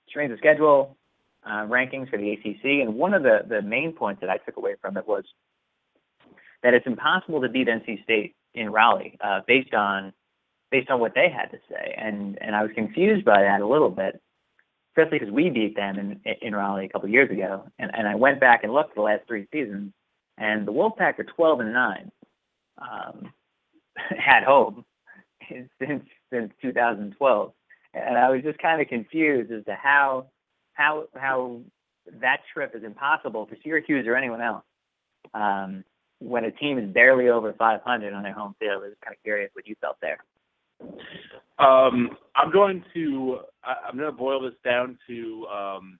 strength 0.09 0.33
of 0.33 0.39
schedule 0.39 0.97
uh, 1.45 1.67
rankings 1.67 2.11
for 2.11 2.17
the 2.17 2.33
ACC, 2.33 2.65
and 2.83 2.95
one 2.95 3.15
of 3.15 3.23
the 3.23 3.41
the 3.49 3.63
main 3.63 3.93
points 3.93 4.21
that 4.21 4.31
I 4.31 4.39
took 4.39 4.57
away 4.57 4.75
from 4.81 4.97
it 4.97 5.07
was 5.07 5.25
that 6.63 6.75
it's 6.75 6.87
impossible 6.87 7.41
to 7.43 7.49
beat 7.49 7.69
NC 7.69 8.03
State 8.03 8.35
in 8.55 8.71
Raleigh 8.71 9.17
uh, 9.21 9.41
based 9.47 9.75
on 9.75 10.13
based 10.71 10.91
on 10.91 10.99
what 10.99 11.15
they 11.15 11.29
had 11.29 11.51
to 11.53 11.59
say, 11.71 11.95
and 11.97 12.39
and 12.41 12.57
I 12.57 12.63
was 12.63 12.73
confused 12.75 13.25
by 13.25 13.43
that 13.43 13.61
a 13.61 13.67
little 13.67 13.91
bit, 13.91 14.21
especially 14.91 15.21
because 15.21 15.33
we 15.33 15.51
beat 15.51 15.77
them 15.77 15.99
in 15.99 16.21
in 16.43 16.55
Raleigh 16.55 16.87
a 16.87 16.89
couple 16.89 17.09
years 17.09 17.31
ago, 17.31 17.65
and 17.79 17.91
and 17.95 18.09
I 18.09 18.17
went 18.17 18.41
back 18.41 18.65
and 18.65 18.73
looked 18.73 18.91
at 18.91 18.97
the 18.97 19.03
last 19.03 19.23
three 19.29 19.47
seasons, 19.53 19.93
and 20.39 20.67
the 20.67 20.73
Wolfpack 20.73 21.19
are 21.19 21.25
12 21.25 21.61
and 21.61 21.73
nine 21.73 22.11
um, 22.79 23.33
at 24.27 24.45
home 24.45 24.85
since 25.49 26.05
since 26.33 26.53
2012, 26.61 27.53
and 27.97 28.18
I 28.18 28.30
was 28.30 28.42
just 28.42 28.59
kind 28.59 28.80
of 28.80 28.88
confused 28.88 29.51
as 29.51 29.64
to 29.64 29.74
how 29.74 30.26
how 30.74 31.05
how 31.14 31.61
that 32.20 32.38
trip 32.53 32.72
is 32.74 32.84
impossible 32.84 33.47
for 33.47 33.57
Syracuse 33.64 34.07
or 34.07 34.16
anyone 34.16 34.40
else. 34.40 34.64
Um, 35.34 35.84
when 36.18 36.44
a 36.44 36.51
team 36.51 36.78
is 36.78 36.88
barely 36.92 37.28
over 37.28 37.53
500 37.53 38.14
on 38.14 38.22
their 38.22 38.32
home 38.32 38.55
field. 38.59 38.82
I 38.82 38.88
was 38.88 38.97
kind 39.05 39.14
of 39.14 39.22
curious 39.22 39.51
what 39.55 39.66
you 39.66 39.74
felt 39.80 39.97
there. 40.01 40.18
Um, 41.59 42.11
I'm 42.34 42.53
going 42.53 42.84
to 42.94 43.38
I'm 43.64 43.97
going 43.97 44.11
to 44.11 44.16
boil 44.16 44.42
this 44.42 44.59
down 44.64 44.99
to 45.09 45.47
um, 45.47 45.99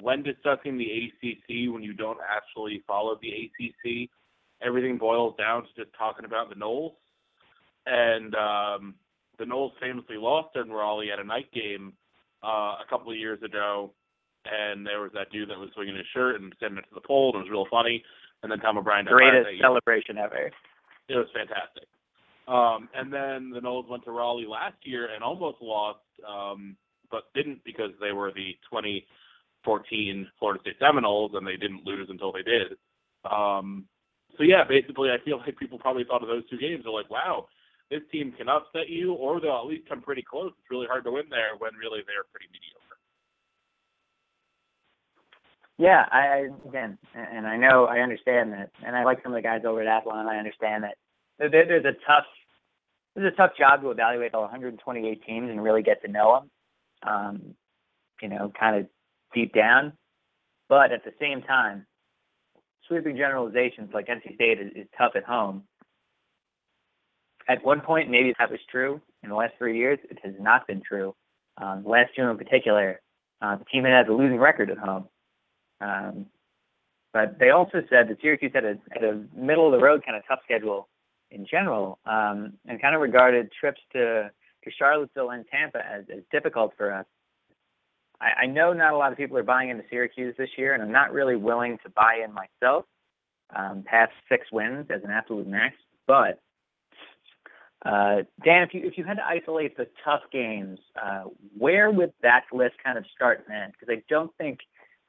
when 0.00 0.22
discussing 0.22 0.76
the 0.76 0.84
ACC 0.84 1.72
when 1.72 1.82
you 1.82 1.92
don't 1.92 2.18
actually 2.28 2.82
follow 2.86 3.18
the 3.22 3.28
ACC, 3.28 4.10
everything 4.62 4.98
boils 4.98 5.34
down 5.38 5.62
to 5.62 5.68
just 5.84 5.96
talking 5.96 6.24
about 6.24 6.48
the 6.48 6.56
Noles. 6.56 6.94
And 7.86 8.34
um, 8.34 8.94
the 9.40 9.44
Noles 9.44 9.72
famously 9.80 10.16
lost 10.16 10.54
in 10.54 10.70
Raleigh 10.70 11.10
at 11.10 11.18
a 11.18 11.24
night 11.24 11.50
game 11.52 11.94
uh, 12.44 12.78
a 12.78 12.84
couple 12.88 13.10
of 13.10 13.18
years 13.18 13.42
ago, 13.42 13.92
and 14.44 14.86
there 14.86 15.00
was 15.00 15.10
that 15.14 15.32
dude 15.32 15.50
that 15.50 15.58
was 15.58 15.70
swinging 15.74 15.96
his 15.96 16.06
shirt 16.14 16.40
and 16.40 16.54
sending 16.60 16.78
it 16.78 16.88
to 16.88 16.94
the 16.94 17.00
pole, 17.00 17.32
and 17.34 17.40
it 17.40 17.48
was 17.48 17.50
real 17.50 17.66
funny 17.68 18.04
and 18.42 18.50
then 18.50 18.58
Tom 18.58 18.78
O'Brien. 18.78 19.06
Greatest 19.06 19.48
celebration 19.60 20.18
ever. 20.18 20.50
It 21.08 21.16
was 21.16 21.26
fantastic. 21.34 21.88
Um, 22.48 22.88
and 22.94 23.12
then 23.12 23.50
the 23.50 23.60
Noles 23.60 23.88
went 23.88 24.04
to 24.04 24.10
Raleigh 24.10 24.46
last 24.48 24.76
year 24.82 25.08
and 25.14 25.22
almost 25.22 25.58
lost, 25.60 26.00
um, 26.26 26.76
but 27.10 27.24
didn't 27.34 27.62
because 27.64 27.90
they 28.00 28.12
were 28.12 28.32
the 28.32 28.56
2014 28.70 30.26
Florida 30.38 30.60
State 30.62 30.76
Seminoles 30.80 31.32
and 31.34 31.46
they 31.46 31.56
didn't 31.56 31.86
lose 31.86 32.08
until 32.10 32.32
they 32.32 32.42
did. 32.42 32.76
Um, 33.30 33.84
so 34.36 34.42
yeah, 34.42 34.64
basically, 34.66 35.10
I 35.10 35.22
feel 35.24 35.38
like 35.38 35.58
people 35.58 35.78
probably 35.78 36.04
thought 36.04 36.22
of 36.22 36.28
those 36.28 36.48
two 36.48 36.58
games. 36.58 36.82
They're 36.84 36.92
like, 36.92 37.10
wow, 37.10 37.46
this 37.90 38.02
team 38.12 38.32
can 38.32 38.48
upset 38.48 38.88
you, 38.88 39.12
or 39.14 39.40
they'll 39.40 39.58
at 39.58 39.66
least 39.66 39.88
come 39.88 40.00
pretty 40.00 40.22
close. 40.22 40.52
It's 40.58 40.70
really 40.70 40.86
hard 40.86 41.04
to 41.04 41.10
win 41.10 41.24
there 41.28 41.56
when 41.58 41.72
really 41.74 42.00
they're 42.06 42.24
pretty 42.30 42.46
mediocre. 42.52 42.90
Yeah, 45.76 46.04
I, 46.12 46.48
again, 46.68 46.98
and 47.14 47.46
I 47.46 47.56
know 47.56 47.86
I 47.86 48.00
understand 48.00 48.52
that, 48.52 48.70
and 48.86 48.94
I 48.94 49.04
like 49.04 49.22
some 49.22 49.32
of 49.32 49.36
the 49.36 49.42
guys 49.42 49.62
over 49.66 49.80
at 49.82 49.88
Athlon. 49.88 50.26
I 50.26 50.36
understand 50.36 50.84
that 50.84 50.96
there, 51.38 51.48
there's 51.50 51.86
a 51.86 51.96
tough, 52.06 52.26
there's 53.16 53.32
a 53.32 53.36
tough 53.36 53.52
job 53.58 53.80
to 53.80 53.90
evaluate 53.90 54.34
all 54.34 54.42
128 54.42 55.24
teams 55.24 55.50
and 55.50 55.62
really 55.62 55.82
get 55.82 56.02
to 56.02 56.08
know 56.08 56.40
them, 56.40 57.10
um, 57.10 57.54
you 58.20 58.28
know, 58.28 58.52
kind 58.58 58.76
of 58.76 58.86
deep 59.34 59.54
down. 59.54 59.94
But 60.68 60.92
at 60.92 61.02
the 61.02 61.12
same 61.18 61.40
time, 61.42 61.86
sweeping 62.86 63.16
generalizations 63.16 63.90
like 63.94 64.08
NC 64.08 64.34
State 64.34 64.60
is, 64.60 64.72
is 64.76 64.86
tough 64.98 65.12
at 65.16 65.24
home. 65.24 65.64
At 67.50 67.64
one 67.64 67.80
point, 67.80 68.08
maybe 68.08 68.32
that 68.38 68.48
was 68.48 68.60
true. 68.70 69.00
In 69.24 69.28
the 69.28 69.34
last 69.34 69.54
three 69.58 69.76
years, 69.76 69.98
it 70.08 70.18
has 70.22 70.34
not 70.38 70.68
been 70.68 70.80
true. 70.80 71.16
Um, 71.60 71.82
last 71.84 72.10
June 72.14 72.30
in 72.30 72.38
particular, 72.38 73.00
uh, 73.42 73.56
the 73.56 73.64
team 73.64 73.82
had 73.82 74.08
a 74.08 74.14
losing 74.14 74.38
record 74.38 74.70
at 74.70 74.78
home. 74.78 75.08
Um, 75.80 76.26
but 77.12 77.40
they 77.40 77.50
also 77.50 77.82
said 77.90 78.08
that 78.08 78.18
Syracuse 78.22 78.52
had 78.54 78.64
a, 78.64 78.74
had 78.92 79.02
a 79.02 79.24
middle 79.34 79.66
of 79.66 79.72
the 79.72 79.84
road 79.84 80.04
kind 80.06 80.16
of 80.16 80.22
tough 80.28 80.38
schedule 80.44 80.88
in 81.32 81.44
general, 81.44 81.98
um, 82.06 82.52
and 82.68 82.80
kind 82.80 82.94
of 82.94 83.00
regarded 83.00 83.50
trips 83.58 83.80
to 83.94 84.30
to 84.62 84.70
Charlottesville 84.78 85.30
and 85.30 85.44
Tampa 85.50 85.78
as, 85.78 86.04
as 86.14 86.22
difficult 86.30 86.74
for 86.76 86.92
us. 86.92 87.06
I, 88.20 88.42
I 88.42 88.46
know 88.46 88.72
not 88.72 88.92
a 88.92 88.96
lot 88.96 89.10
of 89.10 89.18
people 89.18 89.38
are 89.38 89.42
buying 89.42 89.70
into 89.70 89.82
Syracuse 89.90 90.34
this 90.38 90.50
year, 90.56 90.74
and 90.74 90.82
I'm 90.82 90.92
not 90.92 91.12
really 91.12 91.36
willing 91.36 91.78
to 91.82 91.90
buy 91.90 92.22
in 92.24 92.32
myself 92.32 92.84
um, 93.56 93.82
past 93.86 94.12
six 94.28 94.46
wins 94.52 94.86
as 94.94 95.02
an 95.02 95.10
absolute 95.10 95.48
max. 95.48 95.74
But 96.06 96.40
Dan, 97.84 98.62
if 98.62 98.74
you 98.74 98.82
if 98.84 98.98
you 98.98 99.04
had 99.04 99.14
to 99.14 99.24
isolate 99.24 99.76
the 99.76 99.86
tough 100.04 100.20
games, 100.32 100.78
uh, 101.02 101.24
where 101.56 101.90
would 101.90 102.12
that 102.22 102.42
list 102.52 102.74
kind 102.84 102.98
of 102.98 103.04
start 103.14 103.44
and 103.46 103.56
end? 103.56 103.72
Because 103.72 103.94
I 103.96 104.02
don't 104.08 104.30
think 104.36 104.60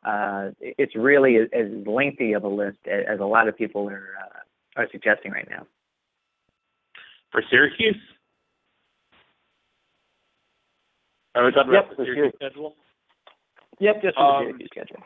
uh, 0.06 0.52
it's 0.62 0.96
really 0.96 1.38
as 1.38 1.86
lengthy 1.86 2.34
of 2.34 2.44
a 2.44 2.48
list 2.48 2.78
as 2.88 3.20
a 3.20 3.26
lot 3.26 3.48
of 3.48 3.58
people 3.58 3.90
are 3.90 4.10
uh, 4.20 4.82
are 4.82 4.88
suggesting 4.92 5.32
right 5.32 5.48
now. 5.50 5.68
For 7.32 7.44
Syracuse, 7.50 7.96
are 11.36 11.46
we 11.46 11.52
talking 11.52 11.74
yep, 11.74 11.86
about 11.86 11.98
the 11.98 12.06
Syracuse 12.06 12.34
schedule? 12.36 12.76
Yep, 13.80 14.02
just 14.02 14.16
for 14.16 14.24
Um, 14.24 14.44
the 14.44 14.50
Syracuse 14.50 14.70
schedule. 14.72 15.04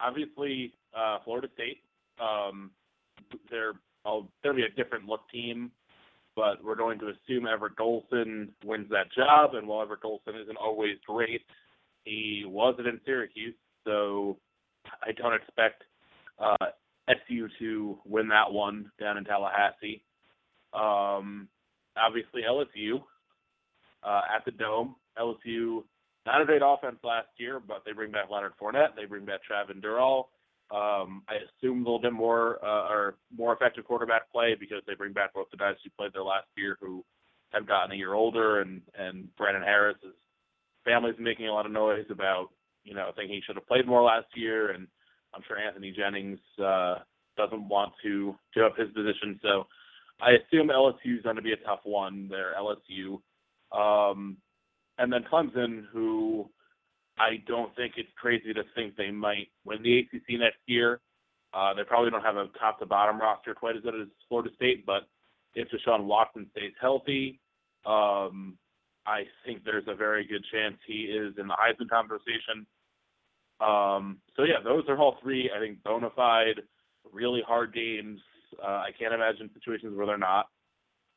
obviously 0.00 0.72
uh, 0.94 1.18
Florida 1.24 1.48
State. 1.54 1.82
Um, 2.18 2.70
they're 3.50 3.74
oh, 4.04 4.28
they'll 4.42 4.54
be 4.54 4.62
a 4.62 4.70
different 4.70 5.06
look 5.06 5.28
team, 5.30 5.70
but 6.40 6.64
we're 6.64 6.74
going 6.74 6.98
to 6.98 7.08
assume 7.08 7.46
Everett 7.46 7.76
Golson 7.76 8.48
wins 8.64 8.88
that 8.88 9.12
job. 9.14 9.54
And 9.54 9.68
while 9.68 9.82
Everett 9.82 10.00
Golson 10.00 10.40
isn't 10.42 10.56
always 10.56 10.96
great, 11.06 11.42
he 12.04 12.44
wasn't 12.46 12.86
in 12.88 12.98
Syracuse, 13.04 13.54
so 13.84 14.38
I 15.02 15.12
don't 15.12 15.34
expect 15.34 15.82
uh, 16.38 16.66
SU 17.10 17.48
to 17.58 17.98
win 18.06 18.28
that 18.28 18.50
one 18.50 18.90
down 18.98 19.18
in 19.18 19.24
Tallahassee. 19.24 20.02
Um, 20.72 21.48
obviously 21.94 22.40
LSU 22.48 23.02
uh, 24.02 24.22
at 24.34 24.42
the 24.46 24.52
Dome. 24.52 24.96
LSU 25.18 25.82
not 26.24 26.40
a 26.40 26.46
great 26.46 26.62
offense 26.64 26.96
last 27.04 27.28
year, 27.36 27.60
but 27.60 27.82
they 27.84 27.92
bring 27.92 28.12
back 28.12 28.30
Leonard 28.30 28.52
Fournette. 28.60 28.96
They 28.96 29.04
bring 29.04 29.26
back 29.26 29.40
Travin 29.44 29.82
Dural. 29.82 30.24
Um, 30.70 31.22
I 31.28 31.34
assume 31.36 31.78
a 31.78 31.84
little 31.84 32.00
bit 32.00 32.12
more 32.12 32.64
uh, 32.64 32.88
or 32.88 33.16
more 33.36 33.52
effective 33.52 33.84
quarterback 33.84 34.30
play 34.30 34.56
because 34.58 34.82
they 34.86 34.94
bring 34.94 35.12
back 35.12 35.34
both 35.34 35.50
the 35.50 35.56
guys 35.56 35.74
who 35.82 35.90
played 35.98 36.12
there 36.14 36.22
last 36.22 36.46
year 36.56 36.78
who 36.80 37.04
have 37.52 37.66
gotten 37.66 37.92
a 37.92 37.96
year 37.96 38.14
older, 38.14 38.60
and 38.60 38.80
and 38.96 39.34
Brandon 39.36 39.62
Harris' 39.62 39.96
family's 40.84 41.16
making 41.18 41.48
a 41.48 41.52
lot 41.52 41.66
of 41.66 41.72
noise 41.72 42.06
about 42.10 42.50
you 42.84 42.94
know 42.94 43.10
thinking 43.16 43.34
he 43.34 43.42
should 43.44 43.56
have 43.56 43.66
played 43.66 43.86
more 43.86 44.02
last 44.02 44.28
year, 44.36 44.70
and 44.70 44.86
I'm 45.34 45.42
sure 45.46 45.58
Anthony 45.58 45.92
Jennings 45.92 46.38
uh, 46.62 46.98
doesn't 47.36 47.68
want 47.68 47.92
to 48.04 48.36
give 48.54 48.64
up 48.64 48.76
his 48.76 48.88
position. 48.90 49.40
So 49.42 49.66
I 50.20 50.32
assume 50.32 50.68
LSU 50.68 51.16
is 51.16 51.22
going 51.22 51.36
to 51.36 51.42
be 51.42 51.52
a 51.52 51.66
tough 51.66 51.80
one. 51.84 52.28
They're 52.28 52.54
LSU. 52.58 53.20
Um, 53.72 54.36
and 54.98 55.12
then 55.12 55.24
Clemson, 55.32 55.84
who 55.92 56.50
I 57.20 57.42
don't 57.46 57.74
think 57.76 57.94
it's 57.98 58.08
crazy 58.16 58.54
to 58.54 58.62
think 58.74 58.96
they 58.96 59.10
might 59.10 59.48
win 59.64 59.82
the 59.82 59.98
ACC 59.98 60.40
next 60.40 60.60
year. 60.66 61.00
Uh, 61.52 61.74
they 61.74 61.84
probably 61.84 62.10
don't 62.10 62.24
have 62.24 62.36
a 62.36 62.46
top 62.58 62.78
to 62.78 62.86
bottom 62.86 63.20
roster 63.20 63.54
quite 63.54 63.76
as 63.76 63.82
good 63.82 63.94
as 63.94 64.08
Florida 64.28 64.50
State, 64.56 64.86
but 64.86 65.02
if 65.54 65.68
Deshaun 65.68 66.04
Watson 66.04 66.46
stays 66.52 66.72
healthy, 66.80 67.38
um, 67.84 68.56
I 69.06 69.24
think 69.44 69.64
there's 69.64 69.84
a 69.86 69.94
very 69.94 70.26
good 70.26 70.44
chance 70.50 70.76
he 70.86 71.02
is 71.04 71.34
in 71.38 71.46
the 71.46 71.54
Heisman 71.54 71.90
conversation. 71.90 72.66
Um, 73.60 74.18
so 74.36 74.44
yeah, 74.44 74.62
those 74.64 74.84
are 74.88 74.96
all 74.98 75.18
three, 75.22 75.50
I 75.54 75.58
think, 75.60 75.82
bona 75.82 76.08
fide, 76.16 76.62
really 77.12 77.42
hard 77.46 77.74
games. 77.74 78.20
Uh, 78.62 78.66
I 78.66 78.90
can't 78.98 79.12
imagine 79.12 79.50
situations 79.52 79.94
where 79.94 80.06
they're 80.06 80.16
not. 80.16 80.46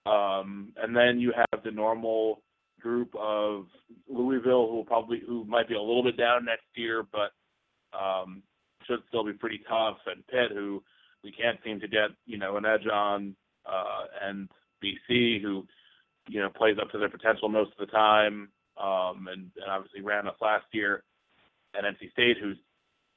Um, 0.05 0.73
and 0.77 0.93
then 0.93 1.19
you 1.19 1.31
have 1.35 1.63
the 1.63 1.71
normal 1.71 2.41
group 2.83 3.15
of 3.17 3.65
Louisville, 4.09 4.67
who 4.67 4.75
will 4.75 4.85
probably 4.85 5.21
who 5.25 5.45
might 5.45 5.69
be 5.69 5.75
a 5.75 5.81
little 5.81 6.03
bit 6.03 6.17
down 6.17 6.45
next 6.45 6.65
year, 6.75 7.03
but 7.11 7.31
um, 7.97 8.43
should 8.85 8.99
still 9.07 9.23
be 9.23 9.33
pretty 9.33 9.61
tough. 9.67 9.97
And 10.05 10.27
Pitt, 10.27 10.51
who 10.55 10.83
we 11.23 11.31
can't 11.31 11.57
seem 11.63 11.79
to 11.79 11.87
get 11.87 12.09
you 12.25 12.37
know 12.37 12.57
an 12.57 12.65
edge 12.65 12.85
on, 12.91 13.35
uh, 13.65 14.03
and 14.21 14.49
BC, 14.83 15.41
who 15.41 15.65
you 16.27 16.41
know 16.41 16.49
plays 16.49 16.77
up 16.79 16.91
to 16.91 16.99
their 16.99 17.09
potential 17.09 17.49
most 17.49 17.71
of 17.71 17.87
the 17.87 17.91
time, 17.91 18.49
um, 18.81 19.27
and, 19.31 19.49
and 19.55 19.69
obviously 19.69 20.01
ran 20.01 20.27
us 20.27 20.35
last 20.41 20.65
year. 20.73 21.03
And 21.73 21.85
NC 21.85 22.11
State, 22.11 22.37
who's 22.41 22.57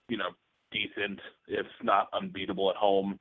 you 0.09 0.17
know 0.17 0.31
decent, 0.71 1.21
if 1.49 1.67
not 1.83 2.09
unbeatable 2.15 2.71
at 2.71 2.77
home, 2.77 3.19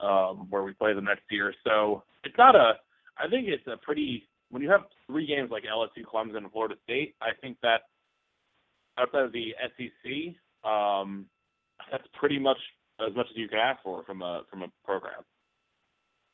um, 0.00 0.46
where 0.50 0.64
we 0.64 0.72
play 0.72 0.92
them 0.92 1.04
next 1.04 1.24
year. 1.30 1.54
So 1.64 2.02
it's 2.24 2.36
not 2.36 2.56
a. 2.56 2.72
I 3.16 3.28
think 3.28 3.46
it's 3.46 3.66
a 3.68 3.76
pretty 3.76 4.28
when 4.54 4.62
you 4.62 4.70
have 4.70 4.82
three 5.08 5.26
games 5.26 5.50
like 5.50 5.64
LSU, 5.64 6.04
Clemson, 6.04 6.36
and 6.36 6.52
Florida 6.52 6.76
State, 6.84 7.16
I 7.20 7.30
think 7.40 7.56
that 7.64 7.80
outside 8.96 9.24
of 9.24 9.32
the 9.32 9.52
SEC, 9.76 10.70
um, 10.70 11.26
that's 11.90 12.04
pretty 12.14 12.38
much 12.38 12.58
as 13.04 13.12
much 13.16 13.26
as 13.30 13.36
you 13.36 13.48
can 13.48 13.58
ask 13.58 13.82
for 13.82 14.04
from 14.04 14.22
a 14.22 14.42
from 14.48 14.62
a 14.62 14.68
program. 14.84 15.22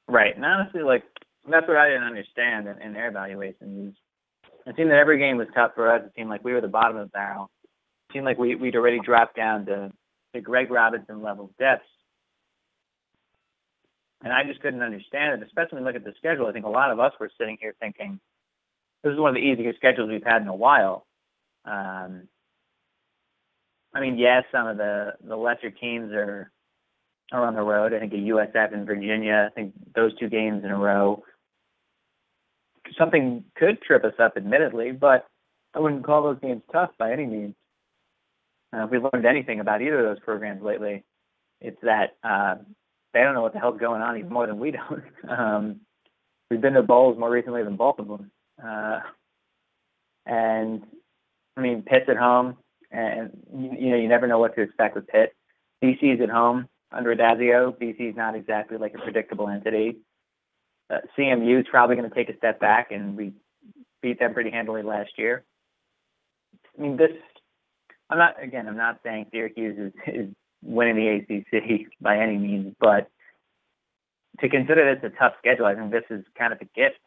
Right, 0.07 0.37
and 0.37 0.45
honestly, 0.45 0.83
like 0.83 1.03
that's 1.51 1.67
what 1.67 1.79
I 1.79 1.89
didn't 1.89 2.03
understand 2.03 2.69
in, 2.69 2.83
in 2.83 2.93
their 2.93 3.09
evaluations. 3.09 3.95
It 4.67 4.77
seemed 4.77 4.91
that 4.91 4.99
every 4.99 5.19
game 5.19 5.39
was 5.39 5.49
tough 5.55 5.71
for 5.75 5.91
us. 5.91 6.03
It 6.05 6.13
seemed 6.15 6.29
like 6.29 6.45
we 6.45 6.53
were 6.53 6.61
the 6.61 6.69
bottom 6.69 6.99
of 6.99 7.07
the 7.07 7.13
barrel. 7.13 7.51
It 7.65 8.13
seemed 8.13 8.27
like 8.27 8.37
we 8.37 8.55
we'd 8.55 8.77
already 8.77 9.01
dropped 9.01 9.35
down 9.35 9.65
to 9.65 9.91
the 10.35 10.43
Greg 10.43 10.71
Robinson 10.71 11.23
level 11.23 11.51
depths. 11.59 11.89
And 14.23 14.33
I 14.33 14.45
just 14.45 14.61
couldn't 14.61 14.83
understand 14.83 15.41
it, 15.41 15.47
especially 15.47 15.77
when 15.77 15.83
you 15.83 15.87
look 15.87 15.97
at 15.97 16.05
the 16.05 16.15
schedule. 16.19 16.47
I 16.47 16.53
think 16.53 16.67
a 16.67 16.71
lot 16.71 16.91
of 16.91 17.01
us 17.01 17.13
were 17.19 17.31
sitting 17.39 17.57
here 17.61 17.75
thinking, 17.81 18.21
this 19.03 19.13
is 19.13 19.19
one 19.19 19.31
of 19.31 19.35
the 19.35 19.41
easiest 19.41 19.79
schedules 19.79 20.11
we've 20.11 20.23
had 20.23 20.43
in 20.43 20.49
a 20.49 20.55
while. 20.55 21.07
Um, 21.65 22.29
I 23.95 24.01
mean, 24.01 24.19
yes, 24.19 24.45
some 24.53 24.67
of 24.67 24.77
the, 24.77 25.15
the 25.27 25.37
lesser 25.37 25.71
teams 25.71 26.13
are 26.13 26.51
are 27.33 27.47
on 27.47 27.55
the 27.55 27.63
road. 27.63 27.95
I 27.95 28.01
think 28.01 28.13
a 28.13 28.17
USF 28.17 28.75
and 28.75 28.87
Virginia, 28.87 29.49
I 29.51 29.55
think 29.55 29.73
those 29.95 30.17
two 30.19 30.29
games 30.29 30.65
in 30.65 30.71
a 30.71 30.77
row. 30.77 31.23
Something 32.99 33.45
could 33.55 33.81
trip 33.83 34.05
us 34.05 34.15
up, 34.19 34.37
admittedly, 34.37 34.93
but 34.93 35.27
I 35.75 35.79
wouldn't 35.79 36.05
call 36.05 36.25
those 36.25 36.41
games 36.41 36.63
tough 36.73 36.91
by 36.99 37.13
any 37.13 37.27
means. 37.27 37.55
Uh, 38.73 38.85
if 38.85 38.91
we 38.91 38.99
learned 38.99 39.27
anything 39.27 39.61
about 39.61 39.83
either 39.83 40.01
of 40.01 40.17
those 40.17 40.25
programs 40.25 40.63
lately, 40.63 41.05
it's 41.61 41.81
that 41.83 42.17
uh, 42.25 42.57
they 43.13 43.21
don't 43.21 43.35
know 43.35 43.43
what 43.43 43.53
the 43.53 43.59
hell's 43.59 43.81
going 43.81 44.03
on 44.03 44.17
even 44.19 44.33
more 44.33 44.47
than 44.47 44.59
we 44.59 44.71
don't. 44.71 45.03
um, 45.29 45.81
we've 46.51 46.61
been 46.61 46.75
to 46.75 46.83
bowls 46.83 47.19
more 47.19 47.31
recently 47.31 47.63
than 47.63 47.77
both 47.77 47.99
of 47.99 48.09
them. 48.09 48.31
Uh, 48.63 49.01
and 50.27 50.83
I 51.57 51.61
mean, 51.61 51.83
Pitt's 51.83 52.09
at 52.09 52.17
home, 52.17 52.57
and 52.91 53.31
you, 53.57 53.71
you 53.79 53.91
know 53.91 53.97
you 53.97 54.09
never 54.09 54.27
know 54.27 54.39
what 54.39 54.55
to 54.57 54.63
expect 54.63 54.95
with 54.95 55.07
Pitt. 55.07 55.35
BC's 55.83 56.21
at 56.21 56.31
home 56.31 56.69
under 56.93 57.15
Addazio. 57.15 57.77
BC's 57.79 58.17
not 58.17 58.35
exactly 58.35 58.77
like 58.77 58.95
a 58.95 58.99
predictable 58.99 59.49
entity. 59.49 59.97
Uh, 60.91 60.99
CMU 61.17 61.61
is 61.61 61.67
probably 61.71 61.97
going 61.97 62.09
to 62.09 62.15
take 62.15 62.29
a 62.29 62.37
step 62.37 62.61
back, 62.61 62.91
and 62.91 63.17
we 63.17 63.33
beat 64.03 64.19
them 64.19 64.35
pretty 64.35 64.51
handily 64.51 64.83
last 64.83 65.11
year. 65.17 65.45
I 66.79 66.83
mean, 66.83 66.97
this. 66.97 67.11
I'm 68.09 68.19
not 68.19 68.43
again. 68.43 68.67
I'm 68.69 68.77
not 68.77 69.01
saying 69.05 69.27
Syracuse 69.33 69.79
is, 69.79 70.15
is 70.15 70.29
winning 70.63 70.97
the 70.97 71.37
ACC 71.37 71.87
by 72.01 72.19
any 72.19 72.37
means, 72.37 72.75
but 72.81 73.11
to 74.41 74.49
consider 74.49 74.95
this 74.95 75.13
a 75.13 75.19
tough 75.19 75.35
schedule, 75.39 75.67
I 75.67 75.75
think 75.75 75.91
this 75.91 76.05
is 76.11 76.25
kind 76.39 76.53
of 76.53 76.61
a 76.61 76.65
gift 76.65 77.01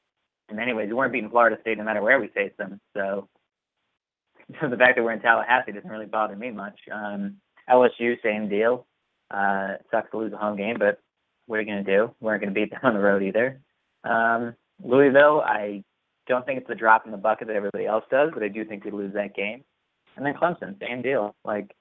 in 0.49 0.55
many 0.55 0.73
ways. 0.73 0.87
We 0.87 0.93
weren't 0.93 1.13
beating 1.13 1.29
Florida 1.29 1.57
State 1.61 1.77
no 1.77 1.83
matter 1.83 2.01
where 2.01 2.19
we 2.19 2.27
face 2.27 2.53
them, 2.57 2.79
so 2.95 3.27
so 4.61 4.69
the 4.69 4.77
fact 4.77 4.97
that 4.97 5.03
we're 5.03 5.13
in 5.13 5.21
Tallahassee 5.21 5.71
doesn't 5.71 5.89
really 5.89 6.05
bother 6.05 6.35
me 6.35 6.51
much. 6.51 6.79
Um, 6.91 7.37
LSU, 7.69 8.15
same 8.21 8.49
deal. 8.49 8.85
Uh, 9.31 9.75
sucks 9.89 10.11
to 10.11 10.17
lose 10.17 10.33
a 10.33 10.37
home 10.37 10.57
game, 10.57 10.75
but 10.77 10.99
what 11.47 11.57
are 11.57 11.61
you 11.61 11.67
going 11.67 11.83
to 11.83 11.97
do? 11.97 12.13
We 12.19 12.29
aren't 12.29 12.41
going 12.41 12.53
to 12.53 12.59
beat 12.59 12.71
them 12.71 12.79
on 12.83 12.93
the 12.93 12.99
road 12.99 13.23
either. 13.23 13.59
Um, 14.03 14.55
Louisville, 14.83 15.41
I 15.45 15.83
don't 16.27 16.45
think 16.45 16.59
it's 16.59 16.67
the 16.67 16.75
drop 16.75 17.05
in 17.05 17.11
the 17.11 17.17
bucket 17.17 17.47
that 17.47 17.55
everybody 17.55 17.85
else 17.85 18.03
does, 18.11 18.31
but 18.33 18.43
I 18.43 18.47
do 18.47 18.65
think 18.65 18.85
we 18.85 18.91
lose 18.91 19.13
that 19.13 19.35
game. 19.35 19.63
And 20.15 20.25
then 20.25 20.33
Clemson, 20.33 20.79
same 20.79 21.01
deal. 21.01 21.35
Like 21.43 21.75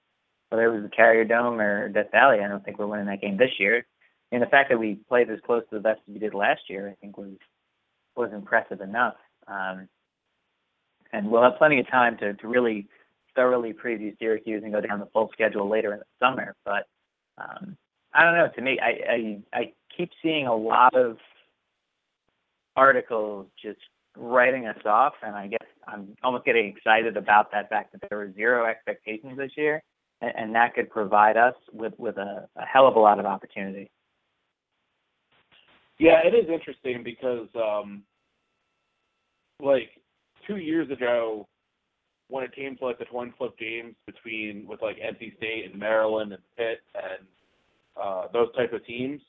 whether 0.53 0.67
it 0.67 0.75
was 0.75 0.83
the 0.83 0.95
Carrier 0.95 1.25
Dome 1.25 1.59
or 1.59 1.89
Death 1.89 2.11
Valley, 2.13 2.41
I 2.45 2.49
don't 2.49 2.63
think 2.63 2.79
we're 2.79 2.87
winning 2.87 3.07
that 3.07 3.23
game 3.23 3.39
this 3.39 3.59
year. 3.59 3.87
And 4.33 4.43
the 4.43 4.47
fact 4.47 4.69
that 4.69 4.79
we 4.79 4.97
played 5.09 5.31
as 5.31 5.39
close 5.47 5.63
to 5.71 5.77
the 5.77 5.81
best 5.81 6.01
as 6.07 6.13
we 6.13 6.21
did 6.21 6.35
last 6.35 6.61
year, 6.69 6.91
I 6.91 6.95
think 7.01 7.17
was 7.17 7.33
was 8.17 8.31
impressive 8.35 8.83
enough. 8.83 9.15
Um, 9.49 9.89
and 11.11 11.31
we'll 11.31 11.43
have 11.43 11.57
plenty 11.57 11.81
of 11.81 11.89
time 11.89 12.19
to, 12.19 12.35
to 12.35 12.49
really 12.49 12.87
thoroughly 13.35 13.73
preview 13.73 14.17
Syracuse 14.19 14.63
and 14.63 14.75
go 14.75 14.83
down 14.83 15.01
the 15.01 15.09
full 15.15 15.31
schedule 15.33 15.71
later 15.71 15.95
in 15.95 16.01
the 16.01 16.05
summer. 16.21 16.55
But 16.67 16.87
um, 17.39 17.79
I 18.13 18.23
don't 18.23 18.35
know. 18.35 18.49
To 18.55 18.61
me, 18.61 18.79
I, 18.79 19.11
I 19.11 19.59
I 19.59 19.73
keep 19.97 20.11
seeing 20.23 20.47
a 20.47 20.55
lot 20.55 20.95
of 20.95 21.17
articles 22.77 23.47
just 23.63 23.81
writing 24.19 24.67
us 24.67 24.85
off, 24.85 25.15
and 25.23 25.35
I 25.35 25.47
guess 25.47 25.67
I'm 25.89 26.15
almost 26.23 26.45
getting 26.45 26.67
excited 26.67 27.17
about 27.17 27.51
that 27.53 27.71
fact 27.71 27.93
that 27.93 28.03
there 28.11 28.19
were 28.19 28.33
zero 28.35 28.67
expectations 28.67 29.39
this 29.39 29.53
year, 29.57 29.83
and, 30.23 30.55
that 30.55 30.75
could 30.75 30.91
provide 30.91 31.37
us 31.37 31.55
with 31.73 31.93
with 31.99 32.17
a, 32.17 32.49
a 32.57 32.65
hell 32.65 32.87
of 32.87 32.97
a 32.97 33.01
lot 33.01 33.19
of 33.19 33.27
opportunity. 33.27 33.91
Yeah, 35.99 36.21
it 36.25 36.35
is 36.35 36.49
interesting 36.49 37.03
because, 37.03 37.49
um, 37.57 38.03
like 39.61 39.91
two 40.47 40.57
years 40.57 40.91
ago, 40.91 41.47
when 42.29 42.45
it 42.45 42.55
came 42.55 42.77
to 42.77 42.85
like 42.85 42.99
the 42.99 43.05
coin 43.05 43.33
flip 43.37 43.57
games 43.59 43.95
between 44.07 44.67
with 44.67 44.81
like 44.83 44.97
NC 44.97 45.37
State 45.37 45.71
and 45.71 45.79
Maryland 45.79 46.33
and 46.33 46.43
Pitt 46.57 46.81
and 46.95 47.27
uh, 48.03 48.27
those 48.33 48.55
type 48.57 48.73
of 48.73 48.85
teams, 48.87 49.21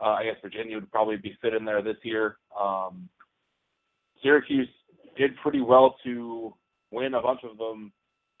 uh, 0.00 0.10
I 0.10 0.24
guess 0.24 0.36
Virginia 0.42 0.76
would 0.76 0.90
probably 0.90 1.16
be 1.16 1.36
sitting 1.42 1.64
there 1.64 1.82
this 1.82 1.96
year. 2.02 2.36
Um, 2.58 3.08
Syracuse 4.22 4.68
did 5.16 5.36
pretty 5.42 5.60
well 5.60 5.96
to 6.04 6.54
win 6.90 7.14
a 7.14 7.22
bunch 7.22 7.40
of 7.42 7.58
them, 7.58 7.92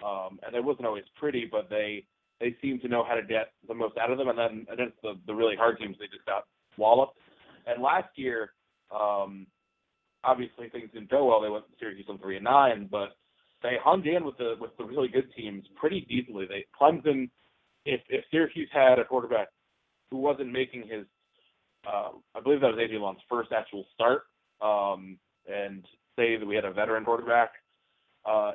um, 0.04 0.38
and 0.46 0.54
it 0.54 0.62
wasn't 0.62 0.86
always 0.86 1.04
pretty, 1.16 1.48
but 1.50 1.70
they 1.70 2.04
they 2.40 2.54
seemed 2.60 2.82
to 2.82 2.88
know 2.88 3.04
how 3.04 3.14
to 3.14 3.22
get 3.22 3.52
the 3.68 3.74
most 3.74 3.96
out 3.96 4.10
of 4.10 4.18
them. 4.18 4.28
And 4.28 4.38
then 4.38 4.66
against 4.72 5.00
the 5.02 5.14
the 5.26 5.34
really 5.34 5.56
hard 5.56 5.78
teams, 5.78 5.96
they 5.98 6.06
just 6.06 6.26
got 6.26 6.44
walloped. 6.76 7.16
And 7.66 7.82
last 7.82 8.08
year, 8.16 8.52
um, 8.94 9.46
obviously 10.22 10.68
things 10.68 10.90
didn't 10.92 11.10
go 11.10 11.26
well. 11.26 11.40
They 11.40 11.48
went 11.48 11.64
Syracuse 11.78 12.06
on 12.08 12.18
three 12.18 12.36
and 12.36 12.44
nine, 12.44 12.88
but 12.90 13.16
they 13.62 13.76
hung 13.82 14.04
in 14.06 14.24
with 14.24 14.36
the 14.36 14.54
with 14.60 14.76
the 14.76 14.84
really 14.84 15.08
good 15.08 15.32
teams 15.36 15.64
pretty 15.76 16.06
easily. 16.10 16.46
They 16.46 16.66
Clemson, 16.78 17.30
if 17.86 18.00
if 18.08 18.24
Syracuse 18.30 18.68
had 18.72 18.98
a 18.98 19.04
quarterback 19.04 19.48
who 20.10 20.18
wasn't 20.18 20.52
making 20.52 20.82
his, 20.82 21.06
uh, 21.86 22.10
I 22.34 22.40
believe 22.40 22.60
that 22.60 22.74
was 22.74 22.78
AJ 22.78 23.00
Long's 23.00 23.20
first 23.28 23.52
actual 23.52 23.86
start, 23.94 24.22
um, 24.60 25.18
and 25.50 25.84
say 26.16 26.36
that 26.36 26.46
we 26.46 26.54
had 26.54 26.64
a 26.66 26.72
veteran 26.72 27.04
quarterback 27.04 27.52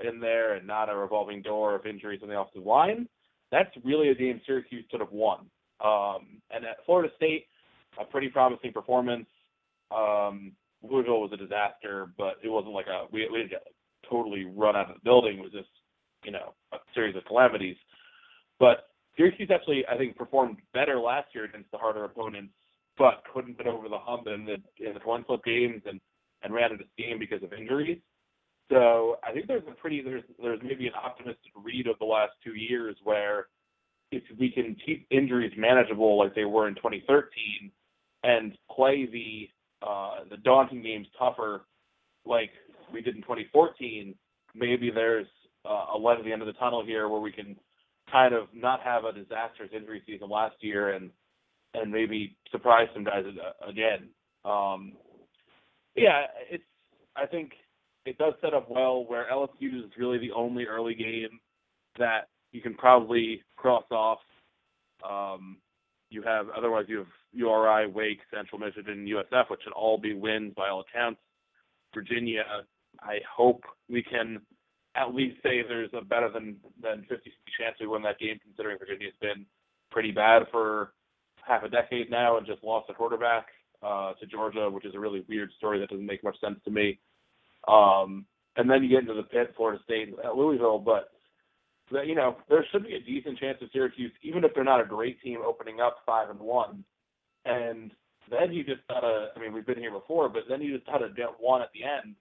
in 0.03 0.20
there 0.20 0.55
and 0.55 0.65
not 0.65 0.89
a 0.89 0.95
revolving 0.95 1.41
door 1.41 1.76
of 1.76 1.86
injuries 1.86 2.22
on 2.24 2.30
the 2.30 2.39
offensive 2.39 2.65
line, 2.65 3.07
that's 3.51 3.70
really 3.84 4.09
a 4.09 4.15
game 4.15 4.41
Syracuse 4.45 4.86
could 4.91 4.99
have 4.99 5.11
won. 5.11 5.39
Um, 5.84 6.41
and 6.51 6.65
at 6.65 6.86
Florida 6.86 7.11
State, 7.15 7.45
a 7.99 8.05
pretty 8.05 8.30
promising 8.30 8.74
performance. 8.74 9.28
Um, 9.91 10.51
Louisville 10.84 11.22
was 11.22 11.32
a 11.34 11.38
disaster, 11.38 12.07
but 12.17 12.36
it 12.43 12.49
wasn't 12.49 12.74
like 12.74 12.88
a 12.88 13.05
we, 13.11 13.28
we 13.32 13.39
didn't 13.39 13.51
get 13.51 13.67
totally 14.09 14.45
run 14.45 14.76
out 14.76 14.89
of 14.89 14.95
the 14.95 15.01
building. 15.03 15.39
It 15.39 15.41
was 15.41 15.51
just 15.51 15.70
you 16.24 16.32
know 16.32 16.53
a 16.72 16.78
series 16.93 17.15
of 17.15 17.26
calamities. 17.26 17.76
But 18.59 18.89
Syracuse 19.17 19.49
actually, 19.53 19.84
I 19.88 19.97
think, 19.97 20.15
performed 20.15 20.57
better 20.74 20.99
last 20.99 21.28
year 21.34 21.45
against 21.45 21.72
the 21.72 21.78
harder 21.78 22.05
opponents, 22.05 22.53
but 22.97 23.24
couldn't 23.34 23.57
get 23.57 23.67
over 23.67 23.89
the 23.89 23.97
hump 23.97 24.28
in 24.28 24.45
the 24.45 24.57
in 24.86 24.93
the 24.93 24.99
coin 24.99 25.24
flip 25.26 25.43
games 25.43 25.82
and 25.86 25.99
and 26.43 26.53
ran 26.53 26.72
into 26.72 26.86
steam 26.93 27.20
because 27.20 27.43
of 27.43 27.53
injuries. 27.53 27.99
So 28.70 29.17
I 29.28 29.32
think 29.32 29.47
there's 29.47 29.63
a 29.67 29.74
pretty 29.74 30.01
there's 30.01 30.24
there's 30.41 30.59
maybe 30.63 30.88
an 30.88 30.93
optimistic 30.93 31.51
read 31.55 31.88
of 31.88 31.97
the 31.99 32.05
last 32.05 32.34
two 32.43 32.53
years 32.53 32.95
where 33.03 33.47
if 34.11 34.24
we 34.39 34.51
can 34.51 34.76
keep 34.86 35.07
injuries 35.09 35.53
manageable 35.57 36.17
like 36.17 36.36
they 36.36 36.45
were 36.45 36.67
in 36.67 36.76
2013 36.76 37.72
and 38.24 38.57
play 38.74 39.07
the 39.11 39.49
uh, 39.86 40.24
the 40.30 40.38
daunting 40.38 40.84
games 40.84 41.07
tougher 41.17 41.61
like 42.26 42.51
we 42.93 43.01
did 43.01 43.15
in 43.15 43.22
2014, 43.22 44.13
maybe 44.55 44.91
there's 44.91 45.28
uh, 45.65 45.86
a 45.95 45.97
light 45.97 46.20
at 46.20 46.26
the 46.26 46.32
end 46.32 46.41
of 46.41 46.47
the 46.47 46.53
tunnel 46.53 46.84
here 46.86 47.07
where 47.07 47.22
we 47.22 47.32
can 47.32 47.55
kind 48.11 48.34
of 48.34 48.47
not 48.53 48.82
have 48.82 49.05
a 49.05 49.13
disastrous 49.13 49.70
injury 49.76 50.01
season 50.05 50.30
last 50.30 50.55
year 50.61 50.93
and 50.93 51.09
and 51.76 51.91
maybe 51.91 52.36
surprise 52.51 52.88
some 52.93 53.03
guys 53.03 53.24
again. 53.67 54.09
Um, 54.43 54.93
yeah, 55.95 56.26
it's 56.49 56.63
I 57.15 57.26
think 57.26 57.51
it 58.06 58.18
does 58.18 58.34
set 58.41 58.54
up 58.54 58.70
well 58.70 59.06
where 59.06 59.28
LSU 59.32 59.86
is 59.86 59.91
really 59.97 60.18
the 60.18 60.32
only 60.32 60.66
early 60.66 60.95
game 60.95 61.39
that 61.97 62.30
you 62.52 62.62
can 62.62 62.74
probably 62.74 63.43
cross 63.56 63.86
off. 63.91 64.20
Um, 65.08 65.58
you 66.10 66.22
have 66.24 66.47
otherwise 66.58 66.86
you 66.88 66.97
have 67.00 67.08
URI, 67.34 67.88
Wake, 67.88 68.20
Central 68.34 68.60
Michigan, 68.60 69.06
USF, 69.06 69.50
which 69.50 69.62
should 69.64 69.74
all 69.74 69.97
be 69.97 70.14
wins 70.14 70.54
by 70.56 70.70
all 70.70 70.82
accounts. 70.82 71.20
Virginia, 71.93 72.43
I 73.02 73.20
hope 73.36 73.64
we 73.89 74.04
can 74.04 74.41
at 74.95 75.14
least 75.14 75.38
say 75.43 75.62
there's 75.68 75.91
a 75.93 76.04
better 76.04 76.30
than 76.32 76.58
than 76.82 77.06
50 77.10 77.32
chance 77.60 77.76
we 77.80 77.88
win 77.88 78.02
that 78.04 78.20
game, 78.20 78.39
considering 78.43 78.78
Virginia's 78.80 79.14
been 79.22 79.45
pretty 79.91 80.12
bad 80.12 80.43
for 80.52 80.93
half 81.45 81.64
a 81.64 81.70
decade 81.70 82.10
now 82.10 82.38
and 82.38 82.45
just 82.45 82.64
lost 82.64 82.89
a 82.89 82.93
quarterback 82.93 83.47
uh, 83.84 84.14
to 84.20 84.26
Georgia, 84.26 84.70
which 84.70 84.86
is 84.86 84.95
a 84.95 85.00
really 85.00 85.26
weird 85.28 85.52
story 85.58 85.80
that 85.80 85.89
doesn't 85.89 86.06
make 86.06 86.24
much 86.24 86.39
sense 86.39 86.60
to 86.66 86.72
me. 86.72 87.00
Um, 87.68 88.26
and 88.55 88.70
then 88.70 88.84
you 88.84 88.89
get 88.89 89.01
into 89.01 89.14
the 89.14 89.24
pit, 89.24 89.53
Florida 89.55 89.82
State, 89.84 90.14
at 90.24 90.36
Louisville, 90.36 90.80
but 90.80 91.12
you 92.05 92.16
know 92.16 92.38
there 92.49 92.66
should 92.72 92.84
be 92.86 92.95
a 92.95 92.99
decent 92.99 93.39
chance 93.39 93.57
of 93.62 93.70
Syracuse, 93.74 94.12
even 94.22 94.43
if 94.43 94.51
they're 94.53 94.64
not 94.64 94.82
a 94.82 94.86
great 94.86 95.22
team, 95.22 95.39
opening 95.45 95.80
up 95.80 95.97
five 96.05 96.30
and 96.30 96.39
one. 96.39 96.84
And 97.45 97.91
then 98.30 98.51
you 98.51 98.64
just 98.64 98.82
gotta. 98.89 99.30
I 99.36 99.39
mean, 99.39 99.53
we've 99.53 99.66
been 99.66 99.78
here 99.78 99.91
before, 99.91 100.30
but 100.30 100.43
then 100.49 100.62
you 100.62 100.76
just 100.76 100.88
gotta 100.88 101.10
get 101.16 101.30
one 101.39 101.62
at 101.62 101.70
the 101.74 101.84
end. 101.84 102.16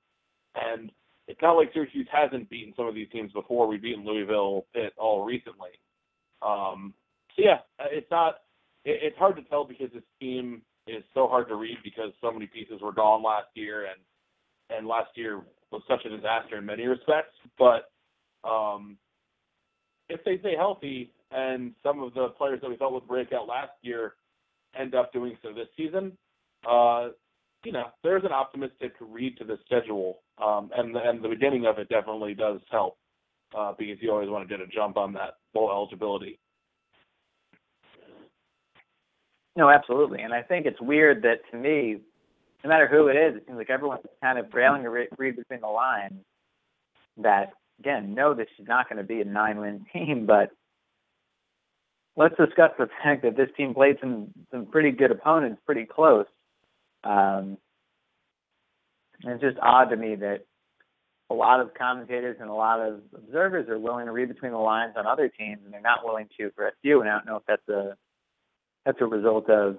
And 0.55 0.91
it's 1.27 1.41
not 1.43 1.53
like 1.53 1.71
Syracuse 1.73 2.09
hasn't 2.11 2.49
beaten 2.49 2.73
some 2.77 2.87
of 2.87 2.95
these 2.95 3.11
teams 3.13 3.33
before. 3.33 3.67
We've 3.67 3.83
beaten 3.83 4.05
Louisville, 4.05 4.67
Pitt, 4.75 4.95
all 4.97 5.25
recently. 5.25 5.71
Um, 6.41 6.95
so 7.37 7.43
yeah, 7.43 7.59
it's 7.91 8.11
not. 8.11 8.37
It, 8.85 9.01
it's 9.03 9.19
hard 9.19 9.37
to 9.37 9.43
tell 9.43 9.65
because 9.65 9.91
this 9.93 10.03
team 10.21 10.63
is 10.87 11.05
so 11.13 11.29
hard 11.29 11.49
to 11.49 11.57
read 11.57 11.77
because 11.85 12.13
so 12.21 12.33
many 12.33 12.47
pieces 12.47 12.81
were 12.81 12.93
gone 12.93 13.23
last 13.23 13.49
year, 13.55 13.87
and 13.87 14.01
and 14.71 14.87
last 14.87 15.11
year 15.15 15.43
was 15.71 15.83
such 15.89 16.05
a 16.05 16.09
disaster 16.09 16.59
in 16.59 16.67
many 16.67 16.87
respects. 16.87 17.35
But 17.59 17.91
um, 18.49 18.97
if 20.09 20.23
they 20.25 20.39
stay 20.39 20.55
healthy 20.57 21.13
and 21.31 21.75
some 21.83 22.03
of 22.03 22.15
the 22.15 22.29
players 22.39 22.61
that 22.63 22.71
we 22.71 22.77
thought 22.77 22.93
would 22.93 23.09
break 23.09 23.33
out 23.33 23.47
last 23.47 23.73
year 23.83 24.15
end 24.79 24.95
up 24.95 25.13
doing 25.13 25.37
so 25.43 25.53
this 25.53 25.69
season, 25.77 26.17
uh, 26.69 27.09
you 27.65 27.73
know, 27.73 27.87
there's 28.03 28.25
an 28.25 28.33
optimistic 28.33 28.93
read 29.01 29.37
to 29.39 29.45
the 29.45 29.59
schedule, 29.65 30.21
um, 30.43 30.71
and 30.77 30.97
and 30.97 31.23
the 31.23 31.29
beginning 31.29 31.67
of 31.67 31.79
it 31.79 31.89
definitely 31.89 32.35
does 32.35 32.61
help 32.71 32.97
uh, 33.57 33.73
because 33.79 33.97
you 34.01 34.11
always 34.11 34.29
want 34.29 34.49
to 34.49 34.57
get 34.57 34.65
a 34.65 34.69
jump 34.69 34.97
on 34.97 35.13
that 35.15 35.35
bowl 35.53 35.71
eligibility. 35.71 36.39
No, 39.57 39.71
absolutely, 39.71 40.23
and 40.23 40.33
I 40.33 40.43
think 40.43 40.67
it's 40.67 40.81
weird 40.81 41.23
that 41.23 41.41
to 41.51 41.57
me, 41.57 41.99
no 42.65 42.69
matter 42.69 42.89
who 42.89 43.09
it 43.09 43.17
is, 43.17 43.37
it 43.37 43.45
seems 43.47 43.59
like 43.59 43.71
everyone's 43.71 44.03
kind 44.23 44.39
of 44.39 44.51
failing 44.51 44.83
to 44.83 44.91
read 44.91 45.37
between 45.37 45.61
the 45.61 45.69
lines. 45.69 46.25
That 47.19 47.53
again, 47.81 48.15
no, 48.15 48.35
this 48.35 48.49
is 48.59 48.67
not 48.67 48.89
going 48.89 48.99
to 48.99 49.05
be 49.05 49.21
a 49.21 49.25
nine-win 49.25 49.87
team, 49.93 50.27
but 50.27 50.51
let's 52.17 52.37
discuss 52.37 52.73
the 52.79 52.89
fact 53.03 53.23
that 53.23 53.37
this 53.37 53.49
team 53.57 53.75
played 53.75 53.97
some 54.01 54.29
some 54.51 54.67
pretty 54.67 54.91
good 54.91 55.11
opponents, 55.11 55.61
pretty 55.65 55.85
close. 55.85 56.27
Um, 57.05 57.59
it's 59.25 59.41
just 59.41 59.59
odd 59.61 59.91
to 59.91 59.97
me 59.97 60.15
that 60.17 60.45
a 61.31 61.35
lot 61.35 61.61
of 61.61 61.75
commentators 61.75 62.37
and 62.41 62.49
a 62.49 62.55
lot 62.55 62.81
of 62.81 63.01
observers 63.15 63.69
are 63.69 63.79
willing 63.79 64.07
to 64.07 64.13
read 64.13 64.29
between 64.29 64.53
the 64.53 64.59
lines 64.59 64.95
on 64.97 65.07
other 65.07 65.29
teams, 65.29 65.61
and 65.65 65.73
they're 65.73 65.81
not 65.81 66.05
willing 66.05 66.29
to 66.39 66.51
for 66.55 66.73
SU. 66.83 67.01
And 67.01 67.09
I 67.09 67.13
don't 67.13 67.27
know 67.27 67.37
if 67.37 67.43
that's 67.47 67.69
a 67.69 67.97
that's 68.85 69.01
a 69.01 69.07
result 69.07 69.51
of 69.51 69.79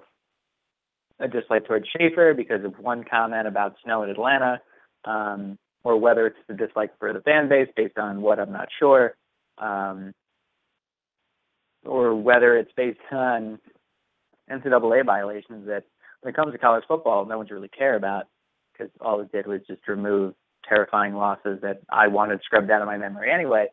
a 1.20 1.28
dislike 1.28 1.66
towards 1.66 1.86
Shafer 1.96 2.34
because 2.34 2.64
of 2.64 2.78
one 2.78 3.04
comment 3.04 3.46
about 3.46 3.76
snow 3.84 4.02
in 4.02 4.10
Atlanta, 4.10 4.60
um, 5.04 5.58
or 5.84 5.96
whether 5.96 6.26
it's 6.26 6.38
the 6.48 6.54
dislike 6.54 6.90
for 6.98 7.12
the 7.12 7.20
fan 7.20 7.48
base 7.48 7.68
based 7.76 7.98
on 7.98 8.22
what 8.22 8.38
I'm 8.38 8.52
not 8.52 8.68
sure, 8.78 9.14
um, 9.58 10.12
or 11.84 12.14
whether 12.14 12.56
it's 12.56 12.72
based 12.76 12.98
on 13.12 13.58
NCAA 14.50 15.04
violations 15.04 15.66
that 15.66 15.84
when 16.20 16.32
it 16.32 16.36
comes 16.36 16.52
to 16.52 16.58
college 16.58 16.84
football, 16.88 17.24
no 17.24 17.38
one's 17.38 17.50
really 17.50 17.68
care 17.68 17.96
about 17.96 18.24
because 18.72 18.90
all 19.00 19.20
it 19.20 19.32
did 19.32 19.46
was 19.46 19.60
just 19.66 19.86
remove 19.88 20.34
terrifying 20.68 21.14
losses 21.14 21.58
that 21.62 21.80
I 21.90 22.08
wanted 22.08 22.40
scrubbed 22.44 22.70
out 22.70 22.82
of 22.82 22.86
my 22.86 22.98
memory 22.98 23.30
anyway. 23.32 23.66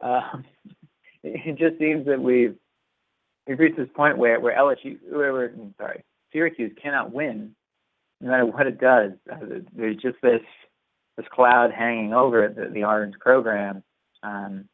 Um, 0.00 0.44
it 1.22 1.58
just 1.58 1.78
seems 1.78 2.06
that 2.06 2.20
we've 2.20 2.56
we've 3.46 3.58
reached 3.58 3.76
this 3.76 3.88
point 3.94 4.18
where 4.18 4.40
where 4.40 4.56
LSU, 4.56 4.98
where 5.10 5.32
we're, 5.32 5.52
sorry, 5.78 6.04
Syracuse 6.36 6.72
cannot 6.82 7.14
win, 7.14 7.56
no 8.20 8.30
matter 8.30 8.44
what 8.44 8.66
it 8.66 8.78
does. 8.78 9.12
Uh, 9.30 9.60
there's 9.74 9.96
just 9.96 10.18
this 10.22 10.42
this 11.16 11.26
cloud 11.32 11.72
hanging 11.72 12.12
over 12.12 12.46
the, 12.54 12.68
the 12.68 12.84
Orange 12.84 13.14
program 13.18 13.82
um, 14.22 14.68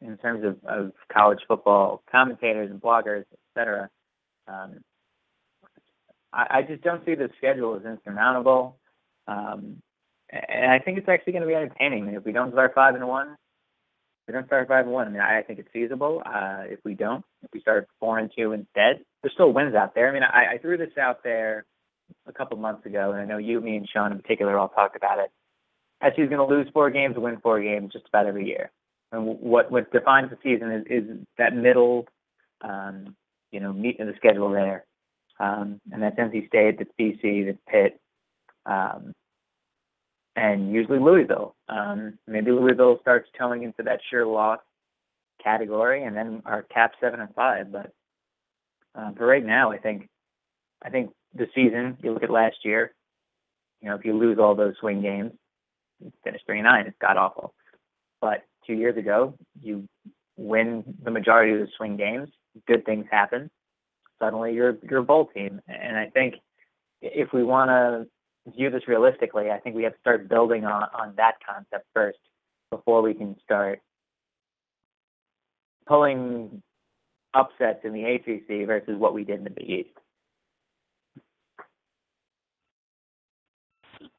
in 0.00 0.16
terms 0.18 0.44
of, 0.44 0.56
of 0.66 0.90
college 1.12 1.38
football 1.46 2.02
commentators 2.10 2.72
and 2.72 2.82
bloggers, 2.82 3.20
et 3.20 3.38
cetera. 3.56 3.88
Um, 4.48 4.80
I, 6.32 6.46
I 6.50 6.62
just 6.62 6.82
don't 6.82 7.04
see 7.06 7.14
the 7.14 7.30
schedule 7.38 7.76
as 7.76 7.84
insurmountable. 7.84 8.78
Um, 9.28 9.80
and 10.30 10.72
I 10.72 10.80
think 10.80 10.98
it's 10.98 11.08
actually 11.08 11.34
going 11.34 11.42
to 11.42 11.48
be 11.48 11.54
entertaining. 11.54 12.08
If 12.08 12.24
we 12.24 12.32
don't 12.32 12.50
start 12.50 12.74
five 12.74 12.96
and 12.96 13.06
one, 13.06 13.36
we 14.26 14.32
don't 14.32 14.46
start 14.46 14.68
five 14.68 14.86
and 14.86 14.94
one. 14.94 15.06
I 15.06 15.10
mean, 15.10 15.20
I, 15.20 15.40
I 15.40 15.42
think 15.42 15.58
it's 15.58 15.68
feasible. 15.72 16.22
Uh, 16.24 16.62
if 16.64 16.80
we 16.84 16.94
don't, 16.94 17.24
if 17.42 17.50
we 17.52 17.60
start 17.60 17.88
four 18.00 18.18
and 18.18 18.30
two 18.36 18.52
instead, 18.52 19.04
there's 19.22 19.34
still 19.34 19.52
wins 19.52 19.74
out 19.74 19.94
there. 19.94 20.08
I 20.08 20.12
mean, 20.12 20.22
I, 20.22 20.54
I 20.54 20.58
threw 20.58 20.76
this 20.76 20.96
out 21.00 21.22
there 21.22 21.66
a 22.26 22.32
couple 22.32 22.56
months 22.56 22.86
ago, 22.86 23.12
and 23.12 23.20
I 23.20 23.24
know 23.24 23.38
you, 23.38 23.60
me, 23.60 23.76
and 23.76 23.88
Sean 23.88 24.12
in 24.12 24.20
particular 24.20 24.58
all 24.58 24.68
talked 24.68 24.96
about 24.96 25.18
it. 25.18 25.30
SU's 26.02 26.28
going 26.28 26.46
to 26.46 26.54
lose 26.54 26.66
four 26.72 26.90
games, 26.90 27.16
win 27.16 27.38
four 27.40 27.62
games, 27.62 27.92
just 27.92 28.08
about 28.08 28.26
every 28.26 28.46
year. 28.46 28.70
And 29.12 29.26
what 29.26 29.70
what 29.70 29.92
defines 29.92 30.30
the 30.30 30.38
season 30.42 30.72
is, 30.72 30.84
is 30.90 31.18
that 31.38 31.54
middle, 31.54 32.06
um, 32.62 33.14
you 33.52 33.60
know, 33.60 33.72
meat 33.72 33.96
in 33.98 34.06
the 34.06 34.14
schedule 34.16 34.50
there, 34.50 34.84
um, 35.38 35.80
and 35.92 36.02
that's 36.02 36.18
NC 36.18 36.48
State, 36.48 36.78
that's 36.78 36.90
BC, 36.98 37.46
that's 37.46 37.58
Pitt, 37.68 38.00
um, 38.66 39.14
and 40.36 40.72
usually 40.72 40.98
Louisville. 40.98 41.54
Um, 41.68 42.18
maybe 42.26 42.50
Louisville 42.50 42.98
starts 43.00 43.28
toeing 43.38 43.62
into 43.62 43.82
that 43.84 44.00
sure 44.10 44.26
loss 44.26 44.60
category, 45.42 46.04
and 46.04 46.16
then 46.16 46.42
our 46.44 46.62
cap 46.62 46.92
seven 47.00 47.20
and 47.20 47.34
five. 47.34 47.70
But 47.70 47.92
uh, 48.94 49.12
for 49.16 49.26
right 49.26 49.44
now, 49.44 49.70
I 49.70 49.78
think 49.78 50.08
I 50.82 50.90
think 50.90 51.10
the 51.34 51.46
season. 51.54 51.96
You 52.02 52.12
look 52.12 52.22
at 52.22 52.30
last 52.30 52.56
year. 52.64 52.94
You 53.80 53.90
know, 53.90 53.96
if 53.96 54.04
you 54.04 54.16
lose 54.16 54.38
all 54.38 54.54
those 54.54 54.74
swing 54.80 55.02
games, 55.02 55.32
finish 56.24 56.40
three 56.46 56.62
nine. 56.62 56.86
It's 56.86 56.96
god 57.00 57.16
awful. 57.16 57.54
But 58.20 58.44
two 58.66 58.74
years 58.74 58.96
ago, 58.96 59.34
you 59.60 59.86
win 60.36 60.82
the 61.02 61.10
majority 61.10 61.52
of 61.52 61.60
the 61.60 61.68
swing 61.76 61.96
games. 61.96 62.28
Good 62.66 62.84
things 62.86 63.06
happen. 63.10 63.50
Suddenly, 64.20 64.54
you're 64.54 64.76
you're 64.88 65.00
a 65.00 65.04
bowl 65.04 65.26
team, 65.26 65.60
and 65.68 65.96
I 65.96 66.08
think 66.10 66.36
if 67.02 67.32
we 67.32 67.44
want 67.44 67.68
to 67.68 68.06
view 68.46 68.70
this 68.70 68.86
realistically, 68.86 69.50
I 69.50 69.58
think 69.58 69.76
we 69.76 69.84
have 69.84 69.94
to 69.94 70.00
start 70.00 70.28
building 70.28 70.64
on, 70.64 70.84
on 70.94 71.14
that 71.16 71.34
concept 71.46 71.86
first 71.94 72.18
before 72.70 73.02
we 73.02 73.14
can 73.14 73.36
start 73.42 73.80
pulling 75.86 76.62
upsets 77.34 77.80
in 77.84 77.92
the 77.92 78.04
ACC 78.04 78.66
versus 78.66 78.98
what 78.98 79.14
we 79.14 79.24
did 79.24 79.38
in 79.38 79.44
the 79.44 79.50
Big 79.50 79.68
East. 79.68 79.98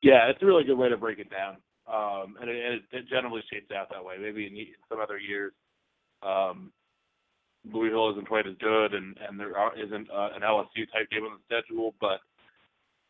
Yeah, 0.01 0.29
it's 0.29 0.41
a 0.41 0.45
really 0.45 0.63
good 0.63 0.77
way 0.77 0.89
to 0.89 0.97
break 0.97 1.19
it 1.19 1.29
down. 1.29 1.57
Um, 1.87 2.35
and 2.41 2.49
it, 2.49 2.81
it, 2.91 3.07
generally 3.07 3.41
shapes 3.51 3.71
out 3.71 3.89
that 3.91 4.03
way. 4.03 4.15
Maybe 4.19 4.47
in 4.47 4.57
some 4.89 4.99
other 4.99 5.19
years, 5.19 5.53
um, 6.23 6.71
Louisville 7.71 8.11
isn't 8.11 8.27
quite 8.27 8.47
as 8.47 8.55
good, 8.59 8.93
and 8.93 9.15
and 9.27 9.39
there 9.39 9.53
isn't 9.77 10.09
uh, 10.09 10.29
an 10.35 10.41
LSU 10.41 10.89
type 10.91 11.09
game 11.11 11.23
on 11.23 11.37
the 11.37 11.45
schedule. 11.45 11.93
But 12.01 12.21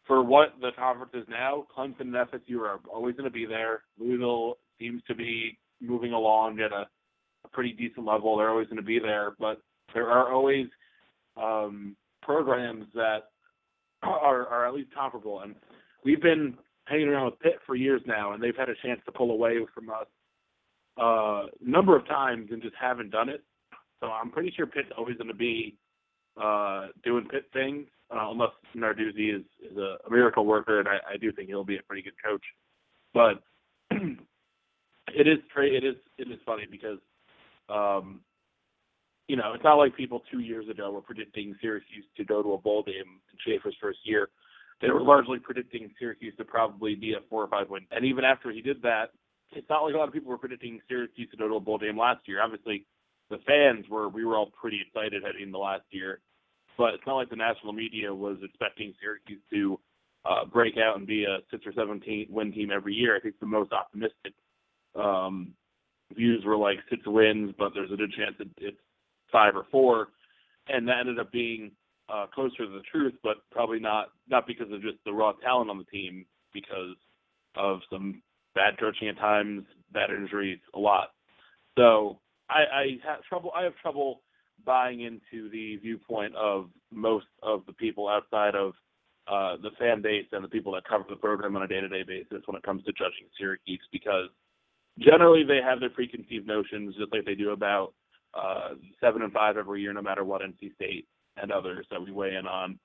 for 0.05 0.23
what 0.23 0.53
the 0.61 0.71
conference 0.77 1.13
is 1.13 1.25
now, 1.27 1.65
Clemson 1.75 2.01
and 2.01 2.13
FSU 2.13 2.59
are 2.59 2.79
always 2.93 3.15
going 3.15 3.29
to 3.29 3.33
be 3.33 3.45
there. 3.45 3.83
Louisville 3.99 4.57
seems 4.79 5.01
to 5.07 5.15
be 5.15 5.57
moving 5.81 6.13
along 6.13 6.59
at 6.59 6.71
a, 6.71 6.87
a 7.43 7.47
pretty 7.51 7.71
decent 7.71 8.05
level. 8.05 8.37
They're 8.37 8.49
always 8.49 8.67
going 8.67 8.77
to 8.77 8.83
be 8.83 8.99
there, 8.99 9.35
but 9.39 9.61
there 9.93 10.09
are 10.09 10.31
always 10.31 10.67
um, 11.37 11.95
programs 12.21 12.85
that 12.93 13.23
are, 14.03 14.47
are 14.47 14.67
at 14.67 14.73
least 14.73 14.93
comparable. 14.93 15.41
And 15.41 15.55
we've 16.03 16.21
been 16.21 16.55
hanging 16.85 17.07
around 17.07 17.25
with 17.25 17.39
Pitt 17.39 17.59
for 17.65 17.75
years 17.75 18.01
now, 18.05 18.33
and 18.33 18.43
they've 18.43 18.55
had 18.55 18.69
a 18.69 18.75
chance 18.83 19.01
to 19.05 19.11
pull 19.11 19.31
away 19.31 19.57
from 19.73 19.89
us 19.89 20.07
uh, 20.99 21.45
a 21.45 21.47
number 21.61 21.95
of 21.95 22.07
times 22.07 22.49
and 22.51 22.61
just 22.61 22.75
haven't 22.79 23.09
done 23.09 23.29
it. 23.29 23.43
So 23.99 24.07
I'm 24.07 24.29
pretty 24.29 24.53
sure 24.55 24.67
Pitt's 24.67 24.89
always 24.97 25.17
going 25.17 25.29
to 25.29 25.33
be 25.33 25.77
uh, 26.41 26.87
doing 27.03 27.27
Pitt 27.29 27.45
things, 27.53 27.87
uh, 28.11 28.29
unless 28.31 28.51
Narduzzi 28.75 29.35
is, 29.35 29.43
is 29.71 29.77
a, 29.77 29.97
a 30.07 30.11
miracle 30.11 30.45
worker, 30.45 30.79
and 30.79 30.87
I, 30.87 30.97
I 31.13 31.17
do 31.17 31.31
think 31.31 31.49
he'll 31.49 31.63
be 31.63 31.77
a 31.77 31.83
pretty 31.83 32.03
good 32.03 32.13
coach. 32.23 32.43
But 33.13 33.43
it 33.91 35.27
is 35.27 35.39
it 35.57 35.83
is 35.83 35.95
it 36.17 36.27
is 36.31 36.39
funny 36.45 36.65
because 36.69 36.99
um, 37.69 38.21
you 39.27 39.35
know 39.35 39.53
it's 39.53 39.63
not 39.63 39.75
like 39.75 39.95
people 39.95 40.21
two 40.31 40.39
years 40.39 40.67
ago 40.69 40.91
were 40.91 41.01
predicting 41.01 41.55
Syracuse 41.61 42.05
to 42.17 42.23
go 42.23 42.43
to 42.43 42.53
a 42.53 42.57
bowl 42.57 42.83
game 42.83 43.19
in 43.31 43.37
Shafer's 43.45 43.75
first 43.81 43.99
year. 44.03 44.29
They 44.81 44.89
were 44.89 45.01
largely 45.01 45.39
predicting 45.39 45.89
Syracuse 45.97 46.33
to 46.37 46.43
probably 46.43 46.95
be 46.95 47.13
a 47.13 47.21
four 47.29 47.43
or 47.43 47.47
five 47.47 47.69
win. 47.69 47.87
And 47.91 48.03
even 48.05 48.25
after 48.25 48.51
he 48.51 48.61
did 48.61 48.81
that, 48.81 49.11
it's 49.53 49.69
not 49.69 49.83
like 49.83 49.95
a 49.95 49.97
lot 49.97 50.07
of 50.07 50.13
people 50.13 50.29
were 50.29 50.37
predicting 50.37 50.81
Syracuse 50.87 51.29
to 51.31 51.37
go 51.37 51.47
to 51.47 51.55
a 51.55 51.59
bowl 51.59 51.77
game 51.77 51.97
last 51.97 52.27
year. 52.27 52.41
Obviously, 52.41 52.85
the 53.29 53.37
fans 53.47 53.85
were 53.89 54.09
we 54.09 54.25
were 54.25 54.35
all 54.35 54.51
pretty 54.59 54.79
excited 54.85 55.23
heading 55.23 55.43
into 55.43 55.57
last 55.57 55.85
year, 55.91 56.19
but 56.77 56.93
it's 56.93 57.03
not 57.05 57.15
like 57.15 57.29
the 57.29 57.35
national 57.35 57.73
media 57.73 58.13
was 58.13 58.37
expecting 58.43 58.93
Syracuse 59.01 59.41
to 59.51 59.79
uh, 60.25 60.45
break 60.45 60.75
out 60.77 60.97
and 60.97 61.07
be 61.07 61.23
a 61.23 61.37
six 61.51 61.65
or 61.65 61.73
seven 61.73 62.01
win 62.29 62.51
team 62.51 62.71
every 62.71 62.93
year. 62.93 63.15
I 63.15 63.19
think 63.19 63.39
the 63.39 63.45
most 63.45 63.71
optimistic 63.71 64.33
um, 64.95 65.53
views 66.15 66.43
were 66.45 66.57
like 66.57 66.77
six 66.89 67.01
wins, 67.05 67.53
but 67.57 67.71
there's 67.73 67.91
a 67.91 67.95
good 67.95 68.13
chance 68.13 68.35
it, 68.39 68.49
it's 68.57 68.77
five 69.31 69.55
or 69.55 69.65
four, 69.71 70.09
and 70.67 70.87
that 70.87 70.99
ended 71.01 71.19
up 71.19 71.31
being 71.31 71.71
uh, 72.09 72.25
closer 72.33 72.65
to 72.65 72.71
the 72.71 72.83
truth, 72.91 73.13
but 73.23 73.37
probably 73.51 73.79
not 73.79 74.09
not 74.29 74.47
because 74.47 74.71
of 74.71 74.81
just 74.81 74.97
the 75.05 75.13
raw 75.13 75.31
talent 75.43 75.69
on 75.69 75.77
the 75.77 75.85
team, 75.85 76.25
because 76.53 76.95
of 77.55 77.79
some 77.91 78.21
bad 78.53 78.77
coaching 78.79 79.09
at 79.09 79.17
times, 79.17 79.63
bad 79.91 80.09
injuries, 80.09 80.59
a 80.73 80.79
lot. 80.79 81.09
So 81.77 82.19
I, 82.49 82.59
I 82.73 82.83
have 83.05 83.23
trouble. 83.23 83.51
I 83.55 83.63
have 83.63 83.75
trouble 83.81 84.21
buying 84.63 85.01
into 85.01 85.49
the 85.49 85.77
viewpoint 85.77 86.35
of 86.35 86.69
most 86.91 87.27
of 87.43 87.65
the 87.65 87.73
people 87.73 88.07
outside 88.07 88.55
of 88.55 88.73
uh, 89.27 89.57
the 89.61 89.71
fan 89.79 90.01
base 90.01 90.25
and 90.31 90.43
the 90.43 90.49
people 90.49 90.71
that 90.73 90.87
cover 90.87 91.03
the 91.09 91.15
program 91.15 91.55
on 91.55 91.63
a 91.63 91.67
day-to-day 91.67 92.03
basis 92.07 92.43
when 92.45 92.55
it 92.55 92.63
comes 92.63 92.83
to 92.83 92.91
judging 92.93 93.27
Syracuse, 93.37 93.81
because 93.91 94.29
generally 94.99 95.43
they 95.43 95.59
have 95.63 95.79
their 95.79 95.89
preconceived 95.89 96.47
notions, 96.47 96.95
just 96.95 97.11
like 97.11 97.25
they 97.25 97.35
do 97.35 97.51
about 97.51 97.93
uh, 98.33 98.75
seven 99.01 99.21
and 99.23 99.33
five 99.33 99.57
every 99.57 99.81
year, 99.81 99.93
no 99.93 100.01
matter 100.01 100.23
what 100.23 100.41
NC 100.41 100.75
State 100.75 101.07
and 101.37 101.51
others 101.51 101.85
that 101.89 102.01
we 102.01 102.11
weigh 102.11 102.35
in 102.35 102.45
on. 102.45 102.79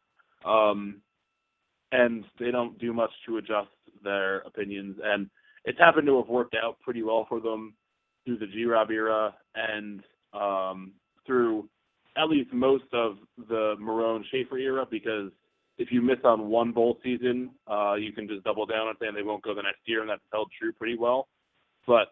Um, 0.45 1.03
and 1.93 2.25
they 2.39 2.51
don't 2.51 2.79
do 2.79 2.93
much 2.93 3.11
to 3.27 3.39
adjust 3.39 3.69
their 4.03 4.39
opinions. 4.39 4.97
And 5.03 5.29
it's 5.65 5.79
happened 5.79 6.07
to 6.07 6.19
have 6.19 6.29
worked 6.29 6.55
out 6.61 6.79
pretty 6.81 7.03
well 7.03 7.27
for 7.29 7.41
them 7.41 7.75
through 8.25 8.39
the 8.39 8.47
G 8.47 8.65
Rob 8.65 8.91
era 8.91 9.35
and 9.55 10.03
um, 10.33 10.93
through 11.31 11.69
at 12.17 12.29
least 12.29 12.53
most 12.53 12.93
of 12.93 13.19
the 13.49 13.77
Marrone 13.81 14.25
Shafer 14.33 14.59
era 14.59 14.85
because 14.91 15.31
if 15.79 15.93
you 15.93 16.03
miss 16.03 16.19
on 16.25 16.49
one 16.49 16.73
bowl 16.73 16.99
season, 17.05 17.51
uh, 17.71 17.95
you 17.95 18.13
can 18.13 18.27
just 18.27 18.43
double 18.43 18.67
down 18.67 18.89
on 18.89 18.97
saying 19.01 19.13
they 19.15 19.23
won't 19.23 19.45
go 19.45 19.55
the 19.55 19.63
next 19.63 19.81
year, 19.85 20.01
and 20.01 20.11
that's 20.11 20.21
held 20.33 20.51
true 20.59 20.73
pretty 20.73 20.99
well. 20.99 21.29
But 21.87 22.09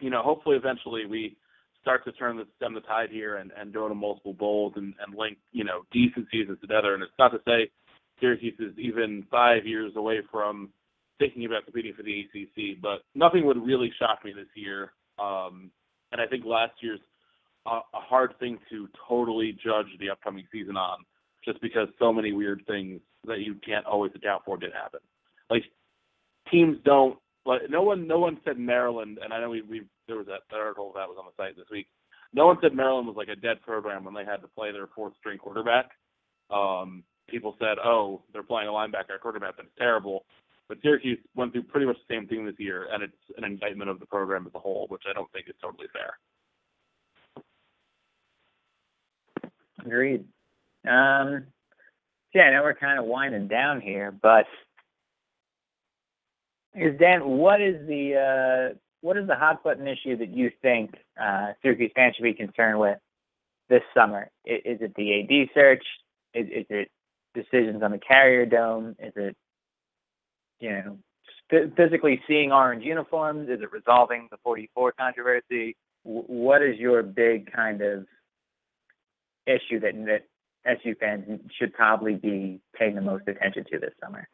you 0.00 0.10
know, 0.10 0.22
hopefully, 0.22 0.56
eventually, 0.56 1.06
we 1.06 1.36
start 1.82 2.04
to 2.04 2.12
turn 2.12 2.36
the 2.36 2.46
stem 2.56 2.72
the 2.72 2.80
tide 2.82 3.10
here 3.10 3.38
and, 3.38 3.50
and 3.58 3.74
go 3.74 3.88
to 3.88 3.94
multiple 3.94 4.32
bowls 4.32 4.74
and, 4.76 4.94
and 5.04 5.18
link 5.18 5.38
you 5.50 5.64
know 5.64 5.82
decent 5.92 6.28
seasons 6.30 6.58
together. 6.60 6.94
And 6.94 7.02
it's 7.02 7.12
not 7.18 7.32
to 7.32 7.40
say 7.46 7.68
Syracuse 8.20 8.54
is 8.60 8.78
even 8.78 9.26
five 9.28 9.66
years 9.66 9.92
away 9.96 10.20
from 10.30 10.70
thinking 11.18 11.46
about 11.46 11.64
competing 11.64 11.94
for 11.94 12.04
the 12.04 12.20
ACC, 12.20 12.80
but 12.80 13.00
nothing 13.16 13.44
would 13.44 13.60
really 13.60 13.90
shock 13.98 14.24
me 14.24 14.32
this 14.32 14.46
year. 14.54 14.92
Um, 15.18 15.72
and 16.12 16.20
I 16.20 16.26
think 16.26 16.44
last 16.44 16.74
year's 16.80 17.00
a, 17.76 18.00
hard 18.00 18.34
thing 18.38 18.58
to 18.70 18.88
totally 19.08 19.52
judge 19.52 19.86
the 20.00 20.10
upcoming 20.10 20.46
season 20.52 20.76
on, 20.76 20.98
just 21.44 21.60
because 21.60 21.88
so 21.98 22.12
many 22.12 22.32
weird 22.32 22.62
things 22.66 23.00
that 23.26 23.40
you 23.40 23.54
can't 23.64 23.86
always 23.86 24.12
account 24.14 24.42
for 24.44 24.56
did 24.56 24.72
happen. 24.72 25.00
Like 25.50 25.64
teams 26.50 26.78
don't 26.84 27.18
like 27.44 27.62
no 27.70 27.82
one 27.82 28.06
no 28.06 28.18
one 28.18 28.38
said 28.44 28.58
Maryland, 28.58 29.18
and 29.22 29.32
I 29.32 29.40
know 29.40 29.50
we 29.50 29.62
we 29.62 29.82
there 30.06 30.16
was 30.16 30.26
that 30.26 30.54
article 30.54 30.92
that 30.94 31.08
was 31.08 31.16
on 31.18 31.26
the 31.26 31.42
site 31.42 31.56
this 31.56 31.70
week. 31.70 31.86
No 32.32 32.46
one 32.46 32.58
said 32.60 32.74
Maryland 32.74 33.06
was 33.06 33.16
like 33.16 33.28
a 33.28 33.36
dead 33.36 33.62
program 33.62 34.04
when 34.04 34.14
they 34.14 34.24
had 34.24 34.42
to 34.42 34.48
play 34.48 34.72
their 34.72 34.88
fourth 34.94 35.14
string 35.18 35.38
quarterback. 35.38 35.90
Um, 36.50 37.04
people 37.28 37.56
said, 37.58 37.78
"Oh, 37.82 38.22
they're 38.32 38.42
playing 38.42 38.68
a 38.68 38.72
linebacker 38.72 39.16
a 39.16 39.18
quarterback 39.18 39.56
that's 39.56 39.68
terrible." 39.78 40.24
But 40.68 40.78
Syracuse 40.82 41.18
went 41.34 41.52
through 41.52 41.62
pretty 41.64 41.86
much 41.86 41.96
the 42.06 42.14
same 42.14 42.26
thing 42.26 42.44
this 42.44 42.58
year, 42.58 42.88
and 42.92 43.02
it's 43.02 43.16
an 43.38 43.44
indictment 43.44 43.88
of 43.88 44.00
the 44.00 44.06
program 44.06 44.46
as 44.46 44.54
a 44.54 44.58
whole, 44.58 44.86
which 44.88 45.04
I 45.08 45.14
don't 45.14 45.30
think 45.32 45.48
is 45.48 45.54
totally 45.62 45.88
fair. 45.94 46.18
Agreed. 49.84 50.24
Um, 50.86 51.46
yeah, 52.34 52.42
I 52.42 52.52
know 52.52 52.62
we're 52.62 52.74
kind 52.74 52.98
of 52.98 53.06
winding 53.06 53.48
down 53.48 53.80
here, 53.80 54.12
but 54.12 54.46
is 56.74 56.98
Dan, 56.98 57.26
what 57.26 57.60
is 57.60 57.86
the 57.86 58.72
uh, 58.72 58.76
what 59.00 59.16
is 59.16 59.26
the 59.26 59.34
hot 59.34 59.62
button 59.64 59.88
issue 59.88 60.16
that 60.16 60.28
you 60.28 60.50
think 60.62 60.94
uh, 61.20 61.52
Syracuse 61.62 61.92
fans 61.94 62.16
should 62.16 62.24
be 62.24 62.34
concerned 62.34 62.78
with 62.78 62.98
this 63.68 63.82
summer? 63.96 64.30
Is, 64.44 64.60
is 64.64 64.78
it 64.82 64.94
the 64.94 65.20
AD 65.20 65.48
search? 65.54 65.84
Is, 66.34 66.46
is 66.48 66.66
it 66.70 66.90
decisions 67.34 67.82
on 67.82 67.92
the 67.92 67.98
Carrier 67.98 68.46
Dome? 68.46 68.96
Is 68.98 69.12
it 69.16 69.36
you 70.60 70.70
know, 70.70 70.98
physically 71.76 72.20
seeing 72.26 72.52
orange 72.52 72.84
uniforms? 72.84 73.48
Is 73.48 73.60
it 73.62 73.72
resolving 73.72 74.28
the 74.30 74.36
44 74.42 74.92
controversy? 74.92 75.76
W- 76.04 76.24
what 76.26 76.62
is 76.62 76.78
your 76.78 77.02
big 77.02 77.52
kind 77.52 77.80
of 77.80 78.06
issue 79.48 79.80
that 79.80 79.94
that 80.06 80.26
SU 80.82 80.94
fans 81.00 81.40
should 81.58 81.72
probably 81.72 82.14
be 82.14 82.60
paying 82.74 82.94
the 82.94 83.00
most 83.00 83.26
attention 83.26 83.64
to 83.72 83.78
this 83.78 83.92
summer? 84.02 84.28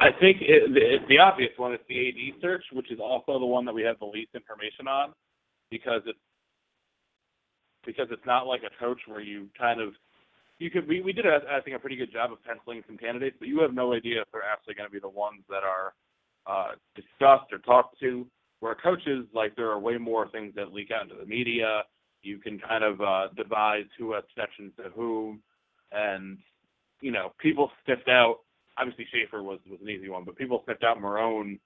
I 0.00 0.10
think 0.20 0.38
it, 0.40 0.74
the, 0.74 1.06
the 1.08 1.18
obvious 1.18 1.50
one 1.56 1.72
is 1.72 1.80
the 1.88 2.08
AD 2.08 2.40
search, 2.42 2.64
which 2.72 2.90
is 2.90 3.00
also 3.00 3.38
the 3.38 3.46
one 3.46 3.64
that 3.64 3.74
we 3.74 3.82
have 3.82 3.98
the 3.98 4.06
least 4.06 4.30
information 4.34 4.86
on, 4.86 5.12
because 5.70 6.02
it's 6.06 6.18
because 7.86 8.08
it's 8.10 8.26
not 8.26 8.46
like 8.46 8.62
a 8.64 8.84
coach 8.84 8.98
where 9.06 9.20
you 9.20 9.48
kind 9.58 9.80
of 9.80 9.94
you 10.58 10.70
could 10.70 10.86
we, 10.86 11.00
we 11.00 11.12
did 11.12 11.26
a, 11.26 11.40
I 11.50 11.60
think 11.60 11.76
a 11.76 11.78
pretty 11.78 11.96
good 11.96 12.12
job 12.12 12.32
of 12.32 12.44
penciling 12.44 12.82
some 12.86 12.98
candidates, 12.98 13.36
but 13.38 13.48
you 13.48 13.60
have 13.60 13.72
no 13.72 13.94
idea 13.94 14.22
if 14.22 14.28
they're 14.32 14.42
actually 14.42 14.74
going 14.74 14.88
to 14.88 14.92
be 14.92 15.00
the 15.00 15.08
ones 15.08 15.42
that 15.48 15.62
are 15.62 15.94
uh, 16.46 16.72
discussed 16.94 17.52
or 17.52 17.58
talked 17.58 17.98
to. 18.00 18.26
Where 18.60 18.74
coaches 18.74 19.24
like 19.32 19.54
there 19.54 19.70
are 19.70 19.78
way 19.78 19.98
more 19.98 20.28
things 20.30 20.52
that 20.56 20.72
leak 20.72 20.90
out 20.90 21.04
into 21.04 21.14
the 21.14 21.26
media. 21.26 21.82
You 22.22 22.38
can 22.38 22.58
kind 22.58 22.84
of 22.84 23.00
uh, 23.00 23.28
devise 23.36 23.86
who 23.98 24.12
has 24.12 24.24
connections 24.34 24.72
to 24.76 24.90
whom, 24.90 25.40
and 25.92 26.38
you 27.00 27.12
know 27.12 27.32
people 27.38 27.70
sniffed 27.84 28.08
out. 28.08 28.40
Obviously 28.76 29.06
Shafer 29.12 29.42
was 29.42 29.60
was 29.68 29.80
an 29.82 29.88
easy 29.88 30.08
one, 30.08 30.24
but 30.24 30.36
people 30.36 30.62
sniffed 30.64 30.84
out 30.84 31.00
Marrone. 31.00 31.58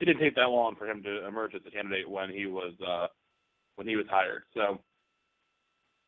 It 0.00 0.06
didn't 0.06 0.20
take 0.20 0.34
that 0.36 0.48
long 0.48 0.76
for 0.76 0.88
him 0.88 1.02
to 1.02 1.26
emerge 1.26 1.54
as 1.54 1.60
a 1.66 1.70
candidate 1.70 2.08
when 2.08 2.30
he 2.30 2.46
was 2.46 2.72
uh, 2.86 3.06
when 3.76 3.86
he 3.86 3.96
was 3.96 4.06
hired. 4.10 4.42
So 4.54 4.80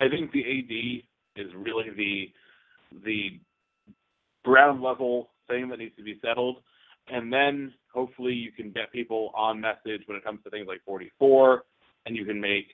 I 0.01 0.09
think 0.09 0.33
the 0.33 0.41
AD 0.41 1.43
is 1.45 1.53
really 1.55 1.91
the 1.97 2.33
the 3.05 3.41
ground 4.45 4.83
level 4.83 5.31
thing 5.49 5.69
that 5.69 5.79
needs 5.79 5.97
to 5.97 6.03
be 6.03 6.19
settled. 6.25 6.57
And 7.09 7.33
then 7.33 7.73
hopefully 7.93 8.33
you 8.33 8.53
can 8.53 8.71
get 8.71 8.93
people 8.93 9.33
on 9.35 9.61
message 9.61 10.03
when 10.07 10.17
it 10.17 10.25
comes 10.25 10.41
to 10.45 10.51
things 10.51 10.67
like 10.69 10.81
44, 10.85 11.65
and 12.07 12.17
you 12.17 12.25
can 12.25 12.41
make, 12.41 12.67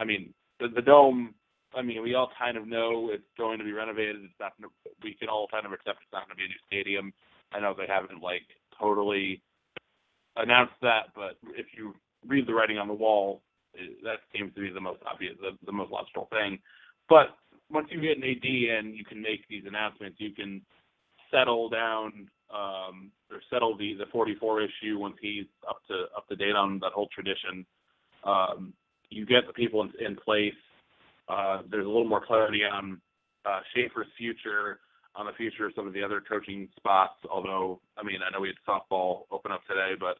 I 0.00 0.04
mean, 0.04 0.34
the, 0.60 0.68
the 0.68 0.82
dome. 0.82 1.34
I 1.74 1.82
mean, 1.82 2.02
we 2.02 2.14
all 2.14 2.30
kind 2.38 2.56
of 2.56 2.66
know 2.66 3.10
it's 3.12 3.24
going 3.36 3.58
to 3.58 3.64
be 3.64 3.72
renovated. 3.72 4.16
It's 4.16 4.32
not. 4.40 4.52
We 5.02 5.14
can 5.14 5.28
all 5.28 5.48
kind 5.50 5.66
of 5.66 5.72
accept 5.72 5.98
it's 6.02 6.12
not 6.12 6.26
going 6.26 6.36
to 6.36 6.40
be 6.40 6.44
a 6.44 6.48
new 6.48 6.66
stadium. 6.66 7.12
I 7.52 7.60
know 7.60 7.74
they 7.76 7.86
haven't 7.86 8.22
like 8.22 8.46
totally 8.78 9.42
announced 10.36 10.74
that, 10.82 11.12
but 11.14 11.36
if 11.56 11.66
you 11.76 11.94
read 12.26 12.46
the 12.46 12.54
writing 12.54 12.78
on 12.78 12.88
the 12.88 12.94
wall, 12.94 13.42
it, 13.74 14.02
that 14.04 14.20
seems 14.34 14.54
to 14.54 14.60
be 14.60 14.70
the 14.70 14.80
most 14.80 15.00
obvious, 15.10 15.34
the, 15.40 15.56
the 15.64 15.72
most 15.72 15.90
logical 15.90 16.28
thing. 16.30 16.58
But 17.08 17.36
once 17.70 17.88
you 17.90 18.00
get 18.00 18.16
an 18.16 18.24
AD 18.24 18.44
and 18.44 18.94
you 18.96 19.04
can 19.04 19.20
make 19.20 19.46
these 19.48 19.64
announcements, 19.66 20.16
you 20.18 20.32
can 20.32 20.62
settle 21.30 21.68
down 21.68 22.28
um, 22.54 23.10
or 23.30 23.40
settle 23.50 23.76
the 23.76 23.94
the 23.98 24.06
44 24.12 24.62
issue 24.62 24.98
once 24.98 25.16
he's 25.20 25.46
up 25.68 25.78
to 25.88 26.04
up 26.16 26.28
to 26.28 26.36
date 26.36 26.54
on 26.54 26.78
that 26.80 26.92
whole 26.92 27.08
tradition. 27.12 27.66
Um, 28.24 28.72
you 29.10 29.26
get 29.26 29.46
the 29.46 29.52
people 29.52 29.86
in, 30.00 30.16
place. 30.16 30.54
Uh, 31.28 31.62
there's 31.70 31.84
a 31.84 31.88
little 31.88 32.08
more 32.08 32.24
clarity 32.24 32.60
on 32.64 33.00
uh, 33.44 33.60
Shafer's 33.74 34.06
future, 34.18 34.80
on 35.14 35.26
the 35.26 35.32
future 35.32 35.66
of 35.66 35.72
some 35.74 35.86
of 35.86 35.92
the 35.92 36.02
other 36.02 36.20
coaching 36.20 36.68
spots. 36.76 37.14
Although, 37.30 37.80
I 37.96 38.02
mean, 38.02 38.18
I 38.26 38.32
know 38.32 38.40
we 38.40 38.48
had 38.48 38.56
softball 38.68 39.22
open 39.30 39.52
up 39.52 39.62
today, 39.66 39.92
but 39.98 40.18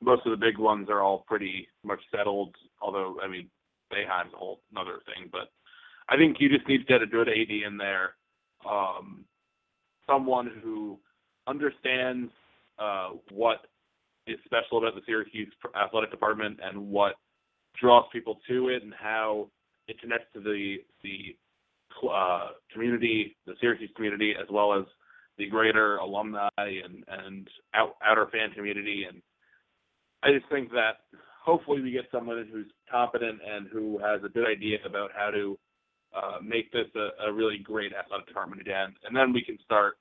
most 0.00 0.26
of 0.26 0.30
the 0.30 0.46
big 0.46 0.58
ones 0.58 0.88
are 0.90 1.02
all 1.02 1.24
pretty 1.26 1.68
much 1.82 2.00
settled. 2.14 2.54
Although, 2.80 3.18
I 3.22 3.28
mean, 3.28 3.48
Boeheim's 3.92 4.32
a 4.34 4.36
whole 4.36 4.60
another 4.72 5.00
thing. 5.06 5.28
But 5.30 5.50
I 6.08 6.16
think 6.16 6.36
you 6.40 6.48
just 6.48 6.68
need 6.68 6.78
to 6.78 6.84
get 6.84 7.02
a 7.02 7.06
good 7.06 7.28
AD 7.28 7.50
in 7.50 7.76
there, 7.78 8.14
um, 8.68 9.24
someone 10.06 10.50
who 10.62 10.98
understands 11.46 12.30
uh, 12.78 13.10
what 13.30 13.66
is 14.26 14.38
special 14.44 14.78
about 14.78 14.94
the 14.94 15.02
Syracuse 15.06 15.52
athletic 15.76 16.10
department 16.10 16.58
and 16.62 16.88
what 16.88 17.14
draws 17.80 18.04
people 18.12 18.38
to 18.48 18.68
it 18.68 18.82
and 18.82 18.92
how 18.94 19.48
it 19.88 20.00
connects 20.00 20.26
to 20.34 20.40
the 20.40 20.76
the 21.02 21.36
uh, 22.10 22.48
community, 22.72 23.36
the 23.46 23.54
Syracuse 23.60 23.90
community, 23.94 24.34
as 24.40 24.48
well 24.50 24.72
as 24.72 24.84
the 25.38 25.48
greater 25.48 25.96
alumni 25.96 26.48
and 26.58 27.04
and 27.08 27.48
out, 27.74 27.96
outer 28.04 28.26
fan 28.32 28.50
community. 28.54 29.04
And 29.08 29.20
I 30.22 30.32
just 30.32 30.50
think 30.50 30.70
that 30.70 31.00
hopefully 31.44 31.82
we 31.82 31.90
get 31.90 32.04
someone 32.10 32.48
who's 32.50 32.66
competent 32.90 33.40
and 33.46 33.68
who 33.68 33.98
has 33.98 34.22
a 34.24 34.28
good 34.28 34.46
idea 34.46 34.78
about 34.86 35.10
how 35.14 35.30
to 35.30 35.58
uh, 36.16 36.38
make 36.42 36.70
this 36.72 36.86
a, 36.96 37.28
a 37.28 37.32
really 37.32 37.58
great 37.58 37.92
athletic 37.92 38.26
department 38.26 38.60
again. 38.60 38.94
And 39.04 39.14
then 39.14 39.32
we 39.32 39.42
can 39.42 39.58
start, 39.64 39.98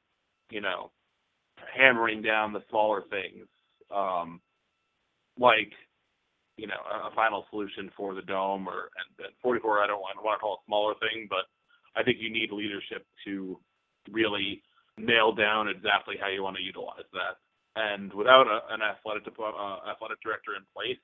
you 0.49 0.61
know, 0.61 0.91
hammering 1.75 2.21
down 2.21 2.53
the 2.53 2.63
smaller 2.69 3.03
things, 3.09 3.47
um, 3.93 4.39
like 5.39 5.71
you 6.57 6.67
know 6.67 6.81
a, 7.07 7.13
final 7.15 7.45
solution 7.49 7.89
for 7.95 8.13
the 8.13 8.21
dome 8.21 8.67
or 8.67 8.89
and, 8.97 9.25
and 9.25 9.33
44. 9.41 9.83
I 9.83 9.87
don't 9.87 10.01
want, 10.01 10.17
to 10.17 10.39
call 10.39 10.55
it 10.55 10.63
a 10.63 10.67
smaller 10.67 10.93
thing, 10.99 11.27
but 11.29 11.45
I 11.95 12.03
think 12.03 12.17
you 12.19 12.31
need 12.31 12.51
leadership 12.51 13.05
to 13.25 13.59
really 14.11 14.61
nail 14.97 15.33
down 15.33 15.67
exactly 15.67 16.15
how 16.19 16.29
you 16.29 16.43
want 16.43 16.57
to 16.57 16.63
utilize 16.63 17.07
that. 17.13 17.41
And 17.75 18.13
without 18.13 18.45
a, 18.47 18.73
an 18.73 18.81
athletic 18.81 19.23
uh, 19.27 19.89
athletic 19.89 20.21
director 20.21 20.51
in 20.55 20.63
place, 20.75 21.01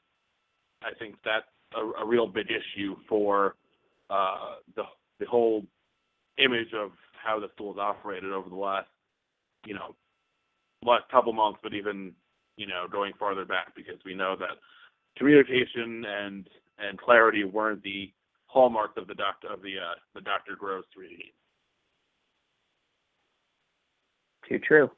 I 0.83 0.93
think 0.97 1.15
that's 1.25 1.49
a, 1.75 2.03
a 2.03 2.05
real 2.05 2.27
big 2.27 2.47
issue 2.47 2.95
for 3.07 3.55
uh, 4.09 4.55
the 4.75 4.83
the 5.19 5.25
whole 5.25 5.63
image 6.37 6.73
of 6.73 6.91
how 7.21 7.39
the 7.39 7.49
school 7.55 7.73
has 7.73 7.79
operated 7.79 8.31
over 8.31 8.49
the 8.49 8.55
last, 8.55 8.87
you 9.65 9.73
know, 9.73 9.95
last 10.83 11.03
couple 11.11 11.33
months, 11.33 11.59
but 11.61 11.73
even 11.73 12.13
you 12.55 12.67
know 12.67 12.85
going 12.91 13.13
farther 13.17 13.45
back 13.45 13.75
because 13.75 13.97
we 14.05 14.13
know 14.13 14.35
that 14.37 14.59
communication 15.19 16.05
and 16.05 16.49
and 16.79 16.97
clarity 16.97 17.43
weren't 17.43 17.83
the 17.83 18.11
hallmarks 18.47 18.97
of 18.97 19.07
the 19.07 19.15
doctor 19.15 19.47
of 19.51 19.61
the 19.61 19.77
uh, 19.77 19.95
the 20.15 20.21
Dr. 20.21 20.55
Gross 20.57 20.85
reading. 20.97 21.19
Too 24.47 24.59
true. 24.59 24.89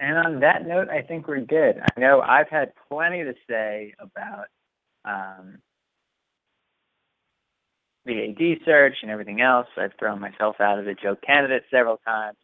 And 0.00 0.16
on 0.16 0.40
that 0.40 0.66
note, 0.66 0.88
I 0.88 1.02
think 1.02 1.26
we're 1.26 1.40
good. 1.40 1.80
I 1.82 2.00
know 2.00 2.20
I've 2.20 2.48
had 2.48 2.72
plenty 2.88 3.24
to 3.24 3.34
say 3.50 3.94
about 3.98 4.46
um, 5.04 5.58
the 8.06 8.30
AD 8.30 8.64
search 8.64 8.94
and 9.02 9.10
everything 9.10 9.40
else. 9.40 9.66
I've 9.76 9.92
thrown 9.98 10.20
myself 10.20 10.60
out 10.60 10.78
of 10.78 10.84
the 10.84 10.94
joke 10.94 11.20
candidate 11.26 11.64
several 11.70 11.98
times 12.06 12.36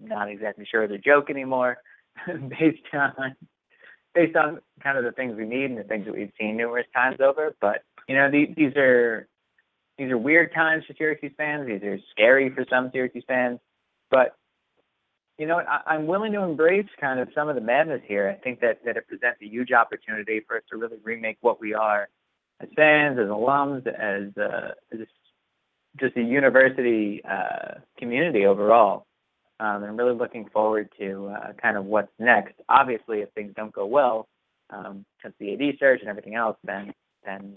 not 0.00 0.30
exactly 0.30 0.66
sure 0.70 0.84
of 0.84 0.90
the 0.90 0.98
joke 0.98 1.30
anymore, 1.30 1.78
based 2.26 2.82
on 2.92 3.36
based 4.14 4.36
on 4.36 4.60
kind 4.82 4.98
of 4.98 5.04
the 5.04 5.12
things 5.12 5.36
we 5.36 5.46
need 5.46 5.66
and 5.66 5.78
the 5.78 5.84
things 5.84 6.06
that 6.06 6.14
we've 6.14 6.32
seen 6.38 6.56
numerous 6.56 6.86
times 6.94 7.18
over. 7.20 7.54
But 7.60 7.82
you 8.08 8.16
know, 8.16 8.30
these, 8.30 8.48
these 8.56 8.76
are 8.76 9.28
these 9.98 10.10
are 10.10 10.18
weird 10.18 10.52
times 10.54 10.84
for 10.86 10.94
Syracuse 10.96 11.32
fans. 11.36 11.66
These 11.66 11.82
are 11.82 11.98
scary 12.10 12.50
for 12.50 12.64
some 12.68 12.90
Syracuse 12.92 13.24
fans. 13.26 13.58
But 14.10 14.36
you 15.38 15.46
know, 15.46 15.58
I, 15.58 15.94
I'm 15.94 16.06
willing 16.06 16.32
to 16.32 16.42
embrace 16.42 16.88
kind 17.00 17.20
of 17.20 17.28
some 17.34 17.48
of 17.48 17.54
the 17.54 17.60
madness 17.60 18.02
here. 18.06 18.28
I 18.28 18.42
think 18.42 18.60
that 18.60 18.80
that 18.84 18.96
it 18.96 19.08
presents 19.08 19.40
a 19.42 19.46
huge 19.46 19.72
opportunity 19.72 20.40
for 20.46 20.56
us 20.56 20.62
to 20.70 20.76
really 20.76 20.98
remake 21.02 21.38
what 21.40 21.60
we 21.60 21.74
are 21.74 22.08
as 22.60 22.68
fans, 22.76 23.18
as 23.18 23.26
alums, 23.26 23.86
as 23.86 24.36
uh, 24.36 24.72
as 24.92 25.06
just 25.98 26.16
a 26.16 26.22
university 26.22 27.22
uh, 27.24 27.80
community 27.98 28.46
overall. 28.46 29.06
Um, 29.62 29.76
and 29.76 29.84
I'm 29.84 29.96
really 29.96 30.16
looking 30.16 30.48
forward 30.52 30.88
to 30.98 31.28
uh, 31.28 31.52
kind 31.52 31.76
of 31.76 31.84
what's 31.84 32.10
next. 32.18 32.54
Obviously, 32.68 33.18
if 33.18 33.30
things 33.30 33.52
don't 33.56 33.72
go 33.72 33.86
well, 33.86 34.26
um, 34.70 35.04
since 35.22 35.34
the 35.38 35.52
AD 35.52 35.76
search 35.78 36.00
and 36.00 36.08
everything 36.08 36.34
else, 36.34 36.56
then 36.64 36.92
then 37.24 37.54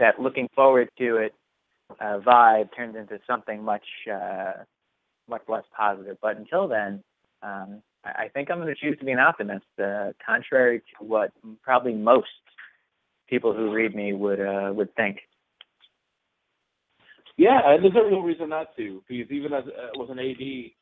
that 0.00 0.18
looking 0.18 0.48
forward 0.54 0.88
to 0.96 1.16
it 1.16 1.34
uh, 2.00 2.20
vibe 2.26 2.74
turns 2.74 2.96
into 2.96 3.18
something 3.26 3.62
much 3.62 3.84
uh, 4.10 4.52
much 5.28 5.42
less 5.46 5.64
positive. 5.76 6.16
But 6.22 6.38
until 6.38 6.68
then, 6.68 7.02
um, 7.42 7.82
I, 8.02 8.24
I 8.24 8.28
think 8.32 8.50
I'm 8.50 8.58
going 8.58 8.74
to 8.74 8.80
choose 8.80 8.98
to 9.00 9.04
be 9.04 9.12
an 9.12 9.18
optimist, 9.18 9.66
uh, 9.78 10.12
contrary 10.24 10.78
to 10.78 11.04
what 11.04 11.32
probably 11.62 11.92
most 11.92 12.28
people 13.28 13.52
who 13.52 13.74
read 13.74 13.94
me 13.94 14.14
would 14.14 14.40
uh, 14.40 14.72
would 14.72 14.94
think. 14.94 15.18
Yeah, 17.36 17.60
and 17.62 17.84
there's 17.84 17.94
a 17.94 18.08
real 18.08 18.22
reason 18.22 18.48
not 18.48 18.74
to, 18.78 19.02
because 19.06 19.30
even 19.30 19.52
as 19.52 19.64
uh, 19.66 19.88
with 19.98 20.08
an 20.08 20.18
AD, 20.18 20.72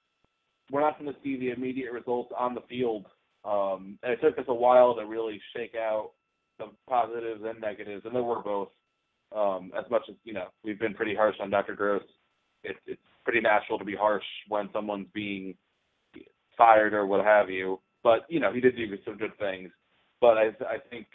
we're 0.70 0.80
not 0.80 0.98
going 0.98 1.12
to 1.12 1.18
see 1.22 1.38
the 1.38 1.50
immediate 1.50 1.92
results 1.92 2.32
on 2.38 2.54
the 2.54 2.62
field. 2.68 3.06
Um, 3.44 3.98
and 4.02 4.12
it 4.12 4.20
took 4.20 4.38
us 4.38 4.44
a 4.48 4.54
while 4.54 4.94
to 4.94 5.06
really 5.06 5.40
shake 5.56 5.74
out 5.74 6.10
the 6.58 6.66
positives 6.88 7.42
and 7.44 7.60
negatives, 7.60 8.04
and 8.04 8.14
there 8.14 8.22
were 8.22 8.42
both. 8.42 8.68
Um, 9.34 9.70
as 9.78 9.88
much 9.90 10.02
as 10.08 10.16
you 10.24 10.32
know, 10.34 10.48
we've 10.64 10.78
been 10.78 10.94
pretty 10.94 11.14
harsh 11.14 11.36
on 11.40 11.50
Dr. 11.50 11.74
Gross. 11.74 12.02
It, 12.64 12.76
it's 12.86 13.00
pretty 13.24 13.40
natural 13.40 13.78
to 13.78 13.84
be 13.84 13.94
harsh 13.94 14.24
when 14.48 14.68
someone's 14.72 15.06
being 15.14 15.54
fired 16.58 16.92
or 16.92 17.06
what 17.06 17.24
have 17.24 17.48
you. 17.48 17.80
But 18.02 18.26
you 18.28 18.40
know, 18.40 18.52
he 18.52 18.60
did 18.60 18.76
do 18.76 18.86
some 19.04 19.16
good 19.16 19.36
things. 19.38 19.70
But 20.20 20.36
I, 20.36 20.46
I 20.68 20.78
think 20.90 21.06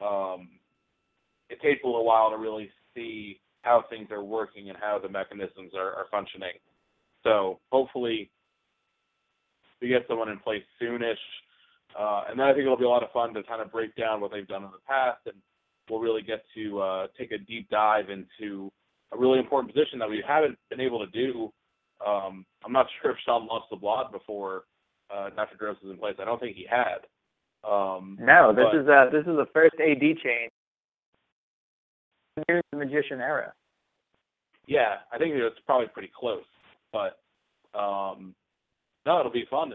um, 0.00 0.48
it 1.48 1.60
takes 1.62 1.82
a 1.84 1.86
little 1.86 2.04
while 2.04 2.30
to 2.30 2.36
really 2.36 2.70
see 2.94 3.40
how 3.62 3.84
things 3.88 4.10
are 4.10 4.22
working 4.22 4.68
and 4.68 4.78
how 4.78 4.98
the 4.98 5.08
mechanisms 5.08 5.72
are, 5.76 5.94
are 5.94 6.06
functioning. 6.10 6.52
So 7.22 7.60
hopefully 7.70 8.30
we 9.80 9.88
get 9.88 10.02
someone 10.08 10.28
in 10.28 10.38
place 10.38 10.62
soonish. 10.80 11.14
Uh, 11.98 12.22
and 12.28 12.38
then 12.38 12.46
I 12.46 12.52
think 12.52 12.64
it'll 12.64 12.76
be 12.76 12.84
a 12.84 12.88
lot 12.88 13.02
of 13.02 13.10
fun 13.10 13.34
to 13.34 13.42
kind 13.42 13.60
of 13.60 13.72
break 13.72 13.94
down 13.96 14.20
what 14.20 14.30
they've 14.30 14.46
done 14.46 14.62
in 14.62 14.70
the 14.70 14.84
past, 14.86 15.18
and 15.26 15.34
we'll 15.88 16.00
really 16.00 16.22
get 16.22 16.44
to 16.54 16.80
uh, 16.80 17.06
take 17.18 17.32
a 17.32 17.38
deep 17.38 17.68
dive 17.68 18.10
into 18.10 18.70
a 19.12 19.18
really 19.18 19.40
important 19.40 19.74
position 19.74 19.98
that 19.98 20.08
we 20.08 20.22
haven't 20.26 20.56
been 20.68 20.80
able 20.80 21.04
to 21.04 21.10
do. 21.10 21.50
Um, 22.06 22.46
I'm 22.64 22.72
not 22.72 22.86
sure 23.02 23.12
if 23.12 23.16
Sean 23.24 23.46
lost 23.46 23.66
the 23.70 23.76
blog 23.76 24.12
before 24.12 24.62
uh, 25.12 25.30
Dr. 25.30 25.56
Gross 25.56 25.76
was 25.82 25.92
in 25.92 25.98
place. 25.98 26.14
I 26.20 26.24
don't 26.24 26.40
think 26.40 26.56
he 26.56 26.66
had. 26.70 27.06
Um, 27.68 28.16
no, 28.20 28.54
this 28.54 28.66
but, 28.72 28.80
is 28.80 28.88
uh, 28.88 29.10
this 29.10 29.20
is 29.22 29.36
the 29.36 29.46
first 29.52 29.74
AD 29.80 30.00
change 30.00 30.50
Here's 32.46 32.62
the 32.72 32.78
magician 32.78 33.20
era. 33.20 33.52
Yeah, 34.66 34.96
I 35.12 35.18
think 35.18 35.34
it's 35.34 35.58
probably 35.66 35.88
pretty 35.88 36.10
close, 36.16 36.44
but 36.92 37.18
um, 37.78 38.34
no, 39.06 39.20
it'll 39.20 39.32
be 39.32 39.46
fun. 39.50 39.72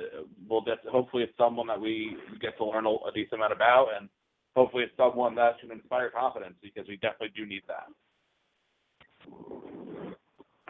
We'll 0.47 0.61
get 0.61 0.79
hopefully 0.89 1.23
it's 1.23 1.37
someone 1.37 1.67
that 1.67 1.79
we 1.79 2.15
get 2.41 2.57
to 2.57 2.65
learn 2.65 2.85
a, 2.85 2.89
a 2.89 3.11
decent 3.13 3.33
amount 3.33 3.53
about, 3.53 3.87
and 3.99 4.09
hopefully 4.55 4.83
it's 4.83 4.97
someone 4.97 5.35
that 5.35 5.59
can 5.59 5.71
inspire 5.71 6.09
confidence 6.09 6.55
because 6.61 6.87
we 6.87 6.95
definitely 6.97 7.33
do 7.35 7.45
need 7.45 7.63
that. 7.67 7.87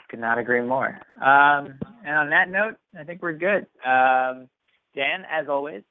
Could 0.10 0.20
not 0.20 0.38
agree 0.38 0.62
more. 0.62 1.00
Um, 1.18 1.80
and 2.06 2.16
on 2.16 2.30
that 2.30 2.50
note, 2.50 2.76
I 2.98 3.04
think 3.04 3.22
we're 3.22 3.34
good. 3.34 3.66
Um, 3.86 4.48
Dan, 4.96 5.26
as 5.30 5.48
always, 5.50 5.84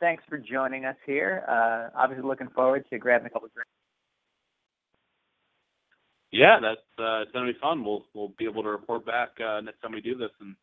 thanks 0.00 0.22
for 0.28 0.38
joining 0.38 0.86
us 0.86 0.96
here. 1.04 1.44
Uh, 1.46 1.90
obviously, 1.98 2.26
looking 2.26 2.48
forward 2.54 2.84
to 2.90 2.98
grabbing 2.98 3.26
a 3.26 3.30
couple 3.30 3.46
of 3.46 3.52
drinks. 3.52 3.68
Yeah, 6.30 6.58
that's 6.60 6.80
uh, 6.98 7.22
it's 7.22 7.32
gonna 7.32 7.52
be 7.52 7.58
fun. 7.58 7.84
We'll 7.84 8.04
we'll 8.14 8.32
be 8.38 8.44
able 8.44 8.62
to 8.62 8.68
report 8.70 9.06
back 9.06 9.30
uh, 9.40 9.60
next 9.60 9.80
time 9.80 9.92
we 9.92 10.00
do 10.00 10.14
this, 10.16 10.30
and 10.40 10.54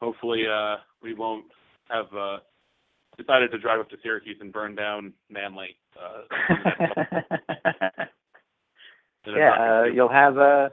hopefully 0.00 0.44
uh, 0.46 0.76
we 1.02 1.14
won't 1.14 1.46
have 1.88 2.06
uh, 2.16 2.38
decided 3.16 3.50
to 3.50 3.58
drive 3.58 3.80
up 3.80 3.90
to 3.90 3.96
Syracuse 4.02 4.38
and 4.40 4.52
burn 4.52 4.74
down 4.74 5.12
Manley. 5.28 5.76
Uh, 5.96 6.22
yeah, 9.26 9.80
uh, 9.80 9.84
you'll 9.84 10.08
have 10.08 10.38
uh, 10.38 10.68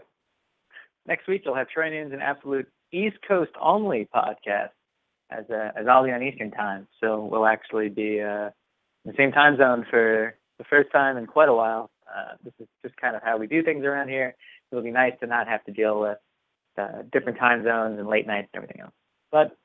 next 1.07 1.27
week. 1.27 1.41
You'll 1.45 1.55
have 1.55 1.69
Troy 1.69 1.87
an 1.87 2.21
absolute 2.21 2.67
East 2.91 3.17
Coast 3.27 3.51
only 3.61 4.07
podcast 4.13 4.69
as 5.31 5.45
uh, 5.49 5.71
as 5.75 5.87
Ollie 5.87 6.11
on 6.11 6.23
Eastern 6.23 6.51
time. 6.51 6.87
So 7.01 7.25
we'll 7.25 7.47
actually 7.47 7.89
be 7.89 8.21
uh, 8.21 8.49
in 9.03 9.11
the 9.11 9.13
same 9.17 9.31
time 9.31 9.57
zone 9.57 9.85
for 9.89 10.35
the 10.57 10.63
first 10.65 10.91
time 10.91 11.17
in 11.17 11.25
quite 11.25 11.49
a 11.49 11.53
while. 11.53 11.89
Uh, 12.07 12.35
this 12.43 12.53
is 12.59 12.67
just 12.83 12.95
kind 12.97 13.15
of 13.15 13.23
how 13.23 13.37
we 13.37 13.47
do 13.47 13.63
things 13.63 13.83
around 13.83 14.09
here. 14.09 14.35
It'll 14.71 14.83
be 14.83 14.91
nice 14.91 15.13
to 15.21 15.27
not 15.27 15.47
have 15.47 15.63
to 15.65 15.71
deal 15.71 15.99
with 15.99 16.17
uh, 16.77 17.03
different 17.11 17.39
time 17.39 17.63
zones 17.63 17.99
and 17.99 18.07
late 18.07 18.27
nights 18.27 18.49
and 18.53 18.63
everything 18.63 18.81
else. 18.81 18.93
But 19.35 19.57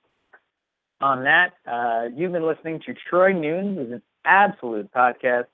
on 1.01 1.23
that, 1.23 1.51
uh, 1.65 2.09
you've 2.13 2.33
been 2.33 2.45
listening 2.45 2.81
to 2.87 2.95
Troy 3.09 3.33
Nunes 3.33 3.79
is 3.79 3.93
an 3.93 4.03
absolute 4.25 4.91
podcast. 4.93 5.45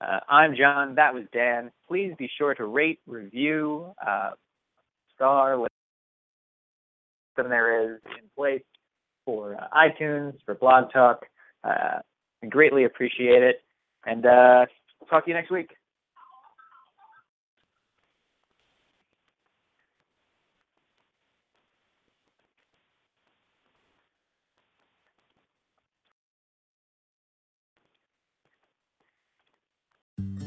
Uh, 0.00 0.20
I'm 0.28 0.54
John. 0.54 0.94
That 0.94 1.12
was 1.12 1.24
Dan. 1.32 1.72
Please 1.88 2.12
be 2.16 2.30
sure 2.38 2.54
to 2.54 2.66
rate, 2.66 3.00
review, 3.04 3.92
uh, 4.06 4.30
star, 5.16 5.58
what 5.58 5.72
there 7.36 7.94
is 7.96 8.00
in 8.16 8.30
place 8.36 8.62
for 9.24 9.56
uh, 9.56 9.66
iTunes, 9.76 10.34
for 10.46 10.54
Blog 10.54 10.92
Talk. 10.92 11.26
Uh, 11.64 11.98
I 12.44 12.46
greatly 12.48 12.84
appreciate 12.84 13.42
it. 13.42 13.56
And 14.06 14.24
uh, 14.24 14.66
talk 15.10 15.24
to 15.24 15.30
you 15.32 15.34
next 15.34 15.50
week. 15.50 15.70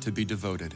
to 0.00 0.10
be 0.10 0.24
devoted. 0.24 0.74